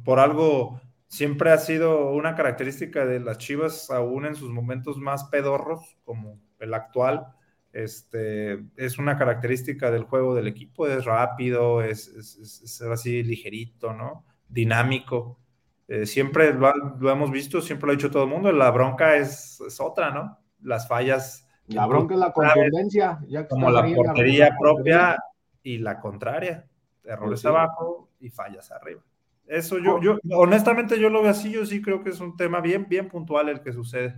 por 0.04 0.18
algo 0.18 0.80
siempre 1.06 1.50
ha 1.50 1.58
sido 1.58 2.10
una 2.10 2.34
característica 2.34 3.04
de 3.04 3.20
las 3.20 3.38
Chivas, 3.38 3.90
aún 3.90 4.26
en 4.26 4.34
sus 4.34 4.50
momentos 4.50 4.98
más 4.98 5.24
pedorros, 5.24 5.98
como 6.04 6.40
el 6.58 6.74
actual 6.74 7.26
este, 7.72 8.64
es 8.76 8.98
una 8.98 9.16
característica 9.16 9.90
del 9.90 10.04
juego 10.04 10.34
del 10.34 10.48
equipo, 10.48 10.86
es 10.86 11.04
rápido, 11.04 11.82
es, 11.82 12.08
es, 12.08 12.82
así 12.82 13.22
ligerito, 13.22 13.92
¿no? 13.92 14.24
Dinámico. 14.48 15.38
Eh, 15.86 16.06
siempre 16.06 16.52
lo, 16.52 17.10
hemos 17.10 17.30
visto, 17.30 17.60
siempre 17.60 17.86
lo 17.86 17.92
ha 17.92 17.96
dicho 17.96 18.10
todo 18.10 18.24
el 18.24 18.30
mundo, 18.30 18.50
la 18.52 18.70
bronca 18.70 19.16
es, 19.16 19.60
otra, 19.78 20.10
¿no? 20.10 20.38
Las 20.62 20.88
fallas. 20.88 21.46
La 21.70 21.86
bronca 21.86 22.14
es 22.14 22.20
la 22.20 22.32
contundencia. 22.32 23.18
Ya 23.28 23.46
como 23.46 23.70
la 23.70 23.86
portería 23.94 24.56
propia 24.58 25.18
y 25.62 25.78
la 25.78 26.00
contraria. 26.00 26.66
Errores 27.04 27.44
abajo 27.44 28.08
y 28.20 28.30
fallas 28.30 28.70
arriba. 28.70 29.02
Eso 29.46 29.78
yo, 29.78 30.00
yo, 30.00 30.18
honestamente 30.32 31.00
yo 31.00 31.10
lo 31.10 31.22
veo 31.22 31.32
así, 31.32 31.50
yo 31.50 31.66
sí 31.66 31.82
creo 31.82 32.04
que 32.04 32.10
es 32.10 32.20
un 32.20 32.36
tema 32.36 32.60
bien, 32.60 32.86
bien 32.88 33.08
puntual 33.08 33.48
el 33.48 33.62
que 33.62 33.72
sucede. 33.72 34.14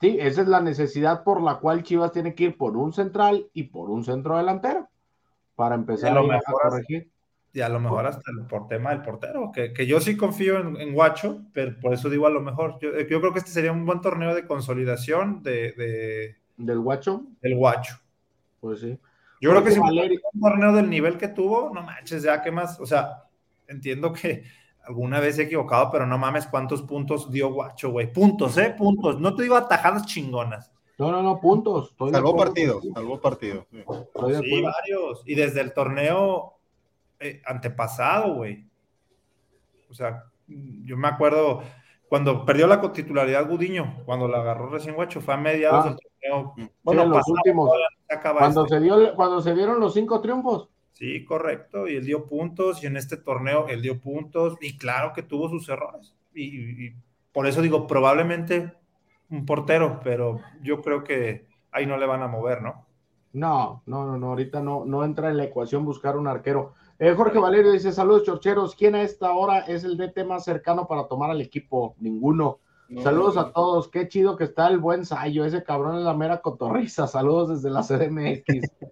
Sí, 0.00 0.16
esa 0.18 0.42
es 0.42 0.48
la 0.48 0.62
necesidad 0.62 1.24
por 1.24 1.42
la 1.42 1.56
cual 1.56 1.82
Chivas 1.82 2.12
tiene 2.12 2.34
que 2.34 2.44
ir 2.44 2.56
por 2.56 2.76
un 2.76 2.92
central 2.92 3.48
y 3.52 3.64
por 3.64 3.90
un 3.90 4.02
centro 4.02 4.38
delantero 4.38 4.88
para 5.56 5.74
empezar 5.74 6.16
a, 6.16 6.40
corregir. 6.40 7.10
Y 7.52 7.60
a 7.60 7.68
lo 7.68 7.80
mejor 7.80 8.06
hasta 8.06 8.22
por 8.48 8.66
tema 8.68 8.90
del 8.90 9.02
portero, 9.02 9.50
que, 9.52 9.86
yo 9.86 10.00
sí 10.00 10.16
confío 10.16 10.58
en, 10.58 10.94
Guacho, 10.94 11.42
pero 11.52 11.78
por 11.80 11.92
eso 11.92 12.08
digo 12.08 12.26
a 12.26 12.30
lo 12.30 12.40
mejor. 12.40 12.78
Yo, 12.80 12.92
creo 12.92 13.32
que 13.32 13.40
este 13.40 13.50
sería 13.50 13.72
un 13.72 13.84
buen 13.84 14.00
torneo 14.00 14.34
de 14.34 14.46
consolidación 14.46 15.42
de, 15.42 16.36
del 16.64 16.80
Guacho. 16.80 17.24
Del 17.40 17.56
Guacho. 17.56 17.96
Pues 18.60 18.80
sí. 18.80 18.98
Yo 19.40 19.50
creo 19.50 19.64
que 19.64 19.70
si 19.70 19.78
un 19.78 20.40
torneo 20.40 20.72
del 20.72 20.90
nivel 20.90 21.16
que 21.16 21.28
tuvo, 21.28 21.70
no 21.72 21.82
manches, 21.82 22.22
ya 22.22 22.42
qué 22.42 22.50
más, 22.50 22.78
o 22.78 22.84
sea, 22.84 23.24
entiendo 23.66 24.12
que 24.12 24.44
alguna 24.84 25.18
vez 25.18 25.38
he 25.38 25.44
equivocado, 25.44 25.90
pero 25.90 26.06
no 26.06 26.18
mames 26.18 26.46
cuántos 26.46 26.82
puntos 26.82 27.30
dio 27.30 27.52
Guacho, 27.52 27.90
güey. 27.90 28.12
Puntos, 28.12 28.58
¿eh? 28.58 28.74
Puntos. 28.76 29.18
No 29.18 29.34
te 29.34 29.44
digo 29.44 29.56
atajadas 29.56 30.04
chingonas. 30.06 30.70
No, 30.98 31.10
no, 31.10 31.22
no, 31.22 31.40
puntos. 31.40 31.94
salvó 32.12 32.36
partidos, 32.36 32.86
salvó 32.92 33.18
partidos. 33.18 33.64
Sí, 33.70 34.62
varios. 34.62 35.22
Y 35.24 35.34
desde 35.34 35.62
el 35.62 35.72
torneo 35.72 36.58
eh, 37.18 37.40
antepasado, 37.46 38.34
güey. 38.34 38.66
O 39.88 39.94
sea, 39.94 40.24
yo 40.46 40.98
me 40.98 41.08
acuerdo 41.08 41.62
cuando 42.10 42.44
perdió 42.44 42.66
la 42.66 42.80
titularidad 42.92 43.48
Gudiño, 43.48 44.02
cuando 44.04 44.28
la 44.28 44.40
agarró 44.40 44.68
recién 44.68 44.94
Guacho, 44.94 45.20
fue 45.20 45.34
a 45.34 45.36
mediados 45.38 45.86
ah. 45.86 45.88
del 45.88 45.98
torneo. 46.20 46.54
Bueno, 46.82 47.06
los 47.06 47.28
últimos. 47.28 47.70
Cuando, 48.22 48.64
este. 48.64 48.76
se 48.76 48.80
dio, 48.80 49.14
cuando 49.14 49.40
se 49.40 49.54
dieron 49.54 49.80
los 49.80 49.94
cinco 49.94 50.20
triunfos. 50.20 50.68
Sí, 50.92 51.24
correcto. 51.24 51.88
Y 51.88 51.96
él 51.96 52.04
dio 52.04 52.26
puntos 52.26 52.82
y 52.82 52.86
en 52.86 52.96
este 52.96 53.16
torneo 53.16 53.66
él 53.68 53.80
dio 53.80 54.00
puntos 54.00 54.56
y 54.60 54.76
claro 54.76 55.12
que 55.14 55.22
tuvo 55.22 55.48
sus 55.48 55.68
errores. 55.68 56.14
Y, 56.34 56.90
por 57.32 57.46
eso 57.46 57.62
digo, 57.62 57.86
probablemente 57.86 58.72
un 59.30 59.46
portero, 59.46 60.00
pero 60.02 60.40
yo 60.62 60.82
creo 60.82 61.04
que 61.04 61.46
ahí 61.70 61.86
no 61.86 61.96
le 61.96 62.06
van 62.06 62.22
a 62.22 62.28
mover, 62.28 62.62
¿no? 62.62 62.86
No, 63.32 63.82
no, 63.86 64.04
no, 64.04 64.18
no, 64.18 64.28
ahorita 64.28 64.60
no, 64.60 64.84
no 64.84 65.04
entra 65.04 65.30
en 65.30 65.36
la 65.36 65.44
ecuación 65.44 65.84
buscar 65.84 66.16
un 66.16 66.26
arquero. 66.26 66.74
Eh, 66.98 67.14
Jorge 67.16 67.38
Valerio 67.38 67.72
dice, 67.72 67.92
saludos 67.92 68.24
chorcheros, 68.24 68.74
¿quién 68.74 68.94
a 68.94 69.02
esta 69.02 69.32
hora 69.32 69.60
es 69.60 69.84
el 69.84 69.96
DT 69.96 70.24
más 70.26 70.44
cercano 70.44 70.86
para 70.86 71.08
tomar 71.08 71.30
al 71.30 71.40
equipo? 71.40 71.94
Ninguno. 71.98 72.58
Saludos 73.02 73.36
a 73.36 73.52
todos, 73.52 73.88
qué 73.88 74.08
chido 74.08 74.36
que 74.36 74.44
está 74.44 74.68
el 74.68 74.78
buen 74.78 75.04
Sayo, 75.04 75.44
ese 75.44 75.62
cabrón 75.62 75.98
es 75.98 76.04
la 76.04 76.14
mera 76.14 76.40
cotorriza, 76.40 77.06
saludos 77.06 77.62
desde 77.62 77.70
la 77.70 77.82
CDMX. 77.82 78.44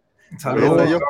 saludos. 0.38 1.00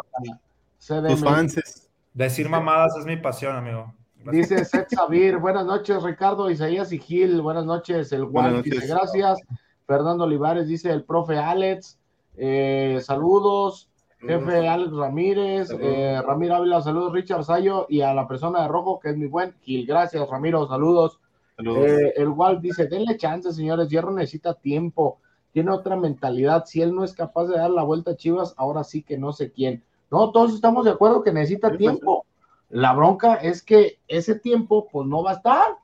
Tus 1.09 1.25
fans. 1.25 1.89
Decir 2.15 2.49
mamadas 2.49 2.97
es 2.99 3.05
mi 3.05 3.17
pasión, 3.17 3.55
amigo. 3.57 3.93
Dice 4.31 4.65
Seth 4.65 4.89
Sabir, 4.91 5.39
buenas 5.39 5.65
noches, 5.65 6.03
Ricardo, 6.03 6.51
Isaías 6.51 6.93
y 6.93 6.99
Gil, 6.99 7.41
buenas 7.41 7.65
noches, 7.65 8.13
el 8.13 8.25
Juan 8.25 8.63
dice 8.63 8.87
gracias. 8.87 9.39
Fernando 9.87 10.25
Olivares 10.25 10.69
dice 10.69 10.91
el 10.91 11.05
profe 11.05 11.39
Alex, 11.39 11.99
eh, 12.37 12.99
saludos, 13.03 13.89
jefe 14.19 14.69
Alex 14.69 14.93
Ramírez, 14.93 15.71
eh, 15.81 16.21
Ramiro 16.27 16.57
Ávila, 16.57 16.83
saludos, 16.83 17.13
Richard 17.13 17.45
Sayo 17.45 17.87
y 17.89 18.01
a 18.01 18.13
la 18.13 18.27
persona 18.27 18.63
de 18.63 18.69
rojo 18.69 18.99
que 19.01 19.11
es 19.11 19.17
mi 19.17 19.27
buen 19.27 19.55
Gil, 19.61 19.87
gracias, 19.87 20.29
Ramiro, 20.29 20.67
saludos. 20.67 21.21
Eh, 21.59 22.13
el 22.17 22.29
Walt 22.29 22.61
dice, 22.61 22.87
denle 22.87 23.17
chance, 23.17 23.53
señores, 23.53 23.89
Hierro 23.89 24.13
necesita 24.13 24.55
tiempo, 24.55 25.21
tiene 25.53 25.73
otra 25.73 25.97
mentalidad, 25.97 26.65
si 26.67 26.81
él 26.81 26.95
no 26.95 27.03
es 27.03 27.13
capaz 27.13 27.47
de 27.47 27.59
dar 27.59 27.71
la 27.71 27.83
vuelta 27.83 28.13
a 28.13 28.17
Chivas, 28.17 28.55
ahora 28.57 28.85
sí 28.85 29.03
que 29.03 29.19
no 29.19 29.33
sé 29.33 29.51
quién. 29.51 29.83
No, 30.11 30.31
todos 30.31 30.55
estamos 30.55 30.85
de 30.85 30.93
acuerdo 30.93 31.23
que 31.23 31.33
necesita 31.33 31.77
tiempo. 31.77 32.25
La 32.71 32.93
bronca 32.93 33.35
es 33.35 33.63
que 33.63 33.99
ese 34.09 34.39
tiempo, 34.39 34.89
pues 34.91 35.07
no 35.07 35.23
va 35.23 35.33
a 35.33 35.35
estar. 35.35 35.77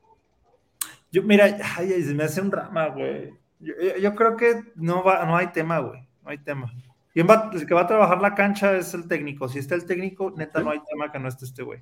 Yo, 1.11 1.23
mira, 1.23 1.57
ay, 1.77 2.03
se 2.03 2.15
me 2.15 2.25
hace 2.25 2.41
un 2.41 2.51
drama, 2.51 2.89
güey. 2.89 3.33
Yo, 3.61 4.15
creo 4.15 4.37
que 4.37 4.63
no, 4.75 5.03
va, 5.03 5.25
no 5.25 5.37
hay 5.37 5.49
tema, 5.49 5.79
güey. 5.79 6.01
No 6.23 6.31
hay 6.31 6.39
tema. 6.39 6.73
¿Quién 7.13 7.29
va, 7.29 7.51
el 7.53 7.67
que 7.67 7.75
va 7.75 7.83
a 7.83 7.87
trabajar 7.87 8.21
la 8.21 8.35
cancha 8.35 8.77
es 8.77 8.93
el 8.95 9.07
técnico. 9.07 9.49
Si 9.49 9.59
está 9.59 9.75
el 9.75 9.87
técnico, 9.87 10.33
neta, 10.37 10.61
no 10.61 10.71
hay 10.71 10.81
tema 10.89 11.11
que 11.11 11.19
no 11.19 11.29
esté 11.29 11.45
este 11.45 11.63
güey. 11.63 11.81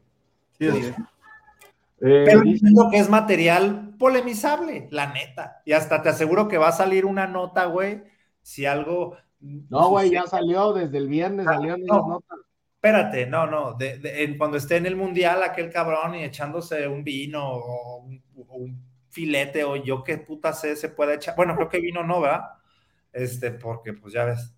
Sí, 0.59 0.70
sí. 0.70 0.95
Eh, 2.05 2.25
Pero 2.25 2.43
entiendo 2.43 2.89
que 2.91 2.99
es 2.99 3.09
material 3.09 3.95
polemizable, 3.99 4.89
la 4.91 5.13
neta. 5.13 5.63
Y 5.65 5.73
hasta 5.73 6.03
te 6.03 6.09
aseguro 6.09 6.49
que 6.49 6.59
va 6.59 6.69
a 6.69 6.73
salir 6.73 7.07
una 7.07 7.27
nota, 7.27 7.67
güey, 7.67 8.03
si 8.43 8.67
algo 8.67 9.17
no, 9.43 9.89
güey, 9.89 10.11
ya 10.11 10.25
salió 10.27 10.73
desde 10.73 10.99
el 10.99 11.09
viernes, 11.09 11.47
ah, 11.49 11.55
salió 11.55 11.77
notas. 11.77 12.39
Espérate, 12.77 13.27
no, 13.27 13.47
no, 13.47 13.77
cuando 14.39 14.57
esté 14.57 14.77
en 14.77 14.87
el 14.87 14.97
mundial 14.97 15.43
aquel 15.43 15.71
cabrón 15.71 16.15
y 16.17 16.25
echándose 16.25 16.87
un 16.89 17.05
vino 17.05 17.49
o 17.49 18.05
un, 18.05 18.93
filete 19.09 19.63
o 19.63 19.77
yo 19.77 20.03
qué 20.03 20.17
puta 20.17 20.53
sé 20.53 20.75
se 20.75 20.89
puede 20.89 21.15
echar. 21.15 21.37
Bueno, 21.37 21.55
creo 21.55 21.69
que 21.69 21.81
vino 21.81 22.03
no, 22.03 22.21
¿verdad? 22.21 22.45
Este, 23.13 23.51
porque 23.51 23.93
pues 23.93 24.15
ya 24.15 24.25
ves. 24.25 24.55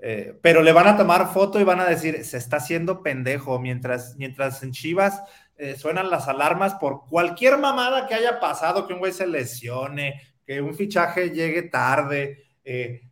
Eh, 0.00 0.36
pero 0.42 0.62
le 0.62 0.72
van 0.72 0.88
a 0.88 0.96
tomar 0.96 1.32
foto 1.32 1.60
y 1.60 1.64
van 1.64 1.78
a 1.78 1.86
decir, 1.86 2.24
se 2.24 2.36
está 2.36 2.56
haciendo 2.56 3.02
pendejo, 3.02 3.60
mientras, 3.60 4.16
mientras 4.16 4.62
en 4.62 4.72
Chivas 4.72 5.22
eh, 5.62 5.76
suenan 5.76 6.10
las 6.10 6.26
alarmas 6.26 6.74
por 6.74 7.06
cualquier 7.08 7.56
mamada 7.56 8.06
que 8.08 8.14
haya 8.14 8.40
pasado, 8.40 8.84
que 8.86 8.94
un 8.94 8.98
güey 8.98 9.12
se 9.12 9.28
lesione, 9.28 10.20
que 10.44 10.60
un 10.60 10.74
fichaje 10.74 11.30
llegue 11.30 11.62
tarde, 11.62 12.44
eh, 12.64 13.02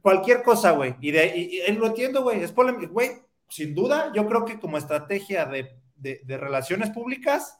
cualquier 0.00 0.42
cosa, 0.42 0.70
güey. 0.70 0.94
Y, 1.00 1.10
de, 1.10 1.26
y, 1.36 1.72
lo 1.72 1.86
entiendo, 1.86 2.22
güey, 2.22 2.42
es 2.42 2.50
polémico, 2.50 2.92
güey. 2.94 3.10
Sin 3.48 3.74
duda, 3.74 4.10
yo 4.14 4.26
creo 4.26 4.46
que 4.46 4.58
como 4.58 4.78
estrategia 4.78 5.44
de, 5.44 5.76
de, 5.96 6.22
de 6.24 6.36
relaciones 6.38 6.88
públicas, 6.88 7.58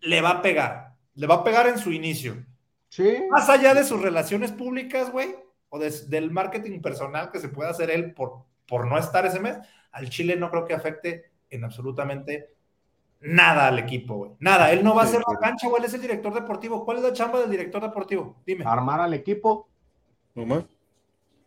le 0.00 0.20
va 0.20 0.30
a 0.30 0.42
pegar. 0.42 0.96
Le 1.14 1.28
va 1.28 1.36
a 1.36 1.44
pegar 1.44 1.68
en 1.68 1.78
su 1.78 1.92
inicio. 1.92 2.44
Sí. 2.88 3.18
Más 3.30 3.48
allá 3.48 3.72
de 3.74 3.84
sus 3.84 4.02
relaciones 4.02 4.50
públicas, 4.50 5.12
güey, 5.12 5.36
o 5.68 5.78
de- 5.78 6.06
del 6.08 6.30
marketing 6.32 6.80
personal 6.80 7.30
que 7.30 7.38
se 7.38 7.48
puede 7.48 7.70
hacer 7.70 7.90
él 7.90 8.12
por, 8.14 8.44
por 8.66 8.86
no 8.88 8.98
estar 8.98 9.24
ese 9.24 9.38
mes, 9.38 9.58
al 9.92 10.10
Chile 10.10 10.34
no 10.34 10.50
creo 10.50 10.64
que 10.64 10.74
afecte 10.74 11.30
en 11.50 11.62
absolutamente 11.64 12.53
nada 13.24 13.68
al 13.68 13.78
equipo, 13.78 14.14
güey. 14.16 14.30
Nada, 14.38 14.70
él 14.72 14.84
no 14.84 14.94
va 14.94 15.02
a 15.02 15.06
Sí, 15.06 15.16
hacer 15.16 15.24
la 15.28 15.38
cancha, 15.38 15.68
güey, 15.68 15.80
él 15.80 15.86
es 15.86 15.94
el 15.94 16.00
director 16.02 16.32
deportivo. 16.34 16.84
¿Cuál 16.84 16.98
es 16.98 17.02
la 17.04 17.12
chamba 17.12 17.40
del 17.40 17.50
director 17.50 17.82
deportivo? 17.82 18.36
Dime. 18.46 18.64
Armar 18.66 19.00
al 19.00 19.14
equipo. 19.14 19.68
No 20.34 20.44
más. 20.46 20.64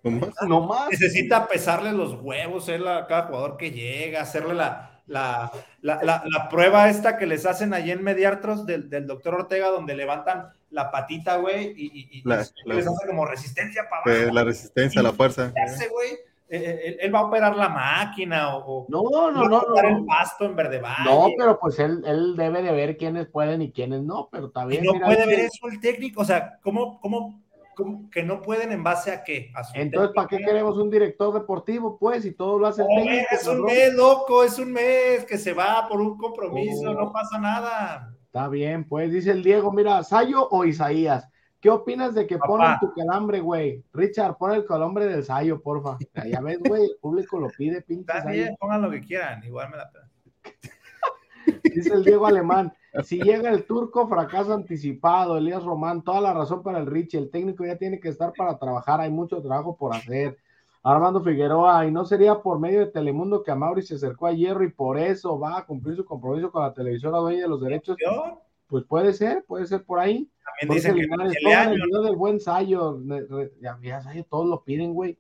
No 0.04 0.12
más. 0.12 0.30
No 0.48 0.62
más. 0.68 0.90
Necesita 0.90 1.48
pesarle 1.48 1.92
los 1.92 2.14
huevos 2.22 2.68
él 2.70 2.88
a 2.88 3.08
cada 3.08 3.24
jugador 3.28 3.58
que 3.58 3.72
llega, 3.72 4.22
hacerle 4.22 4.54
la, 4.54 5.02
la, 5.08 5.52
la, 5.82 6.02
la- 6.04 6.24
la 6.26 6.50
prueba 6.50 6.90
esta 6.90 7.18
que 7.18 7.26
les 7.26 7.46
hacen 7.46 7.74
allí 7.74 7.92
en 7.92 8.04
Mediartros 8.04 8.66
del, 8.66 8.90
del 8.90 9.06
doctor 9.08 9.36
Ortega, 9.36 9.68
donde 9.70 9.96
levantan 9.96 10.50
la 10.70 10.92
patita, 10.92 11.38
güey, 11.38 11.74
y, 11.78 11.86
y- 11.86 12.10
y 12.20 12.22
La- 12.26 12.42
y 12.44 12.70
la- 12.70 12.76
les 12.76 12.88
hace 12.88 13.08
como 13.08 13.26
resistencia 13.26 13.84
para 13.90 14.18
abajo. 14.18 14.34
la 14.34 14.44
resistencia, 14.44 15.02
la 15.02 15.14
fuerza. 15.14 15.52
¿Qué 15.54 15.62
hace, 15.62 15.88
güey? 15.90 16.10
Eh, 16.50 16.58
eh, 16.58 16.82
él, 16.86 16.98
él 17.02 17.14
va 17.16 17.20
a 17.20 17.26
operar 17.26 17.56
la 17.58 17.68
máquina 17.70 18.56
o, 18.58 18.86
No, 18.88 19.02
no, 19.04 19.42
va 19.42 19.48
no, 19.50 19.58
a 19.78 19.82
no. 19.84 19.98
el 19.98 20.06
pasto 20.06 20.46
en 20.46 20.56
Verde 20.56 20.80
Valle. 20.80 21.04
No, 21.04 21.28
pero 21.38 21.60
pues 21.60 21.78
él, 21.80 22.02
él 22.06 22.36
debe 22.38 22.62
de 22.62 22.72
ver 22.72 22.96
quiénes 22.98 23.28
pueden 23.28 23.62
y 23.62 23.72
quiénes 23.72 24.02
no, 24.04 24.30
pero 24.32 24.52
Y 24.64 24.68
bien. 24.68 24.84
no 24.86 24.94
mira, 24.94 25.06
puede 25.08 25.26
ver 25.28 25.40
eso 25.42 25.68
el 25.70 25.80
técnico, 25.82 26.22
o 26.22 26.26
sea, 26.26 26.58
¿cómo, 26.64 27.00
cómo, 27.02 27.44
cómo 27.76 28.10
que 28.10 28.24
no 28.24 28.42
pueden 28.42 28.72
en 28.72 28.82
base 28.82 29.12
a 29.12 29.24
qué? 29.26 29.52
A 29.56 29.64
su 29.66 29.74
Entonces, 29.78 30.12
¿para 30.16 30.28
qué 30.30 30.38
queremos 30.38 30.78
un 30.78 30.90
director 30.90 31.34
deportivo? 31.34 31.98
Pues, 32.00 32.26
y 32.26 32.32
todo 32.34 32.58
lo 32.60 32.68
hace 32.68 32.82
el 32.84 32.88
técnico. 32.88 33.26
es 33.32 33.46
un 33.46 33.54
cabrón. 33.56 33.66
mes, 33.66 33.94
loco, 33.94 34.44
es 34.46 34.58
un 34.58 34.72
mes 34.72 35.26
que 35.26 35.38
se 35.38 35.52
va 35.54 35.86
por 35.90 36.00
un 36.00 36.18
compromiso, 36.18 36.92
Oh. 36.92 36.94
no 36.94 37.12
pasa 37.12 37.38
nada. 37.40 38.14
Está 38.26 38.48
bien, 38.48 38.88
pues, 38.88 39.12
dice 39.12 39.32
el 39.32 39.44
Diego, 39.44 39.72
mira, 39.74 40.02
¿Sayo 40.04 40.48
o 40.50 40.64
Isaías? 40.64 41.28
¿Qué 41.60 41.70
opinas 41.72 42.14
de 42.14 42.28
que 42.28 42.38
ponen 42.38 42.78
tu 42.80 42.94
calambre, 42.94 43.40
güey? 43.40 43.84
Richard, 43.94 44.38
pon 44.38 44.52
el 44.52 44.66
calambre 44.66 45.08
del 45.08 45.24
Sayo, 45.24 45.60
porfa. 45.62 45.98
Ya 46.28 46.40
ves, 46.40 46.60
güey, 46.60 46.84
el 46.84 46.98
público 47.02 47.40
lo 47.40 47.48
pide, 47.50 47.82
pinche 47.82 48.14
pongan 48.60 48.82
lo 48.84 48.92
que 48.92 49.02
quieran, 49.02 49.44
igual 49.44 49.72
me 49.72 49.78
la. 49.78 49.90
Dice 51.64 51.94
el 51.94 52.04
Diego 52.04 52.28
Alemán, 52.28 52.74
si 53.04 53.22
llega 53.22 53.50
el 53.50 53.66
turco, 53.66 54.08
fracaso 54.08 54.54
anticipado, 54.54 55.38
Elías 55.38 55.64
Román, 55.64 56.04
toda 56.04 56.22
la 56.22 56.34
razón 56.34 56.62
para 56.62 56.80
el 56.80 56.86
Richie, 56.86 57.18
el 57.18 57.32
técnico 57.32 57.66
ya 57.66 57.78
tiene 57.78 58.00
que 58.00 58.10
estar 58.10 58.34
para 58.38 58.58
trabajar, 58.58 59.02
hay 59.02 59.12
mucho 59.12 59.42
trabajo 59.42 59.76
por 59.76 59.96
hacer. 59.96 60.38
Armando 60.84 61.22
Figueroa, 61.22 61.86
y 61.86 61.92
no 61.92 62.06
sería 62.06 62.36
por 62.42 62.60
medio 62.60 62.80
de 62.80 62.88
Telemundo 62.88 63.44
que 63.44 63.52
a 63.52 63.56
Mauri 63.56 63.82
se 63.82 63.96
acercó 63.96 64.28
a 64.28 64.32
Hierro 64.32 64.64
y 64.64 64.72
por 64.72 64.98
eso 64.98 65.38
va 65.38 65.58
a 65.58 65.66
cumplir 65.66 65.98
su 65.98 66.06
compromiso 66.06 66.52
con 66.52 66.64
la 66.64 66.74
televisora 66.74 67.18
dueña 67.18 67.42
de 67.42 67.50
los 67.50 67.60
derechos. 67.60 67.98
Yo, 68.00 68.42
Pues 68.68 68.84
puede 68.86 69.14
ser, 69.14 69.44
puede 69.48 69.66
ser 69.66 69.84
por 69.84 70.00
ahí. 70.00 70.30
También 70.62 70.76
dicen 70.78 70.96
que 70.96 71.02
el 71.02 71.08
pongan 71.10 71.28
el 71.28 71.54
año, 71.56 71.86
video 71.86 72.02
del 72.04 72.16
buen 72.16 72.40
Sayo. 72.40 73.00
Ya, 73.62 73.78
ya 73.82 74.02
Sayo, 74.02 74.24
todos 74.26 74.46
lo 74.48 74.64
piden, 74.64 74.94
güey. 74.94 75.18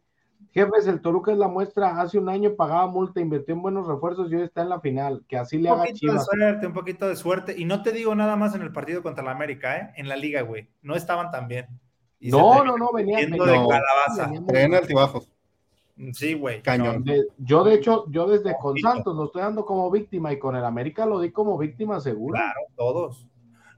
Jefes, 0.51 0.87
el 0.87 1.01
Toluca 1.01 1.31
es 1.31 1.37
la 1.37 1.47
muestra. 1.47 1.99
Hace 1.99 2.17
un 2.17 2.29
año 2.29 2.55
pagaba 2.55 2.87
multa, 2.87 3.19
invirtió 3.19 3.53
en 3.55 3.61
buenos 3.61 3.87
refuerzos 3.87 4.31
y 4.31 4.35
hoy 4.35 4.41
está 4.43 4.61
en 4.63 4.69
la 4.69 4.79
final. 4.79 5.23
Que 5.27 5.37
así 5.37 5.57
le 5.57 5.69
un 5.71 5.75
haga 5.75 5.85
poquito 5.85 5.93
de 6.07 6.11
Chivas. 6.11 6.25
suerte, 6.25 6.67
un 6.67 6.73
poquito 6.73 7.07
de 7.07 7.15
suerte. 7.15 7.55
Y 7.57 7.65
no 7.65 7.81
te 7.83 7.91
digo 7.91 8.15
nada 8.15 8.35
más 8.35 8.53
en 8.55 8.61
el 8.61 8.71
partido 8.71 9.01
contra 9.03 9.23
la 9.23 9.31
América, 9.31 9.77
¿eh? 9.77 9.93
En 9.97 10.07
la 10.09 10.15
liga, 10.15 10.41
güey. 10.41 10.67
No 10.81 10.95
estaban 10.95 11.31
tan 11.31 11.47
bien. 11.47 11.67
Y 12.19 12.29
No, 12.31 12.63
no, 12.63 12.77
no, 12.77 12.91
venía. 12.93 13.19
yendo 13.19 13.45
venía- 13.45 13.61
de 13.61 13.67
calabaza. 13.67 14.25
venía 14.25 14.39
muy 14.41 14.47
Traen 14.49 14.71
mal. 14.71 14.79
altibajos. 14.81 15.29
Sí, 16.13 16.33
güey. 16.35 16.61
Cañón. 16.61 17.03
De- 17.03 17.27
yo, 17.39 17.63
de 17.63 17.73
hecho, 17.75 18.05
yo 18.09 18.27
desde 18.27 18.55
con. 18.59 18.77
Santos 18.77 19.15
lo 19.15 19.25
estoy 19.25 19.41
dando 19.41 19.65
como 19.65 19.89
víctima 19.89 20.31
y 20.31 20.39
con 20.39 20.55
el 20.55 20.63
América 20.63 21.05
lo 21.05 21.19
di 21.19 21.31
como 21.31 21.57
víctima 21.57 21.99
segura. 21.99 22.39
Claro, 22.39 22.59
todos. 22.75 23.25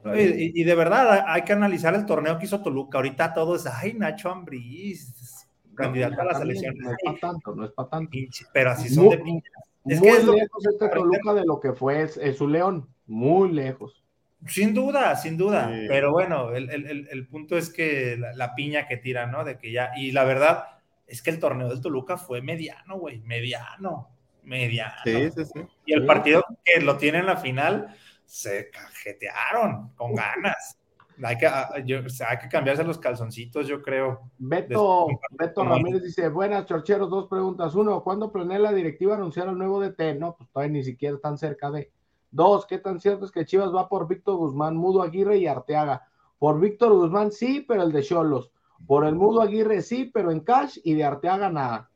No, 0.03 0.15
Y, 0.17 0.63
de 0.63 0.75
verdad 0.75 1.25
hay 1.27 1.41
que 1.43 1.53
analizar 1.53 1.93
el 1.93 2.05
torneo 2.05 2.37
que 2.39 2.45
hizo 2.45 2.61
Toluca. 2.61 2.97
Ahorita 2.97 3.33
todo 3.33 3.55
es, 3.55 3.65
ay, 3.65 3.93
Nacho 3.93 4.29
Ambriz, 4.31 5.45
candidato 5.75 6.21
a 6.21 6.25
la 6.25 6.35
selección. 6.39 6.75
No 6.77 6.91
es 6.91 6.97
para 7.03 7.17
tanto, 7.19 7.55
no 7.55 7.65
es 7.65 7.71
para 7.71 7.89
tanto. 7.89 8.09
Pinche, 8.09 8.45
Pero 8.53 8.71
así 8.71 8.89
son 8.89 9.05
Muy- 9.05 9.17
de 9.17 9.23
pinches. 9.23 9.53
Es 9.85 9.99
muy 9.99 10.09
que 10.09 10.17
es 10.17 10.25
lejos 10.25 10.65
este 10.65 10.89
Toluca 10.89 11.33
de 11.33 11.45
lo 11.45 11.59
que 11.59 11.73
fue 11.73 12.03
es, 12.03 12.17
es 12.17 12.37
su 12.37 12.47
León. 12.47 12.87
Muy 13.07 13.51
lejos. 13.51 14.03
Sin 14.45 14.73
duda, 14.73 15.15
sin 15.15 15.35
duda. 15.37 15.69
Sí. 15.73 15.85
Pero 15.87 16.11
bueno, 16.11 16.51
el, 16.53 16.69
el- 16.69 17.07
el- 17.09 17.27
punto 17.27 17.57
es 17.57 17.69
que 17.69 18.15
la, 18.17 18.33
la 18.33 18.55
piña 18.55 18.87
que 18.87 18.97
tiran, 18.97 19.31
¿no? 19.31 19.43
De 19.43 19.57
que 19.57 19.71
ya. 19.71 19.91
Y 19.97 20.11
la 20.11 20.23
verdad 20.23 20.63
es 21.07 21.21
que 21.21 21.29
el 21.31 21.39
torneo 21.39 21.67
del 21.69 21.81
Toluca 21.81 22.17
fue 22.17 22.41
mediano, 22.41 22.97
güey. 22.99 23.19
Mediano. 23.21 24.09
Mediano. 24.43 24.93
Sí, 25.03 25.29
sí, 25.31 25.43
sí. 25.45 25.59
Y 25.85 25.93
el 25.93 26.05
partido 26.05 26.43
que 26.63 26.79
lo 26.81 26.97
tiene 26.97 27.17
en 27.19 27.25
la 27.25 27.37
final 27.37 27.95
se 28.29 28.69
cajetearon 28.69 29.89
con 29.95 30.13
ganas. 30.13 30.77
Hay 31.21 31.37
que, 31.37 31.47
ah, 31.47 31.69
yo- 31.83 32.05
o 32.05 32.09
sea, 32.09 32.29
hay 32.29 32.37
que 32.37 32.47
cambiarse 32.47 32.83
los 32.83 32.99
calzoncitos, 32.99 33.67
yo 33.67 33.81
creo. 33.81 34.21
Beto, 34.37 35.07
Beto 35.31 35.63
Ramírez 35.65 36.03
dice, 36.03 36.29
buenas, 36.29 36.65
chorcheros, 36.65 37.09
dos 37.09 37.27
preguntas. 37.27 37.75
Uno, 37.75 38.01
¿cuándo 38.03 38.31
planea 38.31 38.59
la 38.59 38.71
directiva 38.71 39.15
anunciar 39.15 39.49
al 39.49 39.57
nuevo 39.57 39.81
DT? 39.81 40.15
No, 40.15 40.35
pues 40.37 40.49
todavía 40.51 40.73
ni 40.73 40.83
siquiera 40.83 41.15
están 41.15 41.37
cerca 41.37 41.71
de. 41.71 41.91
Dos, 42.31 42.65
¿qué 42.67 42.77
tan 42.77 42.99
cierto 43.01 43.25
es 43.25 43.31
que 43.31 43.45
Chivas 43.45 43.73
va 43.75 43.89
por 43.89 44.07
Víctor 44.07 44.37
Guzmán, 44.37 44.77
Mudo 44.77 45.01
Aguirre 45.01 45.37
y 45.39 45.47
Arteaga? 45.47 46.07
Por 46.37 46.59
Víctor 46.59 46.93
Guzmán 46.93 47.31
sí, 47.31 47.65
pero 47.67 47.81
el 47.81 47.91
de 47.91 48.03
Cholos. 48.03 48.51
Por 48.87 49.05
el 49.05 49.15
Mudo 49.15 49.41
Aguirre 49.41 49.81
sí, 49.81 50.05
pero 50.13 50.31
en 50.31 50.41
cash 50.41 50.77
y 50.83 50.93
de 50.93 51.03
Arteaga 51.03 51.49
nada. 51.49 51.88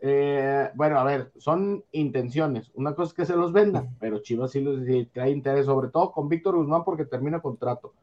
No. 0.00 0.08
Eh, 0.08 0.70
bueno, 0.74 0.98
a 0.98 1.04
ver, 1.04 1.32
son 1.38 1.84
intenciones. 1.92 2.70
Una 2.74 2.94
cosa 2.94 3.08
es 3.08 3.14
que 3.14 3.26
se 3.26 3.36
los 3.36 3.52
vendan, 3.52 3.96
pero 3.98 4.20
Chivas 4.20 4.52
sí, 4.52 4.60
los, 4.60 4.84
sí 4.84 5.08
trae 5.12 5.30
interés, 5.30 5.66
sobre 5.66 5.88
todo 5.88 6.12
con 6.12 6.28
Víctor 6.28 6.56
Guzmán 6.56 6.84
porque 6.84 7.04
termina 7.04 7.40
contrato. 7.40 7.94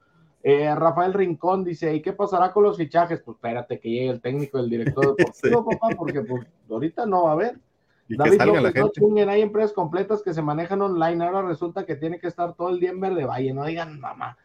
Eh, 0.44 0.74
Rafael 0.76 1.14
Rincón 1.14 1.64
dice, 1.64 1.96
¿y 1.96 2.02
qué 2.02 2.14
pasará 2.14 2.52
con 2.54 2.64
los 2.64 2.78
fichajes? 2.78 3.22
Pues 3.22 3.36
espérate 3.36 3.80
que 3.80 3.90
llegue 3.90 4.10
el 4.10 4.22
técnico 4.22 4.60
del 4.60 4.70
director 4.70 5.16
deportivo, 5.18 5.66
papá, 5.66 5.96
porque 5.98 6.22
pues, 6.22 6.46
ahorita 6.70 7.06
no 7.06 7.24
va 7.24 7.30
a 7.32 7.34
haber. 7.34 7.60
Y 8.08 8.16
que 8.16 8.18
David 8.18 8.38
la 8.38 8.46
López, 8.46 8.62
no 8.62 8.72
gente. 8.72 9.00
chinguen, 9.00 9.30
hay 9.30 9.42
empresas 9.42 9.74
completas 9.74 10.22
que 10.22 10.36
se 10.36 10.44
manejan 10.44 10.82
online, 10.84 11.24
ahora 11.26 11.42
resulta 11.42 11.86
que 11.86 11.96
tiene 11.96 12.20
que 12.20 12.28
estar 12.28 12.54
todo 12.54 12.70
el 12.70 12.80
día 12.80 12.92
en 12.92 13.00
Verde 13.00 13.26
Valle, 13.26 13.54
no 13.54 13.66
digan 13.66 14.00
mamá. 14.00 14.38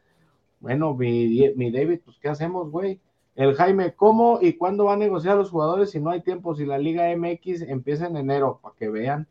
Bueno, 0.60 0.94
mi, 0.94 1.52
mi 1.56 1.70
David, 1.70 2.00
pues 2.02 2.18
¿qué 2.18 2.30
hacemos, 2.30 2.70
güey? 2.70 3.00
El 3.40 3.54
Jaime, 3.54 3.94
¿cómo 3.94 4.38
y 4.42 4.52
cuándo 4.58 4.84
va 4.84 4.92
a 4.92 4.96
negociar 4.98 5.38
los 5.38 5.48
jugadores 5.48 5.92
si 5.92 5.98
no 5.98 6.10
hay 6.10 6.20
tiempo? 6.20 6.54
Si 6.54 6.66
la 6.66 6.76
Liga 6.76 7.08
MX 7.16 7.62
empieza 7.62 8.06
en 8.06 8.18
enero, 8.18 8.60
para 8.62 8.74
que 8.74 8.90
vean. 8.90 9.26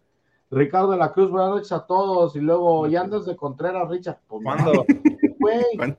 Ricardo 0.50 0.90
de 0.90 0.98
la 0.98 1.12
Cruz, 1.12 1.30
buenas 1.30 1.52
noches 1.52 1.72
a 1.72 1.86
todos. 1.86 2.36
Y 2.36 2.40
luego, 2.40 2.88
ya 2.88 3.02
andas 3.02 3.28
de 3.28 3.36
Contreras, 3.36 3.88
Richard. 3.88 4.18
Pues, 4.28 4.42
¿Cuándo? 4.44 4.84
¿Cuándo? 5.40 5.98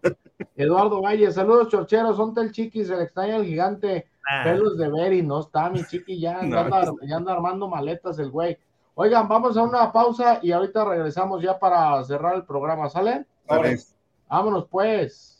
Eduardo 0.56 1.00
Valle, 1.00 1.30
saludos, 1.30 1.68
chorcheros. 1.68 2.16
Son 2.16 2.34
el 2.36 2.50
chiqui, 2.50 2.84
se 2.84 2.96
le 2.96 3.04
extraña 3.04 3.36
el 3.36 3.44
gigante. 3.44 4.08
Ah, 4.28 4.42
Pelos 4.42 4.76
de 4.76 4.90
Beri, 4.90 5.22
no 5.22 5.38
está 5.38 5.70
mi 5.70 5.84
chiqui, 5.84 6.18
ya 6.18 6.42
No. 6.42 6.58
anda, 6.58 6.92
ya 7.06 7.14
anda 7.14 7.32
armando 7.32 7.68
maletas 7.68 8.18
el 8.18 8.32
güey. 8.32 8.58
Oigan, 8.96 9.28
vamos 9.28 9.56
a 9.56 9.62
una 9.62 9.92
pausa 9.92 10.40
y 10.42 10.50
ahorita 10.50 10.84
regresamos 10.84 11.44
ya 11.44 11.60
para 11.60 12.02
cerrar 12.02 12.34
el 12.34 12.44
programa, 12.44 12.88
¿sale? 12.90 13.24
Vale. 13.46 13.78
Vámonos 14.28 14.66
pues. 14.68 15.39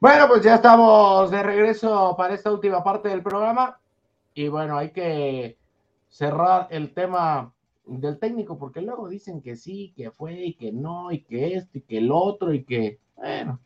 Bueno, 0.00 0.28
pues 0.28 0.42
ya 0.42 0.54
estamos 0.54 1.30
de 1.30 1.42
regreso 1.42 2.14
para 2.16 2.32
esta 2.32 2.50
última 2.50 2.82
parte 2.82 3.10
del 3.10 3.22
programa. 3.22 3.78
Y 4.32 4.48
bueno, 4.48 4.78
hay 4.78 4.92
que 4.92 5.58
cerrar 6.08 6.68
el 6.70 6.94
tema 6.94 7.52
del 7.84 8.18
técnico, 8.18 8.56
porque 8.56 8.80
luego 8.80 9.10
dicen 9.10 9.42
que 9.42 9.56
sí, 9.56 9.92
que 9.94 10.10
fue 10.10 10.32
y 10.32 10.54
que 10.54 10.72
no, 10.72 11.12
y 11.12 11.20
que 11.20 11.54
esto 11.54 11.76
y 11.76 11.82
que 11.82 11.98
el 11.98 12.10
otro, 12.10 12.54
y 12.54 12.64
que, 12.64 12.98
bueno. 13.14 13.60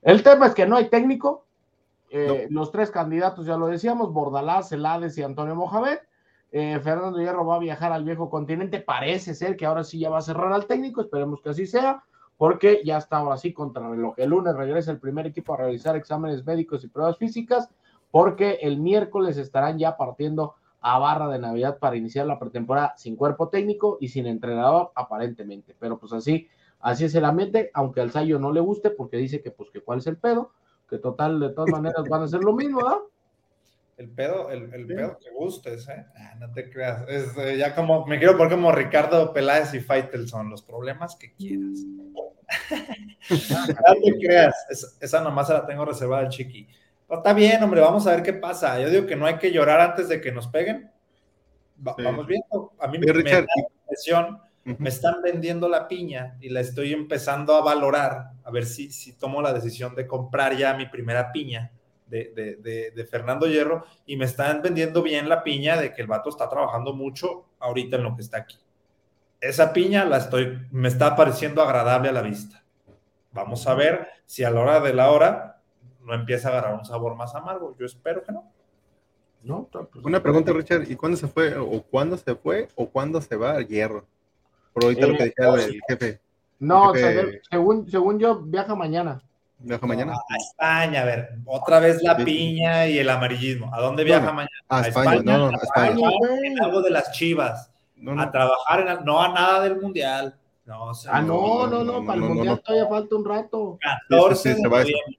El 0.00 0.22
tema 0.22 0.46
es 0.46 0.54
que 0.54 0.66
no 0.66 0.76
hay 0.76 0.88
técnico. 0.88 1.44
Eh, 2.08 2.46
Los 2.48 2.72
tres 2.72 2.90
candidatos, 2.90 3.44
ya 3.44 3.58
lo 3.58 3.66
decíamos, 3.66 4.10
Bordalás, 4.10 4.70
Celades 4.70 5.18
y 5.18 5.22
Antonio 5.22 5.54
Mohamed. 5.54 5.98
Eh, 6.50 6.80
Fernando 6.82 7.18
Hierro 7.18 7.44
va 7.44 7.56
a 7.56 7.58
viajar 7.58 7.92
al 7.92 8.04
viejo 8.04 8.30
continente. 8.30 8.80
Parece 8.80 9.34
ser 9.34 9.54
que 9.54 9.66
ahora 9.66 9.84
sí 9.84 9.98
ya 9.98 10.08
va 10.08 10.16
a 10.16 10.22
cerrar 10.22 10.50
al 10.50 10.64
técnico. 10.64 11.02
Esperemos 11.02 11.42
que 11.42 11.50
así 11.50 11.66
sea 11.66 12.02
porque 12.38 12.82
ya 12.84 12.96
está 12.96 13.18
ahora 13.18 13.36
sí 13.36 13.52
contra 13.52 13.90
reloj. 13.90 14.14
El 14.16 14.30
lunes 14.30 14.56
regresa 14.56 14.92
el 14.92 15.00
primer 15.00 15.26
equipo 15.26 15.52
a 15.52 15.58
realizar 15.58 15.96
exámenes 15.96 16.46
médicos 16.46 16.84
y 16.84 16.88
pruebas 16.88 17.18
físicas, 17.18 17.68
porque 18.10 18.60
el 18.62 18.78
miércoles 18.78 19.36
estarán 19.36 19.78
ya 19.78 19.96
partiendo 19.96 20.54
a 20.80 20.98
barra 21.00 21.28
de 21.28 21.40
Navidad 21.40 21.78
para 21.78 21.96
iniciar 21.96 22.26
la 22.26 22.38
pretemporada 22.38 22.94
sin 22.96 23.16
cuerpo 23.16 23.48
técnico 23.48 23.98
y 24.00 24.08
sin 24.08 24.26
entrenador 24.26 24.92
aparentemente. 24.94 25.74
Pero 25.78 25.98
pues 25.98 26.12
así, 26.12 26.48
así 26.80 27.04
es 27.04 27.14
el 27.16 27.24
ambiente, 27.24 27.72
aunque 27.74 28.00
al 28.00 28.12
Sayo 28.12 28.38
no 28.38 28.52
le 28.52 28.60
guste 28.60 28.90
porque 28.90 29.16
dice 29.16 29.42
que 29.42 29.50
pues 29.50 29.70
que 29.70 29.80
cuál 29.80 29.98
es 29.98 30.06
el 30.06 30.16
pedo, 30.16 30.52
que 30.88 30.98
total 30.98 31.40
de 31.40 31.50
todas 31.50 31.70
maneras 31.70 32.04
van 32.08 32.22
a 32.22 32.24
hacer 32.24 32.44
lo 32.44 32.54
mismo, 32.54 32.78
¿verdad? 32.78 32.98
El 33.98 34.10
pedo, 34.10 34.50
el, 34.50 34.72
el 34.72 34.86
pedo 34.86 35.18
que 35.18 35.28
gustes, 35.32 35.88
¿eh? 35.88 36.06
Ah, 36.16 36.34
no 36.38 36.50
te 36.52 36.70
creas. 36.70 37.02
Es, 37.08 37.36
eh, 37.36 37.56
ya 37.58 37.74
como, 37.74 38.06
me 38.06 38.18
quiero 38.18 38.36
poner 38.36 38.52
como 38.52 38.70
Ricardo 38.72 39.32
Peláez 39.32 39.74
y 39.74 39.80
Faitelson, 39.80 40.48
los 40.48 40.62
problemas 40.62 41.16
que 41.16 41.32
quieras. 41.34 41.80
no 42.70 43.94
te 44.02 44.18
creas. 44.18 44.54
Es- 44.70 44.96
esa 45.00 45.20
nomás 45.20 45.46
se 45.48 45.52
la 45.54 45.66
tengo 45.66 45.84
reservada 45.84 46.22
al 46.22 46.28
chiqui. 46.28 46.68
Pero 47.06 47.18
está 47.20 47.32
bien, 47.32 47.62
hombre, 47.62 47.80
vamos 47.80 48.06
a 48.06 48.12
ver 48.12 48.22
qué 48.22 48.32
pasa. 48.34 48.78
Yo 48.80 48.90
digo 48.90 49.06
que 49.06 49.16
no 49.16 49.26
hay 49.26 49.36
que 49.38 49.50
llorar 49.50 49.80
antes 49.80 50.08
de 50.08 50.20
que 50.20 50.30
nos 50.32 50.46
peguen. 50.48 50.90
Va- 51.86 51.94
Sí. 51.96 52.02
Vamos 52.02 52.26
viendo. 52.26 52.72
A 52.78 52.86
mí 52.88 52.98
me 52.98 53.12
Richard, 53.12 53.46
da 53.46 53.52
la 53.56 53.62
impresión, 53.82 54.38
me 54.64 54.88
están 54.90 55.22
vendiendo 55.22 55.68
la 55.68 55.88
piña 55.88 56.36
y 56.40 56.50
la 56.50 56.60
estoy 56.60 56.92
empezando 56.92 57.54
a 57.54 57.62
valorar, 57.62 58.32
a 58.44 58.50
ver 58.50 58.66
si, 58.66 58.90
si 58.92 59.14
tomo 59.18 59.40
la 59.40 59.52
decisión 59.54 59.94
de 59.94 60.06
comprar 60.06 60.54
ya 60.56 60.74
mi 60.74 60.86
primera 60.86 61.32
piña 61.32 61.72
de, 62.08 62.32
de- 62.34 62.56
de- 62.56 62.90
de 62.92 63.04
Fernando 63.06 63.46
Hierro 63.46 63.84
y 64.06 64.16
me 64.16 64.24
están 64.24 64.62
vendiendo 64.62 65.02
bien 65.02 65.28
la 65.28 65.42
piña 65.42 65.80
de 65.80 65.92
que 65.92 66.00
el 66.02 66.08
vato 66.08 66.30
está 66.30 66.48
trabajando 66.48 66.92
mucho 66.94 67.46
ahorita 67.58 67.96
en 67.96 68.02
lo 68.04 68.14
que 68.16 68.22
está 68.22 68.38
aquí. 68.38 68.58
Esa 69.40 69.72
piña 69.72 70.04
la 70.04 70.16
estoy, 70.18 70.66
me 70.70 70.88
está 70.88 71.14
pareciendo 71.14 71.62
agradable 71.62 72.08
a 72.08 72.12
la 72.12 72.22
vista. 72.22 72.64
Vamos 73.32 73.66
a 73.66 73.74
ver 73.74 74.08
si 74.26 74.42
a 74.44 74.50
la 74.50 74.60
hora 74.60 74.80
de 74.80 74.94
la 74.94 75.10
hora 75.10 75.60
no 76.00 76.14
empieza 76.14 76.48
a 76.48 76.52
agarrar 76.52 76.74
un 76.74 76.84
sabor 76.84 77.14
más 77.14 77.34
amargo. 77.34 77.76
Yo 77.78 77.86
espero 77.86 78.22
que 78.22 78.32
no. 78.32 78.50
No, 79.42 79.68
pues, 79.70 80.04
Una 80.04 80.20
pregunta, 80.20 80.52
Richard, 80.52 80.90
¿y 80.90 80.96
cuándo 80.96 81.16
se 81.16 81.28
fue, 81.28 81.56
o 81.56 81.80
cuándo 81.82 82.16
se 82.16 82.34
fue, 82.34 82.68
o 82.74 82.88
cuándo 82.88 83.20
se 83.20 83.36
va 83.36 83.52
al 83.52 83.68
hierro? 83.68 84.04
Por 84.72 84.84
ahorita 84.84 85.06
lo 85.06 85.16
que 85.16 85.22
Eh, 85.24 85.34
decía 85.36 85.66
el 85.66 85.80
jefe. 85.88 86.20
No, 86.58 86.92
el 86.92 87.00
jefe 87.00 87.30
se- 87.32 87.40
según, 87.50 87.88
según 87.88 88.18
yo, 88.18 88.40
viaja 88.40 88.74
mañana. 88.74 89.22
Viaja 89.58 89.86
mañana. 89.86 90.12
A 90.12 90.36
España, 90.36 91.02
a 91.02 91.04
ver, 91.04 91.30
otra 91.44 91.80
vez 91.80 92.02
la 92.02 92.16
Sí. 92.16 92.24
piña 92.24 92.86
y 92.86 92.98
el 92.98 93.08
amarillismo. 93.10 93.72
¿A 93.74 93.80
dónde 93.80 94.04
viaja 94.04 94.26
No, 94.26 94.32
mañana? 94.34 94.50
a 94.68 94.80
España, 94.82 95.22
no, 95.24 95.38
no, 95.38 95.46
a 95.48 95.62
España. 95.62 95.88
España, 95.90 96.10
En 96.44 96.62
algo 96.62 96.82
de 96.82 96.90
las 96.90 97.12
chivas. 97.12 97.70
No, 97.96 98.14
no. 98.14 98.22
A 98.22 98.30
trabajar 98.30 98.80
en, 98.80 98.88
al- 98.88 99.04
no 99.04 99.20
a 99.20 99.28
nada 99.28 99.62
del 99.62 99.80
mundial. 99.80 100.36
No, 100.64 100.84
o 100.84 100.94
sea, 100.94 101.12
Ah, 101.16 101.22
no, 101.22 101.66
no, 101.66 101.82
no, 101.82 102.00
no, 102.00 102.06
para 102.06 102.18
el 102.18 102.24
mundial 102.28 102.46
no. 102.56 102.58
todavía 102.58 102.88
falta 102.88 103.16
un 103.16 103.24
rato. 103.24 103.78
14 104.08 104.34
Sí, 104.36 104.48
sí, 104.48 104.54
sí, 104.54 104.62
de 104.62 104.68
noviembre. 104.68 105.18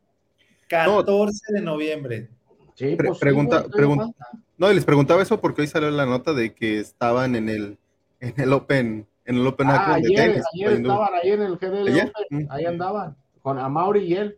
14 0.67 1.53
de 1.53 1.61
noviembre. 1.61 2.29
Sí, 2.75 2.95
Pre- 2.95 3.07
pues 3.07 3.17
sí, 3.17 3.21
pregunta- 3.21 3.59
güey, 3.59 3.71
todavía 3.71 3.87
pregun- 3.95 3.97
falta. 4.13 4.27
No, 4.57 4.71
y 4.71 4.75
les 4.75 4.85
preguntaba 4.85 5.21
eso 5.21 5.39
porque 5.41 5.61
hoy 5.61 5.67
salió 5.67 5.89
la 5.89 6.05
nota 6.05 6.33
de 6.33 6.53
que 6.53 6.79
estaban 6.79 7.35
en 7.35 7.49
el, 7.49 7.77
en 8.19 8.33
el 8.37 8.53
Open, 8.53 9.07
en 9.25 9.35
el 9.35 9.47
Open 9.47 9.69
Ah, 9.69 9.75
Aqua 9.83 9.95
de 9.95 10.07
ayer, 10.07 10.31
tenis. 10.31 10.43
ayer 10.53 10.71
estaban 10.73 11.09
ahí 11.21 11.31
en 11.31 11.41
el 11.41 11.57
GDL 11.57 11.89
¿Ayer? 11.89 12.11
Open, 12.15 12.39
Mm. 12.45 12.51
ahí 12.51 12.65
andaban, 12.65 13.15
con 13.41 13.59
Amauri 13.59 14.01
y 14.05 14.13
él. 14.15 14.37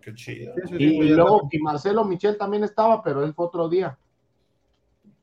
Qué 0.00 0.14
chido. 0.14 0.54
Y, 0.78 1.08
ya 1.08 1.14
luego, 1.16 1.48
y 1.50 1.58
Marcelo 1.58 2.04
Michel 2.04 2.38
también 2.38 2.64
estaba, 2.64 3.02
pero 3.02 3.24
él 3.24 3.34
fue 3.34 3.46
otro 3.46 3.68
día. 3.68 3.98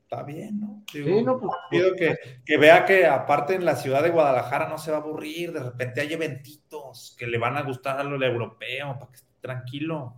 Está 0.02 0.22
bien, 0.22 0.60
¿no? 0.60 0.84
Sí, 0.90 1.22
no, 1.22 1.40
pues, 1.40 1.52
pido 1.68 1.92
que, 1.96 2.16
que 2.44 2.56
vea 2.58 2.84
que 2.84 3.06
aparte 3.06 3.56
en 3.56 3.64
la 3.64 3.74
ciudad 3.74 4.04
de 4.04 4.10
Guadalajara 4.10 4.68
no 4.68 4.78
se 4.78 4.92
va 4.92 4.98
a 4.98 5.00
aburrir, 5.00 5.52
de 5.52 5.60
repente 5.60 6.00
hay 6.00 6.12
eventitos 6.12 7.16
que 7.18 7.26
le 7.26 7.38
van 7.38 7.56
a 7.56 7.62
gustar 7.62 7.98
a 7.98 8.04
lo 8.04 8.24
europeo, 8.24 8.94
para 9.00 9.10
que 9.10 9.16
esté 9.16 9.32
tranquilo. 9.40 10.14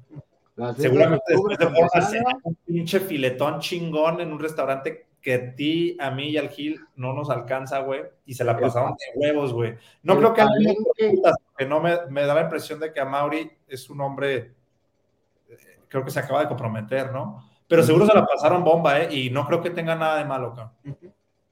Seguramente 0.76 1.24
después 1.28 1.58
de 1.58 2.02
cena, 2.02 2.38
un 2.42 2.54
pinche 2.66 3.00
filetón 3.00 3.60
chingón 3.60 4.20
en 4.20 4.32
un 4.32 4.40
restaurante 4.40 5.06
que 5.22 5.34
a 5.34 5.54
ti, 5.54 5.96
a 6.00 6.10
mí 6.10 6.30
y 6.30 6.36
al 6.36 6.48
Gil 6.48 6.80
no 6.96 7.12
nos 7.12 7.30
alcanza, 7.30 7.80
güey, 7.80 8.02
y 8.26 8.34
se 8.34 8.44
la 8.44 8.58
pasaron 8.58 8.92
de 8.92 9.20
huevos, 9.20 9.52
güey. 9.52 9.74
No 10.02 10.14
El 10.14 10.18
creo 10.18 10.34
que 10.34 10.40
alguien 10.42 10.76
porque 11.58 11.68
no 11.68 11.80
me, 11.80 12.06
me 12.08 12.24
da 12.24 12.34
la 12.34 12.42
impresión 12.42 12.78
de 12.78 12.92
que 12.92 13.00
a 13.00 13.04
Mauri 13.04 13.50
es 13.66 13.90
un 13.90 14.00
hombre, 14.00 14.54
eh, 15.48 15.56
creo 15.88 16.04
que 16.04 16.10
se 16.12 16.20
acaba 16.20 16.42
de 16.42 16.46
comprometer, 16.48 17.12
¿no? 17.12 17.50
Pero 17.66 17.82
seguro 17.82 18.06
se 18.06 18.14
la 18.14 18.24
pasaron 18.24 18.62
bomba, 18.62 19.00
¿eh? 19.00 19.12
Y 19.12 19.30
no 19.30 19.44
creo 19.44 19.60
que 19.60 19.70
tenga 19.70 19.96
nada 19.96 20.18
de 20.18 20.24
malo, 20.24 20.54
cabrón. 20.54 20.72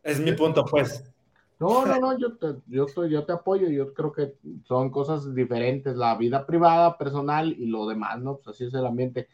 Es 0.05 0.21
mi 0.21 0.31
punto, 0.31 0.65
pues. 0.65 1.13
No, 1.59 1.85
no, 1.85 1.99
no, 1.99 2.17
yo 2.17 2.37
te, 2.37 2.55
yo, 2.69 2.85
estoy, 2.85 3.11
yo 3.11 3.25
te 3.25 3.33
apoyo, 3.33 3.69
yo 3.69 3.93
creo 3.95 4.13
que 4.13 4.37
son 4.63 4.91
cosas 4.91 5.35
diferentes, 5.35 5.97
la 5.97 6.15
vida 6.15 6.47
privada, 6.47 6.97
personal 6.97 7.53
y 7.59 7.67
lo 7.67 7.89
demás, 7.89 8.21
¿no? 8.21 8.37
Pues 8.37 8.55
así 8.55 8.67
es 8.67 8.75
el 8.75 8.87
ambiente. 8.87 9.27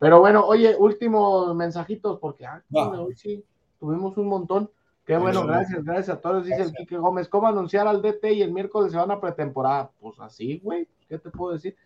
Pero 0.00 0.18
bueno, 0.18 0.44
oye, 0.44 0.74
últimos 0.76 1.54
mensajitos, 1.54 2.18
porque 2.18 2.46
ah, 2.46 2.62
hoy 2.74 3.14
sí 3.14 3.44
tuvimos 3.78 4.16
un 4.16 4.26
montón. 4.26 4.70
Qué 5.06 5.16
bueno, 5.16 5.42
Sí. 5.42 5.46
gracias, 5.46 5.84
gracias 5.84 6.16
a 6.16 6.20
todos, 6.20 6.44
dice 6.44 6.62
el 6.62 6.72
Quique 6.72 6.96
Gómez. 6.96 7.28
¿Cómo 7.28 7.46
anunciar 7.46 7.86
al 7.86 8.02
DT 8.02 8.32
y 8.32 8.42
el 8.42 8.52
miércoles 8.52 8.90
se 8.90 8.98
van 8.98 9.12
a 9.12 9.20
pretemporada? 9.20 9.92
Pues 10.00 10.18
así, 10.18 10.58
güey, 10.64 10.88
¿qué 11.08 11.16
te 11.18 11.30
puedo 11.30 11.52
decir? 11.52 11.76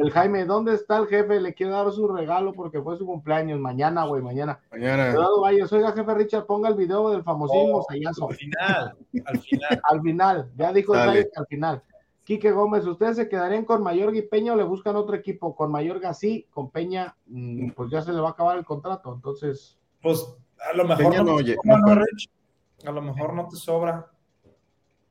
El 0.00 0.12
Jaime, 0.12 0.44
¿dónde 0.44 0.74
está 0.74 0.98
el 0.98 1.08
jefe? 1.08 1.40
Le 1.40 1.54
quiero 1.54 1.72
dar 1.72 1.90
su 1.90 2.06
regalo 2.06 2.52
porque 2.52 2.80
fue 2.80 2.96
su 2.96 3.04
cumpleaños. 3.04 3.58
Mañana, 3.58 4.04
güey, 4.06 4.22
mañana. 4.22 4.60
Mañana. 4.70 5.08
Eduardo 5.08 5.40
Valles, 5.40 5.72
oiga, 5.72 5.90
jefe 5.90 6.14
Richard, 6.14 6.46
ponga 6.46 6.68
el 6.68 6.76
video 6.76 7.10
del 7.10 7.24
famosísimo 7.24 7.78
Oh, 7.78 7.86
Sayazo. 7.88 8.28
al 8.28 8.36
final, 8.36 8.96
al 9.26 9.38
final. 9.40 9.80
Al 9.90 10.00
final, 10.02 10.50
ya 10.56 10.72
dijo 10.72 10.94
el 10.94 11.28
al 11.34 11.46
final. 11.48 11.82
Quique 12.22 12.52
Gómez, 12.52 12.86
¿ustedes 12.86 13.16
se 13.16 13.28
quedarían 13.28 13.64
con 13.64 13.82
Mayorga 13.82 14.18
y 14.18 14.22
Peña 14.22 14.52
o 14.52 14.56
le 14.56 14.62
buscan 14.62 14.94
otro 14.94 15.16
equipo? 15.16 15.56
Con 15.56 15.72
Mayorga 15.72 16.14
sí, 16.14 16.46
con 16.50 16.70
Peña, 16.70 17.16
mm, 17.26 17.70
pues 17.70 17.90
ya 17.90 18.02
se 18.02 18.12
le 18.12 18.20
va 18.20 18.28
a 18.28 18.32
acabar 18.32 18.56
el 18.56 18.64
contrato. 18.64 19.12
Entonces, 19.12 19.76
Pues 20.00 20.24
a 20.70 20.76
lo 20.76 20.84
mejor 20.84 21.04
Peña 21.10 21.22
no, 21.24 21.34
oye, 21.34 21.56
no 21.64 21.76
¿no? 21.78 22.02
A 22.86 22.92
lo 22.92 23.02
mejor 23.02 23.34
no 23.34 23.48
te 23.48 23.56
sobra. 23.56 24.10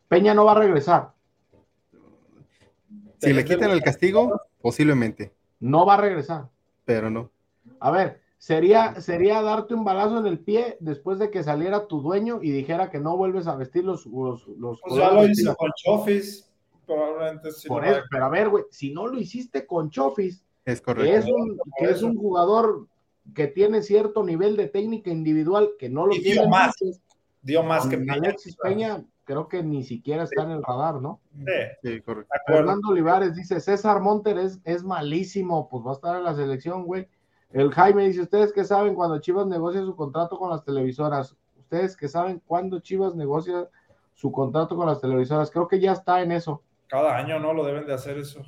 Peña 0.08 0.34
no 0.34 0.46
va 0.46 0.54
a 0.54 0.60
regresar. 0.60 1.12
Si 3.20 3.34
le 3.34 3.44
quitan 3.44 3.72
el 3.72 3.82
castigo, 3.82 4.40
posiblemente, 4.62 5.34
No 5.60 5.86
va 5.86 5.96
a 5.96 6.02
regresar. 6.02 6.50
pero 6.86 7.10
no. 7.10 7.30
A 7.80 7.92
ver, 7.92 8.22
sería, 8.38 9.00
sería 9.02 9.42
darte 9.42 9.74
un 9.74 9.84
balazo 9.84 10.20
en 10.20 10.28
el 10.28 10.40
pie 10.40 10.78
después 10.80 11.20
de 11.20 11.30
que 11.32 11.44
saliera 11.44 11.88
tu 11.88 12.02
dueño 12.02 12.40
y 12.42 12.52
dijera 12.52 12.90
que 12.90 13.00
no 13.00 13.18
vuelves 13.18 13.48
a 13.48 13.56
vestir 13.56 13.84
los. 13.84 14.06
los, 14.06 14.48
los 14.48 14.80
Pues 14.82 14.96
ya 14.96 15.12
lo 15.12 15.28
hizo 15.28 15.56
con 15.56 15.72
Chofis. 15.76 16.50
Probablemente 16.86 17.52
sí. 17.52 17.68
Por 17.68 17.86
eso, 17.86 18.00
pero 18.10 18.26
a 18.26 18.30
ver, 18.30 18.48
güey, 18.50 18.64
si 18.72 18.94
no 18.94 19.08
lo 19.08 19.20
hiciste 19.20 19.66
con 19.66 19.90
Chofis, 19.90 20.46
Es 20.64 20.80
que 20.80 20.86
correcto. 20.86 21.18
es 21.18 21.26
un, 21.26 21.60
que 21.78 21.86
es 21.90 22.02
un 22.02 22.16
jugador 22.16 22.88
que 23.36 23.48
tiene 23.48 23.82
cierto 23.82 24.24
nivel 24.24 24.56
de 24.56 24.70
técnica 24.70 25.10
individual 25.10 25.72
que 25.78 25.90
no 25.90 26.06
lo 26.08 26.16
Y 26.16 26.22
tiene 26.24 26.48
más. 26.48 26.74
muchos. 26.82 27.02
Dio 27.48 27.64
más 27.64 27.84
Con 27.84 27.92
que 27.92 27.98
Peña. 28.00 28.14
Alexis 28.14 28.58
Peña, 28.58 29.06
creo 29.24 29.48
que 29.48 29.64
ni 29.64 29.82
siquiera 29.82 30.24
está 30.24 30.44
en 30.44 30.52
el 30.52 30.64
radar, 30.64 31.02
¿no? 31.02 31.22
Sí, 31.34 31.54
Sí, 31.82 32.02
correcto. 32.02 32.30
Fernando 32.46 32.90
Olivares 32.90 33.36
dice, 33.36 33.62
César 33.62 34.02
Monter 34.02 34.38
es, 34.38 34.60
es 34.66 34.84
malísimo, 34.84 35.70
pues 35.70 35.82
va 35.86 35.92
a 35.92 35.94
estar 35.94 36.18
en 36.18 36.26
la 36.26 36.36
selección, 36.36 36.84
güey. 36.84 37.08
El 37.52 37.72
Jaime 37.72 38.06
dice, 38.06 38.22
¿ustedes 38.22 38.52
qué 38.52 38.66
saben 38.66 38.96
cuando 38.96 39.20
Chivas 39.20 39.48
negocia 39.48 39.80
su 39.82 39.96
contrato 39.96 40.38
con 40.38 40.50
las 40.50 40.66
televisoras? 40.66 41.38
¿Ustedes 41.58 41.96
qué 41.96 42.10
saben 42.10 42.42
cuándo 42.46 42.82
Chivas 42.82 43.16
negocia 43.16 43.70
su 44.14 44.30
contrato 44.30 44.76
con 44.76 44.86
las 44.86 45.00
televisoras? 45.00 45.50
Creo 45.50 45.70
que 45.70 45.80
ya 45.80 45.94
está 45.94 46.22
en 46.22 46.34
eso. 46.34 46.64
Cada 46.88 47.16
año 47.16 47.40
no 47.40 47.54
lo 47.54 47.66
deben 47.66 47.86
de 47.86 47.94
hacer 47.94 48.18
eso. 48.18 48.42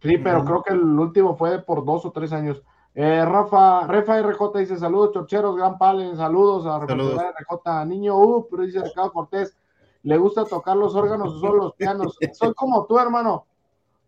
Sí, 0.00 0.16
pero 0.18 0.44
creo 0.44 0.62
que 0.62 0.74
el 0.74 0.80
último 0.80 1.36
fue 1.36 1.60
por 1.60 1.84
dos 1.84 2.06
o 2.06 2.12
tres 2.12 2.32
años. 2.32 2.62
Eh, 2.94 3.24
Rafa, 3.24 3.86
Refa 3.88 4.18
RJ 4.20 4.58
dice, 4.58 4.76
saludos, 4.78 5.10
chorcheros, 5.12 5.56
gran 5.56 5.78
palen, 5.78 6.16
saludos 6.16 6.64
a 6.66 6.86
Saludos. 6.86 7.20
RJ, 7.20 7.84
niño 7.86 8.16
U, 8.16 8.46
pero 8.48 8.62
dice 8.62 8.82
Ricardo 8.82 9.12
Cortés, 9.12 9.56
¿le 10.04 10.16
gusta 10.16 10.44
tocar 10.44 10.76
los 10.76 10.94
órganos 10.94 11.34
o 11.34 11.38
solo 11.40 11.54
los 11.64 11.74
pianos? 11.74 12.16
Soy 12.32 12.54
como 12.54 12.86
tú, 12.86 12.98
hermano, 12.98 13.46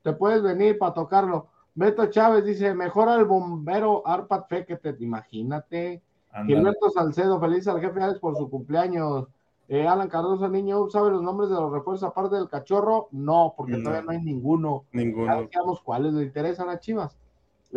te 0.02 0.12
puedes 0.12 0.40
venir 0.42 0.78
para 0.78 0.94
tocarlo. 0.94 1.48
Beto 1.74 2.06
Chávez 2.06 2.44
dice, 2.44 2.74
mejora 2.74 3.16
el 3.16 3.24
bombero 3.24 4.06
Arpad 4.06 4.44
Fekete, 4.48 4.96
imagínate. 5.00 6.02
Gilberto 6.46 6.90
Salcedo, 6.90 7.40
feliz 7.40 7.66
al 7.66 7.80
jefe 7.80 8.00
Alex 8.02 8.20
por 8.20 8.36
su 8.36 8.48
cumpleaños. 8.48 9.26
Eh, 9.68 9.86
Alan 9.88 10.08
Cardoso, 10.08 10.48
niño 10.48 10.80
U, 10.82 10.90
¿sabe 10.90 11.10
los 11.10 11.22
nombres 11.22 11.50
de 11.50 11.56
los 11.56 11.72
refuerzos 11.72 12.08
aparte 12.08 12.36
del 12.36 12.48
cachorro? 12.48 13.08
No, 13.10 13.52
porque 13.56 13.72
No. 13.72 13.78
todavía 13.82 14.02
no 14.02 14.10
hay 14.12 14.22
ninguno. 14.22 14.84
Ya 14.92 15.00
Ninguno. 15.00 15.40
decíamos 15.40 15.80
cuáles 15.80 16.12
le 16.12 16.22
interesan 16.24 16.68
a 16.68 16.78
Chivas. 16.78 17.16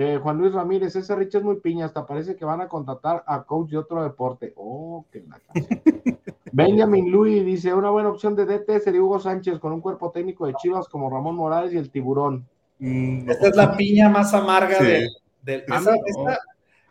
Eh, 0.01 0.17
Juan 0.21 0.37
Luis 0.37 0.53
Ramírez, 0.53 0.95
ese 0.95 1.13
Rich 1.13 1.35
es 1.35 1.43
muy 1.43 1.59
piña, 1.59 1.85
hasta 1.85 2.05
parece 2.07 2.35
que 2.37 2.45
van 2.45 2.61
a 2.61 2.69
contratar 2.69 3.21
a 3.27 3.43
coach 3.43 3.69
de 3.71 3.77
otro 3.77 4.01
deporte. 4.01 4.53
Oh, 4.55 5.03
qué 5.11 5.23
la. 5.27 5.39
Benjamin 6.51 7.11
Louis 7.11 7.45
dice, 7.45 7.73
una 7.73 7.89
buena 7.89 8.09
opción 8.09 8.35
de 8.35 8.45
DT 8.45 8.79
sería 8.81 9.01
Hugo 9.01 9.19
Sánchez 9.19 9.59
con 9.59 9.71
un 9.73 9.81
cuerpo 9.81 10.09
técnico 10.11 10.47
de 10.47 10.53
Chivas 10.55 10.87
como 10.87 11.09
Ramón 11.09 11.35
Morales 11.35 11.73
y 11.73 11.77
el 11.77 11.91
tiburón. 11.91 12.47
Mm, 12.79 13.29
Esta 13.29 13.47
es 13.49 13.55
la 13.55 13.75
piña 13.75 14.09
más 14.09 14.33
amarga 14.33 14.77
Sí. 14.77 14.85
de, 14.85 15.07
del- 15.43 15.63
Ah, 15.69 15.77
esa, 15.79 15.91
no. 15.91 15.97
esa- 16.05 16.39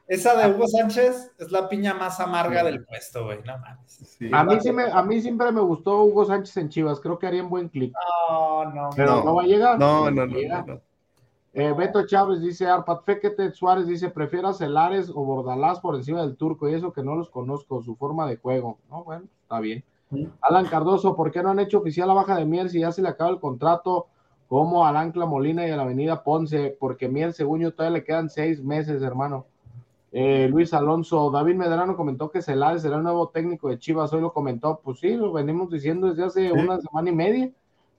esa 0.06 0.36
de 0.36 0.54
Hugo 0.54 0.66
Sánchez 0.68 1.32
es 1.38 1.50
la 1.50 1.68
piña 1.68 1.94
más 1.94 2.20
amarga 2.20 2.62
del 2.62 2.84
puesto, 2.84 3.24
güey. 3.24 3.38
No 3.44 3.59
mames. 3.59 3.90
sí. 4.18 4.28
A 4.32 4.44
mí, 4.44 4.59
sí 4.61 4.70
me, 4.72 4.84
a 4.84 5.02
mí 5.02 5.20
siempre 5.20 5.50
me 5.50 5.61
gustó 5.62 6.02
Hugo 6.04 6.24
Sánchez 6.26 6.56
en 6.59 6.68
Chivas, 6.68 7.00
creo 7.00 7.18
que 7.18 7.26
harían 7.26 7.48
buen 7.48 7.68
clic. 7.68 7.92
No, 8.30 8.64
no, 8.72 8.90
Pero 8.94 9.16
no, 9.16 9.24
No. 9.24 9.34
va 9.34 9.42
a 9.42 9.46
llegar. 9.46 9.78
No, 9.78 10.11
no, 10.11 10.26
no, 10.26 10.34
llega. 10.36 10.62
no, 10.62 10.74
no. 10.74 10.80
Eh, 11.59 11.72
Beto 11.72 12.06
Chávez 12.06 12.40
dice, 12.40 12.68
Arpat 12.68 13.04
Fekete 13.04 13.50
Suárez 13.50 13.88
dice, 13.88 14.11
prefiero 14.11 14.46
a 14.46 14.52
Celares 14.52 15.11
o 15.11 15.24
Bordalás 15.24 15.80
por 15.80 15.96
encima 15.96 16.20
del 16.20 16.36
turco, 16.36 16.68
y 16.68 16.74
eso 16.74 16.92
que 16.92 17.02
no 17.02 17.16
los 17.16 17.30
conozco, 17.30 17.82
su 17.82 17.96
forma 17.96 18.28
de 18.28 18.36
juego. 18.36 18.78
No, 18.88 19.02
bueno, 19.02 19.24
está 19.42 19.59
bien. 19.59 19.82
Alan 20.40 20.66
Cardoso, 20.66 21.16
¿por 21.16 21.32
qué 21.32 21.42
no 21.42 21.50
han 21.50 21.59
hecho 21.59 21.78
oficial 21.78 22.06
la 22.06 22.14
baja 22.14 22.36
de 22.36 22.44
Mier 22.44 22.70
si 22.70 22.78
ya 22.78 22.92
se 22.92 23.02
le 23.02 23.09
acaba 23.09 23.30
el 23.30 23.40
contrato 23.40 24.06
como 24.48 24.86
al 24.86 24.96
Ancla 24.96 25.26
Molina 25.26 25.66
y 25.66 25.72
a 25.72 25.76
la 25.76 25.82
Avenida 25.82 26.22
Ponce? 26.22 26.76
Porque 26.78 27.09
Mier, 27.09 27.32
según 27.32 27.59
yo, 27.59 27.74
todavía 27.74 27.98
le 27.98 28.04
quedan 28.04 28.30
seis 28.30 28.62
meses, 28.62 29.02
hermano. 29.02 29.44
Eh, 30.12 30.46
Luis 30.48 30.72
Alonso, 30.72 31.28
David 31.32 31.56
Medrano 31.56 31.96
comentó 31.96 32.30
que 32.30 32.40
Celares 32.40 32.82
será 32.82 32.98
el 32.98 33.02
nuevo 33.02 33.30
técnico 33.30 33.68
de 33.68 33.80
Chivas, 33.80 34.12
hoy 34.12 34.20
lo 34.20 34.32
comentó, 34.32 34.80
pues 34.84 35.00
sí, 35.00 35.16
lo 35.16 35.32
venimos 35.32 35.70
diciendo 35.70 36.06
desde 36.06 36.22
hace 36.22 36.52
una 36.52 36.80
semana 36.80 37.11
y 37.11 37.14
media, 37.16 37.50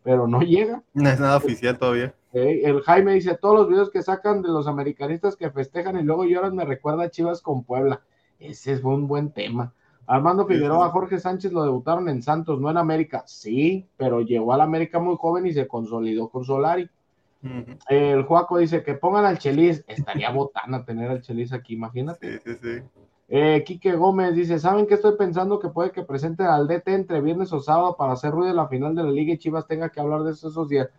pero 0.02 0.30
no 0.30 0.40
llega. 0.40 0.82
No 0.94 1.10
es 1.10 1.20
nada 1.20 1.36
oficial 1.36 1.78
todavía. 1.78 2.16
El 2.32 2.82
Jaime 2.82 3.14
dice, 3.14 3.36
todos 3.36 3.56
los 3.56 3.70
videos 3.70 3.90
que 3.90 4.04
sacan 4.04 4.42
de 4.42 4.50
los 4.50 4.68
americanistas 4.68 5.36
que 5.36 5.50
festejan 5.50 6.00
y 6.00 6.04
luego 6.04 6.26
lloran 6.26 6.56
me 6.56 6.66
recuerda 6.66 7.06
a 7.06 7.10
Chivas 7.10 7.42
con 7.42 7.64
Puebla. 7.64 8.02
Ese 8.40 8.74
es 8.74 8.84
un 8.84 9.08
buen 9.08 9.32
tema. 9.32 9.74
Armando 10.06 10.46
Figueroa, 10.46 10.90
Jorge 10.90 11.20
Sánchez 11.20 11.52
lo 11.52 11.64
debutaron 11.64 12.10
en 12.10 12.24
Santos, 12.24 12.60
no 12.60 12.70
en 12.72 12.78
América. 12.78 13.24
Sí, 13.28 13.88
pero 13.96 14.22
llegó 14.22 14.54
al 14.54 14.62
América 14.62 15.00
muy 15.00 15.16
joven 15.18 15.46
y 15.46 15.54
se 15.54 15.68
consolidó 15.68 16.30
con 16.30 16.46
Solari. 16.46 16.90
El 17.88 18.24
Juaco 18.24 18.58
dice 18.58 18.84
que 18.84 18.96
pongan 18.96 19.26
al 19.26 19.38
Chelis. 19.38 19.84
Estaría 19.88 20.30
botana 20.32 20.84
tener 20.84 21.10
al 21.10 21.22
Chelis 21.22 21.54
aquí, 21.54 21.76
imagínate. 21.76 22.40
Sí, 22.40 22.44
sí, 22.44 22.60
sí. 22.62 23.04
Eh, 23.32 23.64
Quique 23.64 23.94
Gómez 23.94 24.34
dice, 24.34 24.58
¿saben 24.58 24.88
qué 24.88 24.96
estoy 24.96 25.16
pensando? 25.16 25.60
Que 25.60 25.70
puede 25.70 25.92
que 25.92 26.02
presenten 26.02 26.48
al 26.48 26.68
DT 26.68 26.88
entre 26.88 27.22
viernes 27.22 27.54
o 27.54 27.60
sábado 27.60 27.96
para 27.96 28.14
hacer 28.14 28.32
ruido 28.32 28.50
en 28.50 28.56
la 28.56 28.68
final 28.68 28.96
de 28.96 29.04
la 29.04 29.12
liga 29.12 29.34
y 29.34 29.38
Chivas 29.38 29.68
tenga 29.68 29.90
que 29.90 30.00
hablar 30.00 30.24
de 30.24 30.32
eso 30.32 30.50
esos 30.50 30.68
días. 30.68 30.90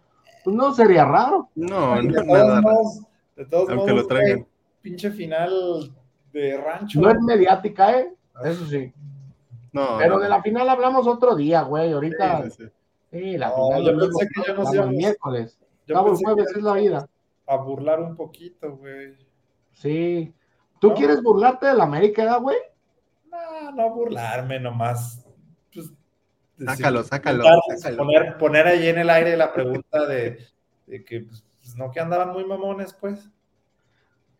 Pues 0.44 0.56
no 0.56 0.72
sería 0.74 1.04
raro. 1.04 1.48
No, 1.54 1.96
de 1.96 2.02
no, 2.04 2.14
todos 2.14 2.26
nada. 2.26 2.60
modos, 2.60 3.00
de 3.36 3.44
todos 3.46 3.68
Aunque 3.70 3.92
modos, 3.92 4.02
lo 4.02 4.06
traigan. 4.08 4.46
pinche 4.82 5.10
final 5.10 5.92
de 6.32 6.56
rancho. 6.56 7.00
No 7.00 7.10
es 7.10 7.20
mediática, 7.20 7.98
¿eh? 7.98 8.14
Eso 8.44 8.64
sí. 8.66 8.92
No, 9.72 9.98
Pero 9.98 10.14
no, 10.16 10.20
de 10.20 10.28
la 10.28 10.42
final 10.42 10.68
hablamos 10.68 11.06
otro 11.06 11.34
día, 11.36 11.62
güey. 11.62 11.92
Ahorita, 11.92 12.42
sí, 12.44 12.50
sí, 12.50 12.64
sí, 12.64 12.70
sí. 13.12 13.36
la 13.38 13.48
No, 13.50 13.66
final. 13.68 13.82
yo 13.84 13.90
pensé 13.98 14.06
mismo, 14.06 14.18
que 14.18 14.26
ya 14.26 14.40
nos 14.40 14.48
estamos 14.48 14.74
íbamos- 14.74 14.94
miércoles. 14.94 15.58
Yo 15.86 16.04
pensé 16.04 16.24
jueves 16.24 16.56
es 16.56 16.62
la 16.62 16.72
vida. 16.74 17.08
A 17.46 17.56
burlar 17.56 18.00
un 18.00 18.16
poquito, 18.16 18.76
güey. 18.76 19.16
Sí. 19.72 20.32
¿Tú 20.80 20.88
¿No? 20.88 20.94
quieres 20.94 21.22
burlarte 21.22 21.66
de 21.66 21.74
la 21.74 21.84
América, 21.84 22.36
güey? 22.38 22.56
No, 23.30 23.72
no 23.72 23.90
burlarme 23.94 24.58
nomás. 24.60 25.24
Decir- 26.60 26.76
Sácalo, 26.76 27.02
sácalo. 27.04 27.44
Poner, 27.96 28.38
poner 28.38 28.66
ahí 28.66 28.88
en 28.88 28.98
el 28.98 29.10
aire 29.10 29.36
la 29.36 29.52
pregunta 29.52 30.06
de, 30.06 30.38
de 30.86 31.04
que, 31.04 31.20
pues, 31.22 31.42
pues, 31.60 31.76
no 31.76 31.90
que 31.90 32.00
andaban 32.00 32.32
muy 32.32 32.44
mamones, 32.44 32.92
pues. 32.94 33.28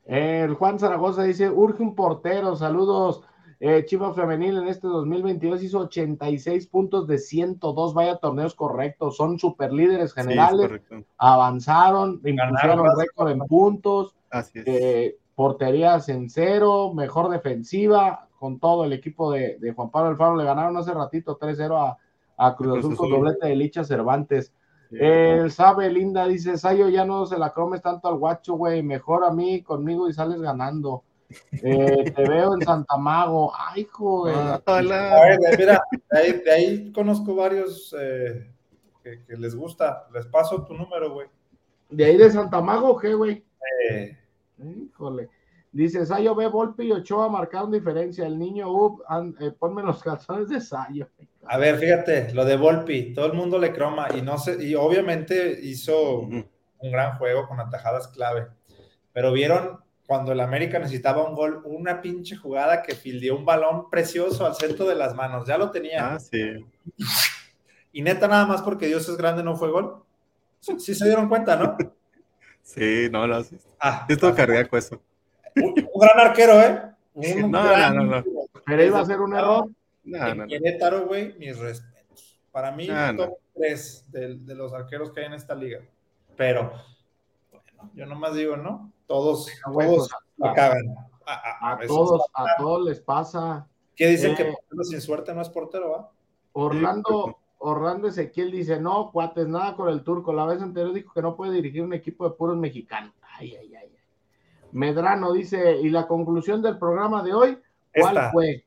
El 0.06 0.54
Juan 0.54 0.78
Zaragoza 0.78 1.22
dice, 1.22 1.48
urge 1.50 1.82
un 1.82 1.94
portero, 1.94 2.56
saludos. 2.56 3.22
Eh, 3.62 3.84
Chivas 3.84 4.16
Femenil 4.16 4.56
en 4.56 4.68
este 4.68 4.86
2022 4.86 5.62
hizo 5.62 5.80
86 5.80 6.66
puntos 6.68 7.06
de 7.06 7.18
102, 7.18 7.92
vaya 7.92 8.16
torneos 8.16 8.54
correctos, 8.54 9.16
son 9.18 9.38
super 9.38 9.70
líderes 9.70 10.12
Sí, 10.12 10.20
es 10.20 10.26
generales, 10.26 10.80
avanzaron, 11.18 12.20
más. 12.22 12.96
récord 12.96 13.30
en 13.30 13.38
puntos, 13.40 14.14
Así 14.30 14.60
es. 14.60 14.64
eh, 14.66 15.18
porterías 15.34 16.08
en 16.08 16.30
cero, 16.30 16.92
mejor 16.94 17.28
defensiva, 17.28 18.28
con 18.38 18.58
todo 18.58 18.84
el 18.86 18.94
equipo 18.94 19.30
de, 19.30 19.58
de 19.58 19.72
Juan 19.74 19.90
Pablo 19.90 20.08
Alfaro, 20.08 20.36
le 20.36 20.44
ganaron 20.44 20.74
hace 20.78 20.94
ratito 20.94 21.38
3-0 21.38 21.76
a, 21.76 21.98
a 22.40 22.56
Cruz 22.56 22.72
Cruz 22.72 22.84
Azul 22.84 22.96
con 22.96 23.10
doblete 23.10 23.48
de 23.48 23.56
Licha 23.56 23.84
Cervantes. 23.84 24.52
Sí. 24.88 24.96
El 24.98 25.50
sabe 25.52 25.90
Linda 25.90 26.26
dice, 26.26 26.56
Sayo 26.56 26.88
ya 26.88 27.04
no 27.04 27.26
se 27.26 27.38
la 27.38 27.52
comes 27.52 27.82
tanto 27.82 28.08
al 28.08 28.16
guacho, 28.16 28.54
güey, 28.54 28.82
mejor 28.82 29.24
a 29.24 29.30
mí 29.30 29.62
conmigo 29.62 30.08
y 30.08 30.12
sales 30.12 30.40
ganando. 30.40 31.04
Eh, 31.52 32.10
te 32.16 32.28
veo 32.28 32.54
en 32.54 32.62
Santa 32.62 32.96
Mago. 32.96 33.52
Ay, 33.56 33.84
joder. 33.84 34.34
Ah, 34.36 34.62
A 34.66 34.80
ver, 34.80 35.38
mira, 35.58 35.82
de 36.10 36.18
ahí, 36.18 36.32
de 36.32 36.50
ahí 36.50 36.92
conozco 36.92 37.34
varios 37.36 37.94
eh, 37.98 38.50
que, 39.04 39.22
que 39.24 39.36
les 39.36 39.54
gusta. 39.54 40.08
Les 40.12 40.26
paso 40.26 40.64
tu 40.64 40.74
número, 40.74 41.12
güey. 41.12 41.28
De 41.90 42.04
ahí 42.04 42.16
de 42.16 42.30
Santa 42.30 42.60
Mago, 42.60 42.96
¿qué, 42.96 43.14
güey? 43.14 43.44
Eh, 43.90 44.16
Híjole. 44.58 45.28
Dice, 45.72 46.04
Sayo 46.04 46.34
ve 46.34 46.48
Volpi 46.48 46.84
y 46.84 46.92
Ochoa 46.92 47.28
marcaron 47.28 47.70
diferencia. 47.70 48.26
El 48.26 48.38
niño, 48.38 48.72
up, 48.72 49.04
ponme 49.58 49.82
los 49.82 50.02
calzones 50.02 50.48
de 50.48 50.60
Sayo. 50.60 51.06
A 51.46 51.58
ver, 51.58 51.78
fíjate, 51.78 52.32
lo 52.34 52.44
de 52.44 52.56
Volpi, 52.56 53.12
todo 53.14 53.26
el 53.26 53.32
mundo 53.32 53.58
le 53.58 53.72
croma 53.72 54.08
y 54.16 54.22
no 54.22 54.38
sé, 54.38 54.62
y 54.64 54.74
obviamente 54.74 55.58
hizo 55.62 56.20
un 56.20 56.46
gran 56.92 57.16
juego 57.18 57.46
con 57.48 57.60
atajadas 57.60 58.08
clave. 58.08 58.46
Pero 59.12 59.32
vieron 59.32 59.80
cuando 60.06 60.32
el 60.32 60.40
América 60.40 60.78
necesitaba 60.78 61.24
un 61.28 61.34
gol, 61.34 61.62
una 61.64 62.00
pinche 62.02 62.36
jugada 62.36 62.82
que 62.82 62.94
fildeó 62.94 63.36
un 63.36 63.44
balón 63.44 63.88
precioso 63.90 64.44
al 64.46 64.54
centro 64.54 64.86
de 64.86 64.94
las 64.96 65.14
manos. 65.14 65.46
Ya 65.46 65.56
lo 65.58 65.70
tenía. 65.70 66.14
Ah, 66.14 66.18
sí. 66.18 66.64
Y 67.92 68.02
neta, 68.02 68.28
nada 68.28 68.46
más 68.46 68.62
porque 68.62 68.86
Dios 68.86 69.08
es 69.08 69.16
grande, 69.16 69.42
no 69.42 69.56
fue 69.56 69.70
gol. 69.70 70.02
Sí, 70.60 70.78
sí 70.78 70.94
se 70.94 71.06
dieron 71.06 71.28
cuenta, 71.28 71.56
¿no? 71.56 71.76
Sí, 72.62 73.08
no, 73.10 73.26
no. 73.26 73.42
Sí, 73.42 73.56
Ah, 73.80 74.04
sí 74.06 74.12
estuvo 74.12 74.32
cardíaco 74.34 74.76
eso. 74.76 75.00
un, 75.56 75.74
un 75.92 76.00
gran 76.00 76.20
arquero, 76.20 76.60
¿eh? 76.60 76.82
Un 77.14 77.50
No, 77.50 77.64
gran- 77.64 77.96
no, 77.96 78.04
no, 78.04 78.16
no. 78.20 78.24
Pero 78.64 78.84
iba 78.84 79.00
a 79.00 79.04
ser 79.04 79.18
un 79.20 79.34
error. 79.34 79.68
No, 80.04 80.26
En. 80.26 80.46
Querétaro, 80.48 81.06
güey, 81.06 81.36
mis 81.38 81.58
respetos. 81.58 82.40
Para 82.50 82.72
mí, 82.72 82.88
Ah, 82.90 83.12
no. 83.12 83.24
top 83.26 83.38
3 83.54 84.10
de, 84.10 84.34
de 84.38 84.54
los 84.54 84.72
arqueros 84.72 85.12
que 85.12 85.20
hay 85.20 85.26
en 85.26 85.34
esta 85.34 85.54
liga. 85.54 85.80
Pero, 86.36 86.72
bueno, 87.50 87.90
yo 87.94 88.06
nomás 88.06 88.34
digo, 88.34 88.56
¿no? 88.56 88.92
Todos, 89.06 89.46
Pero, 89.46 89.72
todos 89.88 90.08
pues, 90.08 90.10
la 90.38 90.50
a- 90.50 90.54
cagan. 90.54 90.88
A, 91.26 91.32
a- 91.34 91.68
a 91.68 91.72
A 91.72 91.74
veces. 91.76 91.88
todos, 91.88 92.22
a 92.34 92.44
todos 92.58 92.84
les 92.88 93.00
pasa. 93.00 93.66
¿Qué 93.94 94.06
dicen 94.08 94.32
Eh, 94.32 94.34
que 94.36 94.44
portero 94.46 94.84
sin 94.84 95.00
suerte 95.00 95.34
no 95.34 95.42
es 95.42 95.48
portero, 95.50 95.90
va? 95.90 96.10
Orlando, 96.52 97.38
Orlando 97.58 98.08
Ezequiel 98.08 98.50
dice, 98.50 98.80
no, 98.80 99.12
cuates, 99.12 99.46
nada 99.46 99.76
con 99.76 99.88
el 99.90 100.02
turco. 100.02 100.32
La 100.32 100.46
vez 100.46 100.60
anterior 100.62 100.92
dijo 100.94 101.12
que 101.12 101.22
no 101.22 101.36
puede 101.36 101.52
dirigir 101.52 101.82
un 101.82 101.92
equipo 101.92 102.28
de 102.28 102.34
puros 102.34 102.56
mexicanos. 102.56 103.12
Ay, 103.38 103.54
ay, 103.54 103.74
ay. 103.76 103.88
ay. 103.92 103.98
Medrano 104.72 105.32
dice, 105.32 105.76
¿y 105.80 105.88
la 105.90 106.06
conclusión 106.08 106.62
del 106.62 106.78
programa 106.78 107.22
de 107.22 107.34
hoy? 107.34 107.58
¿Cuál 107.94 108.16
Esta. 108.16 108.30
fue? 108.32 108.64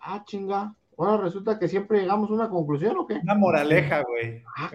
Ah, 0.00 0.22
chinga. 0.24 0.74
Bueno, 0.96 1.16
resulta 1.18 1.58
que 1.58 1.66
siempre 1.68 2.00
llegamos 2.00 2.30
a 2.30 2.34
una 2.34 2.50
conclusión, 2.50 2.96
¿o 2.98 3.06
qué? 3.06 3.14
Una 3.22 3.34
moraleja, 3.34 4.02
güey. 4.02 4.42
Ah. 4.56 4.70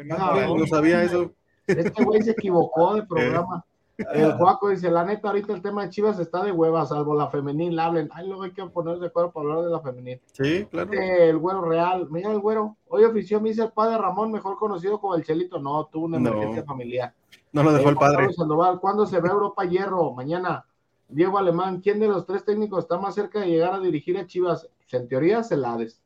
No 0.57 0.65
sabía 0.67 1.03
eso. 1.03 1.31
Este 1.67 2.03
güey 2.03 2.21
se 2.21 2.31
equivocó 2.31 2.95
de 2.95 3.03
programa. 3.07 3.63
El 3.97 4.33
Juaco 4.33 4.69
dice, 4.69 4.91
la 4.91 5.05
neta, 5.05 5.29
ahorita 5.29 5.53
el 5.53 5.61
tema 5.61 5.83
de 5.83 5.89
Chivas 5.89 6.19
está 6.19 6.43
de 6.43 6.51
hueva, 6.51 6.85
salvo 6.85 7.15
la 7.15 7.29
femenil, 7.29 7.79
hablen. 7.79 8.09
Ay, 8.13 8.27
luego 8.27 8.43
hay 8.43 8.51
que 8.51 8.65
ponerse 8.65 8.99
de 8.99 9.07
acuerdo 9.07 9.31
para 9.31 9.47
hablar 9.47 9.63
de 9.65 9.71
la 9.71 9.79
femenil. 9.79 10.19
Sí, 10.33 10.65
claro. 10.69 10.91
Dice 10.91 11.29
El 11.29 11.37
güero 11.37 11.61
real, 11.61 12.07
mira 12.09 12.29
el 12.31 12.39
güero, 12.39 12.75
hoy 12.89 13.05
ofició 13.05 13.39
me 13.39 13.49
dice 13.49 13.63
el 13.63 13.71
padre 13.71 13.97
Ramón, 13.97 14.33
mejor 14.33 14.57
conocido 14.57 14.99
como 14.99 15.15
el 15.15 15.23
Chelito. 15.23 15.59
No, 15.59 15.85
tuvo 15.85 16.05
una 16.07 16.19
No. 16.19 16.29
emergencia 16.31 16.65
familiar. 16.65 17.13
No 17.53 17.63
lo 17.63 17.71
dejó 17.71 17.87
Eh, 17.87 17.91
el 17.91 17.95
padre. 17.97 18.33
Sandoval, 18.33 18.81
¿cuándo 18.81 19.05
se 19.05 19.21
ve 19.21 19.29
Europa 19.29 19.63
Hierro? 19.63 20.11
Mañana. 20.13 20.65
Diego 21.07 21.37
Alemán, 21.37 21.81
¿quién 21.81 21.99
de 21.99 22.07
los 22.07 22.25
tres 22.25 22.43
técnicos 22.43 22.83
está 22.83 22.97
más 22.97 23.15
cerca 23.15 23.39
de 23.39 23.47
llegar 23.47 23.73
a 23.73 23.79
dirigir 23.79 24.17
a 24.17 24.25
Chivas? 24.25 24.67
Pues, 24.77 25.01
en 25.01 25.07
teoría, 25.07 25.43
Celades. 25.43 26.01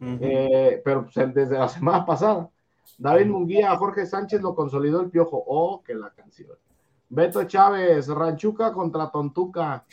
Eh, 0.00 0.80
pero 0.84 1.04
pues, 1.04 1.34
desde 1.34 1.58
la 1.58 1.68
semana 1.68 2.06
pasada. 2.06 2.48
David 2.96 3.26
Munguía, 3.26 3.76
Jorge 3.76 4.06
Sánchez 4.06 4.40
lo 4.40 4.54
consolidó 4.54 5.00
el 5.00 5.10
piojo. 5.10 5.42
Oh, 5.46 5.82
que 5.82 5.94
la 5.94 6.10
canción. 6.10 6.56
Beto 7.10 7.44
Chávez, 7.44 8.08
Ranchuca 8.08 8.72
contra 8.72 9.10
Tontuca. 9.10 9.84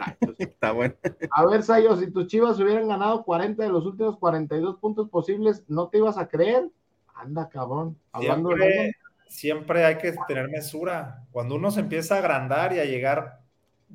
Ah. 0.00 0.16
Está 0.38 0.72
bueno. 0.72 0.94
A 1.30 1.46
ver, 1.46 1.62
Sayo, 1.62 1.96
si 1.96 2.10
tus 2.10 2.26
chivas 2.26 2.58
hubieran 2.58 2.88
ganado 2.88 3.22
40 3.22 3.62
de 3.62 3.68
los 3.68 3.86
últimos 3.86 4.18
42 4.18 4.78
puntos 4.78 5.08
posibles, 5.08 5.62
¿no 5.68 5.88
te 5.88 5.98
ibas 5.98 6.18
a 6.18 6.26
creer? 6.26 6.68
Anda, 7.14 7.48
cabrón. 7.48 7.96
Hablando 8.12 8.50
de 8.50 8.56
Siempre, 8.56 8.92
siempre 9.28 9.84
hay 9.84 9.98
que 9.98 10.14
tener 10.26 10.48
mesura. 10.48 11.24
Cuando 11.30 11.54
uno 11.54 11.70
se 11.70 11.80
empieza 11.80 12.16
a 12.16 12.18
agrandar 12.18 12.72
y 12.72 12.80
a 12.80 12.84
llegar 12.84 13.43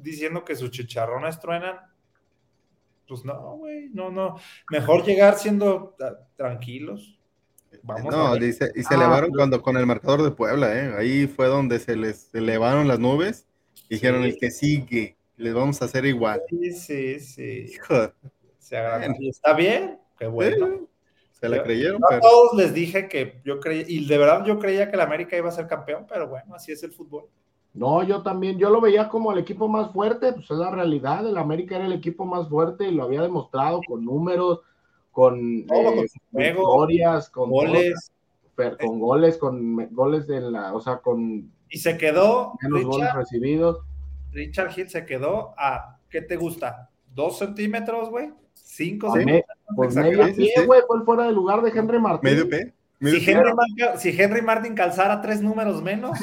diciendo 0.01 0.43
que 0.43 0.55
sus 0.55 0.71
chicharrones 0.71 1.39
truenan, 1.39 1.77
pues 3.07 3.25
no, 3.25 3.57
güey, 3.57 3.89
no, 3.89 4.11
no. 4.11 4.35
Mejor 4.69 5.03
llegar 5.05 5.35
siendo 5.35 5.95
ah, 6.01 6.13
tranquilos. 6.35 7.19
Vamos 7.83 8.13
a 8.13 8.17
No, 8.17 8.31
ver. 8.33 8.41
dice, 8.43 8.71
y 8.75 8.83
se 8.83 8.93
Ah, 8.93 8.97
elevaron 8.97 9.29
pues- 9.29 9.37
cuando 9.37 9.61
con 9.61 9.77
el 9.77 9.85
marcador 9.85 10.23
de 10.23 10.31
Puebla, 10.31 10.75
¿eh? 10.75 10.93
Ahí 10.97 11.27
fue 11.27 11.47
donde 11.47 11.79
se 11.79 11.95
les 11.95 12.33
elevaron 12.33 12.87
las 12.87 12.99
nubes. 12.99 13.47
Dijeron, 13.89 14.23
Sí. 14.23 14.29
el 14.29 14.37
que 14.37 14.51
sigue, 14.51 15.17
les 15.37 15.53
vamos 15.53 15.81
a 15.81 15.85
hacer 15.85 16.05
igual. 16.05 16.41
Sí, 16.49 16.71
sí, 16.73 17.19
sí. 17.19 17.65
Hijo, 17.73 18.11
Se 18.57 18.77
está 19.29 19.53
bien, 19.53 19.99
qué 20.17 20.27
bueno. 20.27 20.87
se 21.31 21.47
la 21.47 21.57
Yo- 21.57 21.63
creyeron, 21.63 21.99
Yo 22.01 22.05
a 22.05 22.09
pero 22.09 22.21
todos 22.21 22.53
les 22.57 22.73
dije 22.73 23.07
que 23.07 23.41
yo 23.45 23.59
creía, 23.59 23.85
y 23.87 24.05
de 24.05 24.17
verdad 24.17 24.43
yo 24.45 24.59
creía 24.59 24.89
que 24.89 24.95
el 24.95 25.01
América 25.01 25.37
iba 25.37 25.47
a 25.49 25.53
ser 25.53 25.67
campeón, 25.67 26.05
pero 26.07 26.27
bueno, 26.27 26.53
así 26.53 26.71
es 26.73 26.83
el 26.83 26.91
fútbol. 26.91 27.25
No, 27.74 28.03
yo 28.03 28.24
también, 28.24 28.57
yo 28.57 28.70
lo 28.70 28.82
veía 28.82 29.09
como 29.09 29.32
el 29.32 29.39
equipo 29.39 29.67
más 29.67 29.91
fuerte, 29.91 30.34
pues 30.34 30.49
es 30.49 30.57
la 30.57 30.72
realidad, 30.72 31.26
el 31.28 31.38
América 31.38 31.76
era 31.76 31.86
el 31.86 31.93
equipo 31.93 32.26
más 32.26 32.49
fuerte 32.49 32.88
y 32.88 32.91
lo 32.91 33.03
había 33.03 33.22
demostrado 33.22 33.82
con 33.88 34.03
números, 34.03 34.61
con, 35.11 35.65
Todo, 35.67 35.80
eh, 35.80 35.95
con 35.95 36.07
su 36.07 36.20
juego, 36.32 36.59
victorias, 36.59 37.30
con 37.30 37.49
Goles. 37.49 38.11
todo, 38.55 38.78
con 38.78 38.99
goles, 38.99 39.38
con 39.38 39.93
goles 39.93 40.28
de 40.28 40.41
la, 40.41 40.74
o 40.74 40.82
sea, 40.82 40.97
con 40.97 41.51
Y 41.70 41.78
se 41.78 41.97
quedó, 41.97 42.55
menos 42.61 42.84
goles 42.84 43.13
recibidos. 43.13 43.80
Richard 44.32 44.72
Hill 44.78 44.89
se 44.89 45.05
quedó 45.05 45.53
a, 45.57 45.97
¿qué 46.09 46.22
te 46.22 46.36
gusta? 46.36 46.89
¿Dos 47.13 47.38
centímetros, 47.38 48.09
güey? 48.09 48.32
¿Cinco 48.53 49.13
centímetros? 49.13 49.57
Pues 49.76 49.95
medio 49.95 50.36
pie, 50.36 50.51
güey, 50.65 50.82
fue 50.88 51.03
fuera 51.03 51.24
de 51.24 51.32
lugar 51.32 51.61
de 51.61 51.70
Henry 51.70 51.99
Martín. 51.99 52.32
medio 52.32 52.49
P. 52.49 52.74
medio 52.99 53.20
Si. 53.20 53.32
Henry, 53.32 53.53
Martin, 53.53 53.99
si 53.99 54.22
Henry 54.22 54.41
Martin 54.41 54.76
calzara 54.76 55.22
tres 55.22 55.41
números 55.41 55.82
menos, 55.82 56.17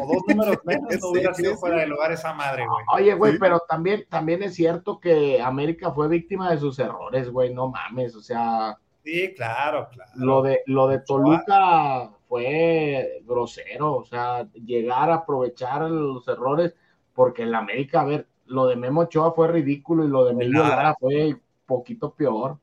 o 0.00 0.06
dos 0.06 0.22
números 0.28 0.58
menos, 0.64 1.00
no 1.00 1.08
hubiera 1.10 1.34
sido 1.34 1.56
fuera 1.56 1.76
sí. 1.76 1.80
de 1.82 1.86
lugar 1.88 2.12
esa 2.12 2.32
madre, 2.34 2.64
güey. 2.66 2.84
Oye, 2.94 3.14
güey, 3.14 3.32
Sí. 3.32 3.38
pero 3.40 3.60
también, 3.68 4.04
también 4.08 4.42
es 4.42 4.54
cierto 4.54 5.00
que 5.00 5.40
América 5.40 5.90
fue 5.92 6.08
víctima 6.08 6.50
de 6.50 6.58
sus 6.58 6.78
errores, 6.78 7.30
güey, 7.30 7.52
no 7.54 7.68
mames, 7.68 8.14
o 8.16 8.20
sea, 8.20 8.78
Sí, 9.04 9.32
claro, 9.34 9.88
claro. 9.90 10.10
lo 10.16 10.42
de, 10.42 10.60
lo 10.66 10.86
de 10.88 11.00
Toluca 11.00 12.10
fue 12.28 13.22
grosero, 13.24 13.96
o 13.96 14.04
sea, 14.04 14.46
llegar 14.52 15.10
a 15.10 15.14
aprovechar 15.16 15.82
los 15.90 16.26
errores, 16.28 16.74
porque 17.14 17.44
el 17.44 17.54
América, 17.54 18.02
a 18.02 18.04
ver, 18.04 18.28
lo 18.46 18.66
de 18.66 18.76
Memo 18.76 19.02
Ochoa 19.02 19.32
fue 19.32 19.48
ridículo 19.48 20.04
y 20.04 20.08
lo 20.08 20.24
de 20.24 20.32
Emilio. 20.32 20.62
Lara 20.62 20.94
fue 20.98 21.36
poquito 21.66 22.12
peor. 22.14 22.58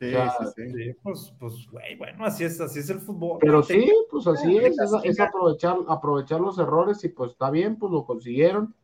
Sí, 0.00 0.06
O 0.06 0.10
sea, 0.10 0.46
sí, 0.56 0.72
sí. 0.72 0.92
Pues, 1.02 1.34
pues, 1.38 1.68
güey, 1.70 1.94
bueno, 1.96 2.24
así 2.24 2.42
es, 2.44 2.58
así 2.58 2.78
es 2.78 2.88
el 2.88 3.00
fútbol. 3.00 3.36
Pero 3.38 3.62
sí, 3.62 3.86
pues 4.10 4.26
así 4.26 4.56
es, 4.56 4.78
es, 5.04 5.20
aprovechar, 5.20 5.76
aprovechar 5.88 6.40
los 6.40 6.58
errores 6.58 7.04
y 7.04 7.10
pues 7.10 7.32
está 7.32 7.50
bien, 7.50 7.76
pues 7.76 7.92
lo 7.92 8.06
consiguieron 8.06 8.74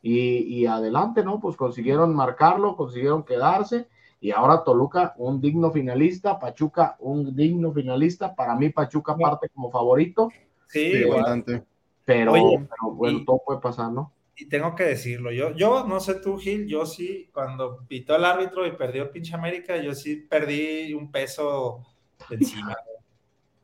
y, 0.00 0.38
y 0.38 0.64
adelante, 0.66 1.22
¿no? 1.22 1.38
Pues 1.40 1.56
consiguieron 1.56 2.14
marcarlo, 2.14 2.74
consiguieron 2.74 3.22
quedarse 3.22 3.86
y 4.18 4.30
ahora 4.30 4.64
Toluca 4.64 5.12
un 5.18 5.42
digno 5.42 5.70
finalista, 5.70 6.38
Pachuca 6.38 6.96
un 7.00 7.36
digno 7.36 7.70
finalista, 7.72 8.34
para 8.34 8.56
mí 8.56 8.70
Pachuca 8.70 9.14
parte 9.16 9.50
como 9.50 9.70
favorito, 9.70 10.30
Sí, 10.68 10.90
Sí, 10.90 10.96
igual. 11.00 11.18
bastante. 11.20 11.64
pero, 12.06 12.32
Oye, 12.32 12.66
pero 12.70 12.94
bueno, 12.94 13.18
y- 13.18 13.24
todo 13.26 13.42
puede 13.44 13.60
pasar, 13.60 13.92
¿no? 13.92 14.10
Y 14.42 14.48
tengo 14.48 14.74
que 14.74 14.84
decirlo, 14.84 15.30
yo, 15.32 15.52
yo 15.52 15.86
no 15.86 16.00
sé 16.00 16.16
tú, 16.16 16.36
Gil, 16.38 16.66
yo 16.66 16.84
sí, 16.86 17.30
cuando 17.32 17.84
pitó 17.86 18.16
el 18.16 18.24
árbitro 18.24 18.66
y 18.66 18.72
perdió 18.72 19.04
el 19.04 19.10
pinche 19.10 19.34
América, 19.34 19.76
yo 19.76 19.94
sí 19.94 20.16
perdí 20.16 20.92
un 20.94 21.10
peso 21.10 21.82
encima. 22.30 22.76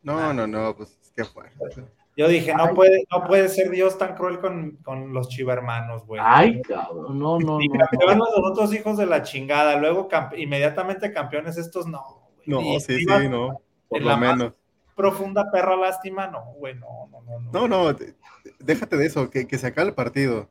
No, 0.03 0.33
no, 0.33 0.47
no, 0.47 0.75
pues 0.77 0.99
qué 1.15 1.25
fuerte. 1.25 1.85
Yo 2.17 2.27
dije, 2.27 2.53
no 2.55 2.75
puede, 2.75 3.05
no 3.13 3.25
puede 3.27 3.49
ser 3.49 3.71
Dios 3.71 3.97
tan 3.97 4.17
cruel 4.17 4.41
con, 4.41 4.77
con 4.83 5.13
los 5.13 5.29
chivermanos, 5.29 6.05
güey. 6.05 6.21
Ay, 6.25 6.61
cabrón, 6.63 7.17
no, 7.19 7.39
no, 7.39 7.61
Y 7.61 7.69
no. 7.69 7.79
no. 7.79 8.17
los 8.17 8.51
otros 8.51 8.75
hijos 8.75 8.97
de 8.97 9.07
la 9.07 9.23
chingada, 9.23 9.77
luego 9.77 10.09
campe- 10.09 10.39
inmediatamente 10.39 11.13
campeones 11.13 11.57
estos 11.59 11.87
no. 11.87 12.03
güey. 12.37 12.49
No, 12.49 12.61
Y 12.61 12.81
sí, 12.81 12.99
sí, 12.99 13.29
no. 13.29 13.61
Por 13.89 13.99
en 13.99 14.09
lo 14.09 14.17
menos. 14.17 14.53
Profunda 14.97 15.49
perra 15.53 15.77
lástima, 15.77 16.27
no, 16.27 16.43
güey, 16.57 16.75
no, 16.75 17.09
no, 17.11 17.21
no. 17.41 17.53
No, 17.53 17.69
no, 17.69 17.95
te- 17.95 18.15
déjate 18.59 18.97
de 18.97 19.07
eso, 19.07 19.31
que, 19.31 19.47
que 19.47 19.57
se 19.59 19.69
acabe 19.69 19.91
el 19.91 19.95
partido. 19.95 20.51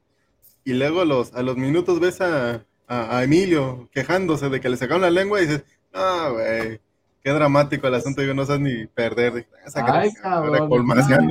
Y 0.67 0.73
luego 0.73 1.05
los, 1.05 1.33
a 1.33 1.43
los 1.43 1.55
minutos 1.55 1.99
ves 2.01 2.19
a, 2.19 2.55
a- 2.89 3.17
a 3.17 3.23
Emilio 3.23 3.87
quejándose 3.93 4.49
de 4.49 4.59
que 4.59 4.67
le 4.67 4.75
sacaron 4.75 5.01
la 5.01 5.09
lengua 5.09 5.39
y 5.41 5.45
dices, 5.45 5.63
ah, 5.93 6.29
güey, 6.33 6.81
qué 7.23 7.31
dramático 7.31 7.87
el 7.87 7.95
asunto, 7.95 8.21
yo 8.21 8.33
no 8.33 8.43
sé 8.45 8.59
ni 8.59 8.85
perder. 8.85 9.33
Dije, 9.33 9.47
"Ah, 9.65 9.69
sácale, 9.69 9.99
Ay, 9.99 10.13
cabrón. 10.21 10.67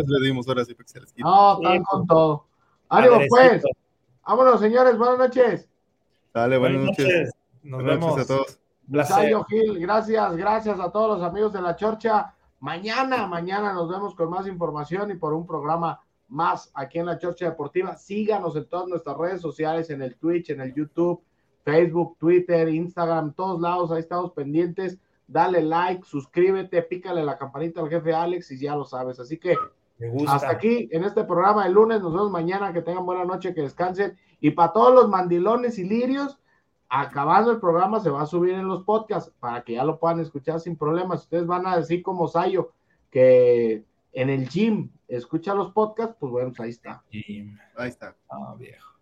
le 0.09 0.27
dimos 0.27 0.49
ahora 0.49 0.65
sí 0.65 0.73
para 0.73 0.85
que 0.87 0.91
se 0.93 1.01
les 1.01 1.13
quite. 1.13 1.23
No, 1.29 1.53
están 1.61 1.83
con 1.85 2.07
todo. 2.07 2.47
Ánimo, 2.89 3.19
pues, 3.29 3.63
vámonos, 4.27 4.59
señores, 4.59 4.97
buenas 4.97 5.19
noches. 5.19 5.69
Dale, 6.33 6.57
buenas, 6.57 6.79
Buenas 6.79 6.99
noches. 6.99 7.15
noches. 7.15 7.35
Nos 7.63 7.83
Buenas 7.83 7.95
vemos. 8.01 8.11
noches 8.17 8.25
a 8.31 8.35
todos. 8.35 8.59
Placer. 8.91 9.37
Gil, 9.49 9.79
gracias, 9.81 10.37
gracias 10.37 10.81
a 10.81 10.91
todos 10.91 11.19
los 11.19 11.29
amigos 11.29 11.53
de 11.53 11.61
la 11.61 11.77
Chorcha. 11.77 12.33
Mañana, 12.61 13.27
mañana 13.27 13.75
nos 13.75 13.87
vemos 13.91 14.15
con 14.15 14.31
más 14.31 14.47
información 14.47 15.11
y 15.11 15.15
por 15.17 15.35
un 15.35 15.47
programa 15.47 16.01
más 16.29 16.71
aquí 16.75 16.99
en 16.99 17.07
la 17.07 17.19
Chorcha 17.19 17.47
Deportiva. 17.47 17.97
Síganos 17.97 18.57
en 18.57 18.69
todas 18.69 18.89
nuestras 18.89 19.17
redes 19.17 19.41
sociales, 19.41 19.91
en 19.91 20.03
el 20.03 20.17
Twitch, 20.17 20.51
en 20.51 20.61
el 20.61 20.75
YouTube, 20.75 21.23
Facebook, 21.65 22.17
Twitter, 22.19 22.69
Instagram, 22.69 23.33
todos 23.35 23.61
lados, 23.61 23.91
ahí 23.91 24.01
estamos 24.01 24.33
pendientes. 24.33 24.99
Dale 25.27 25.63
like, 25.63 26.05
suscríbete, 26.05 26.83
pícale 26.83 27.25
la 27.25 27.37
campanita 27.37 27.81
al 27.81 27.89
jefe 27.89 28.15
Alex 28.15 28.53
y 28.53 28.59
ya 28.59 28.77
lo 28.77 28.85
sabes. 28.85 29.19
Así 29.19 29.39
que 29.39 29.57
Me 29.99 30.09
gusta. 30.09 30.37
hasta 30.37 30.51
aquí 30.51 30.89
en 30.93 31.03
este 31.03 31.25
programa 31.25 31.65
de 31.65 31.71
lunes. 31.71 32.01
Nos 32.01 32.13
vemos 32.13 32.31
mañana. 32.31 32.73
Que 32.73 32.83
tengan 32.83 33.05
buena 33.05 33.25
noche, 33.25 33.53
que 33.53 33.63
descansen. 33.63 34.17
Y 34.41 34.53
para 34.53 34.73
todos 34.73 34.95
los 34.95 35.09
mandilones 35.09 35.79
y 35.81 35.85
lirios, 35.85 36.39
acabando 36.89 37.51
el 37.51 37.59
programa 37.59 37.99
se 37.99 38.11
va 38.11 38.23
a 38.23 38.27
subir 38.27 38.55
en 38.55 38.69
los 38.69 38.85
podcasts 38.85 39.33
para 39.41 39.63
que 39.63 39.75
ya 39.75 39.85
lo 39.85 39.99
puedan 39.99 40.21
escuchar 40.21 40.61
sin 40.61 40.77
problemas. 40.77 41.23
Ustedes 41.23 41.47
van 41.47 41.67
a 41.67 41.77
decir 41.77 42.03
como 42.03 42.29
Sayo 42.29 42.71
que 43.11 43.85
en 44.17 44.31
el 44.31 44.49
gym 44.49 44.91
escucha 45.09 45.55
los 45.55 45.73
podcasts, 45.73 46.17
pues 46.19 46.33
bueno, 46.33 46.49
pues 46.57 46.61
ahí 46.61 46.71
está. 46.71 47.05
Ahí 47.77 47.89
está. 47.89 48.17
Ah, 48.31 48.55
viejo. 48.59 48.93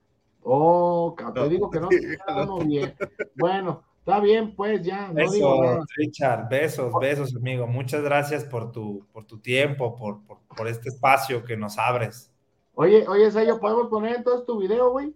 Oh, 0.43 1.15
cabrón, 1.17 1.35
te 1.35 1.41
No. 1.41 1.49
digo 1.49 1.71
que 1.71 1.81
no. 1.81 1.89
no, 2.29 2.45
no, 2.47 2.59
bien. 2.67 2.95
Bueno, 3.37 3.83
está 4.01 4.21
bien, 4.21 4.55
pues 4.55 4.83
ya. 4.83 5.09
No 5.12 5.31
digo 5.31 5.61
Besos, 5.61 5.61
nada. 5.61 5.85
Richard, 5.97 6.49
besos, 6.51 6.93
besos, 7.01 7.37
amigo. 7.37 7.67
Muchas 7.67 8.03
gracias 8.03 8.45
por 8.45 8.73
tu, 8.73 9.07
por 9.12 9.25
tu 9.25 9.39
tiempo, 9.39 9.95
por, 9.97 10.23
por, 10.25 10.39
por 10.55 10.69
este 10.69 10.89
espacio 10.91 11.45
que 11.45 11.57
nos 11.57 11.79
abres. 11.79 12.31
Oye, 12.75 13.07
oye, 13.07 13.31
Sayo, 13.31 13.61
¿podemos 13.61 13.87
poner 13.89 14.17
entonces 14.17 14.45
tu 14.45 14.59
video, 14.59 14.91
güey? 14.91 15.15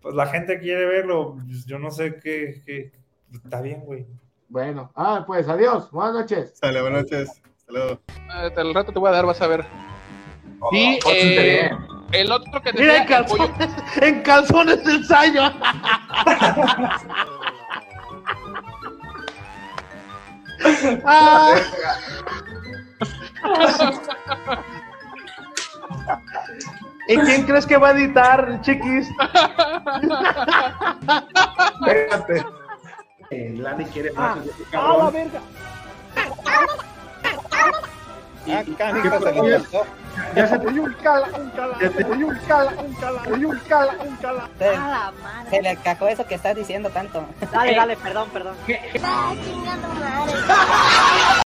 Pues 0.00 0.14
la 0.14 0.26
gente 0.26 0.58
quiere 0.58 0.86
verlo, 0.86 1.34
pues, 1.34 1.66
yo 1.66 1.78
no 1.78 1.90
sé 1.90 2.16
qué, 2.18 2.62
qué- 2.64 2.90
está 3.32 3.60
bien, 3.60 3.82
güey. 3.84 4.06
Bueno, 4.48 4.90
ah, 4.96 5.22
pues 5.26 5.46
adiós, 5.48 5.90
buenas 5.92 6.14
noches. 6.14 6.52
Sale, 6.58 6.80
buenas 6.80 7.02
noches. 7.02 7.42
Hasta 7.62 7.72
luego. 7.72 8.00
Al 8.56 8.74
rato 8.74 8.92
te 8.92 8.98
voy 8.98 9.08
a 9.08 9.12
dar, 9.12 9.26
vas 9.26 9.40
a 9.40 9.46
ver. 9.46 9.64
Y 10.72 11.00
pórtate 11.00 11.66
eh, 11.66 11.70
el 12.12 12.30
otro 12.30 12.62
que 12.62 12.72
te 12.72 12.80
Mira, 12.80 12.96
en 12.96 13.02
el 13.02 13.08
calzones, 13.08 13.70
en 14.00 14.22
calzones 14.22 14.84
del 14.84 15.04
Sayo. 15.04 15.42
Ah. 21.04 21.56
¿Y 27.08 27.16
quién 27.16 27.42
crees 27.44 27.66
que 27.66 27.76
va 27.76 27.88
a 27.88 27.90
editar, 27.92 28.60
chiquis? 28.62 29.08
Espérate. 31.80 32.46
Eh, 33.30 33.54
Lani 33.58 33.84
quiere 33.86 34.12
más. 34.12 34.38
¡Ah, 34.72 34.96
la 34.98 35.10
verga! 35.10 35.40
Ah. 38.48 38.62
Ya 40.34 40.46
se 40.46 40.58
te 40.58 40.70
dio 40.72 40.82
un 40.82 40.92
cala, 40.94 41.28
un 41.38 41.50
cala, 41.50 41.78
se 41.78 41.88
te 41.90 42.16
dio 42.16 42.26
un 42.26 42.38
cala, 42.46 42.72
un 42.78 42.94
cala, 42.94 43.24
se 43.24 43.36
dio 43.36 43.48
un 43.48 43.58
cala, 43.60 43.96
un 44.04 44.16
cala. 44.16 44.48
Se, 44.58 45.50
se 45.50 45.62
le 45.62 45.76
cajó 45.76 46.08
eso 46.08 46.26
que 46.26 46.34
estás 46.34 46.56
diciendo 46.56 46.90
tanto. 46.90 47.24
Dale, 47.52 47.74
dale, 47.74 47.96
perdón, 47.96 48.28
perdón. 48.30 48.54
Chingando 48.66 49.88
madre. 49.88 51.42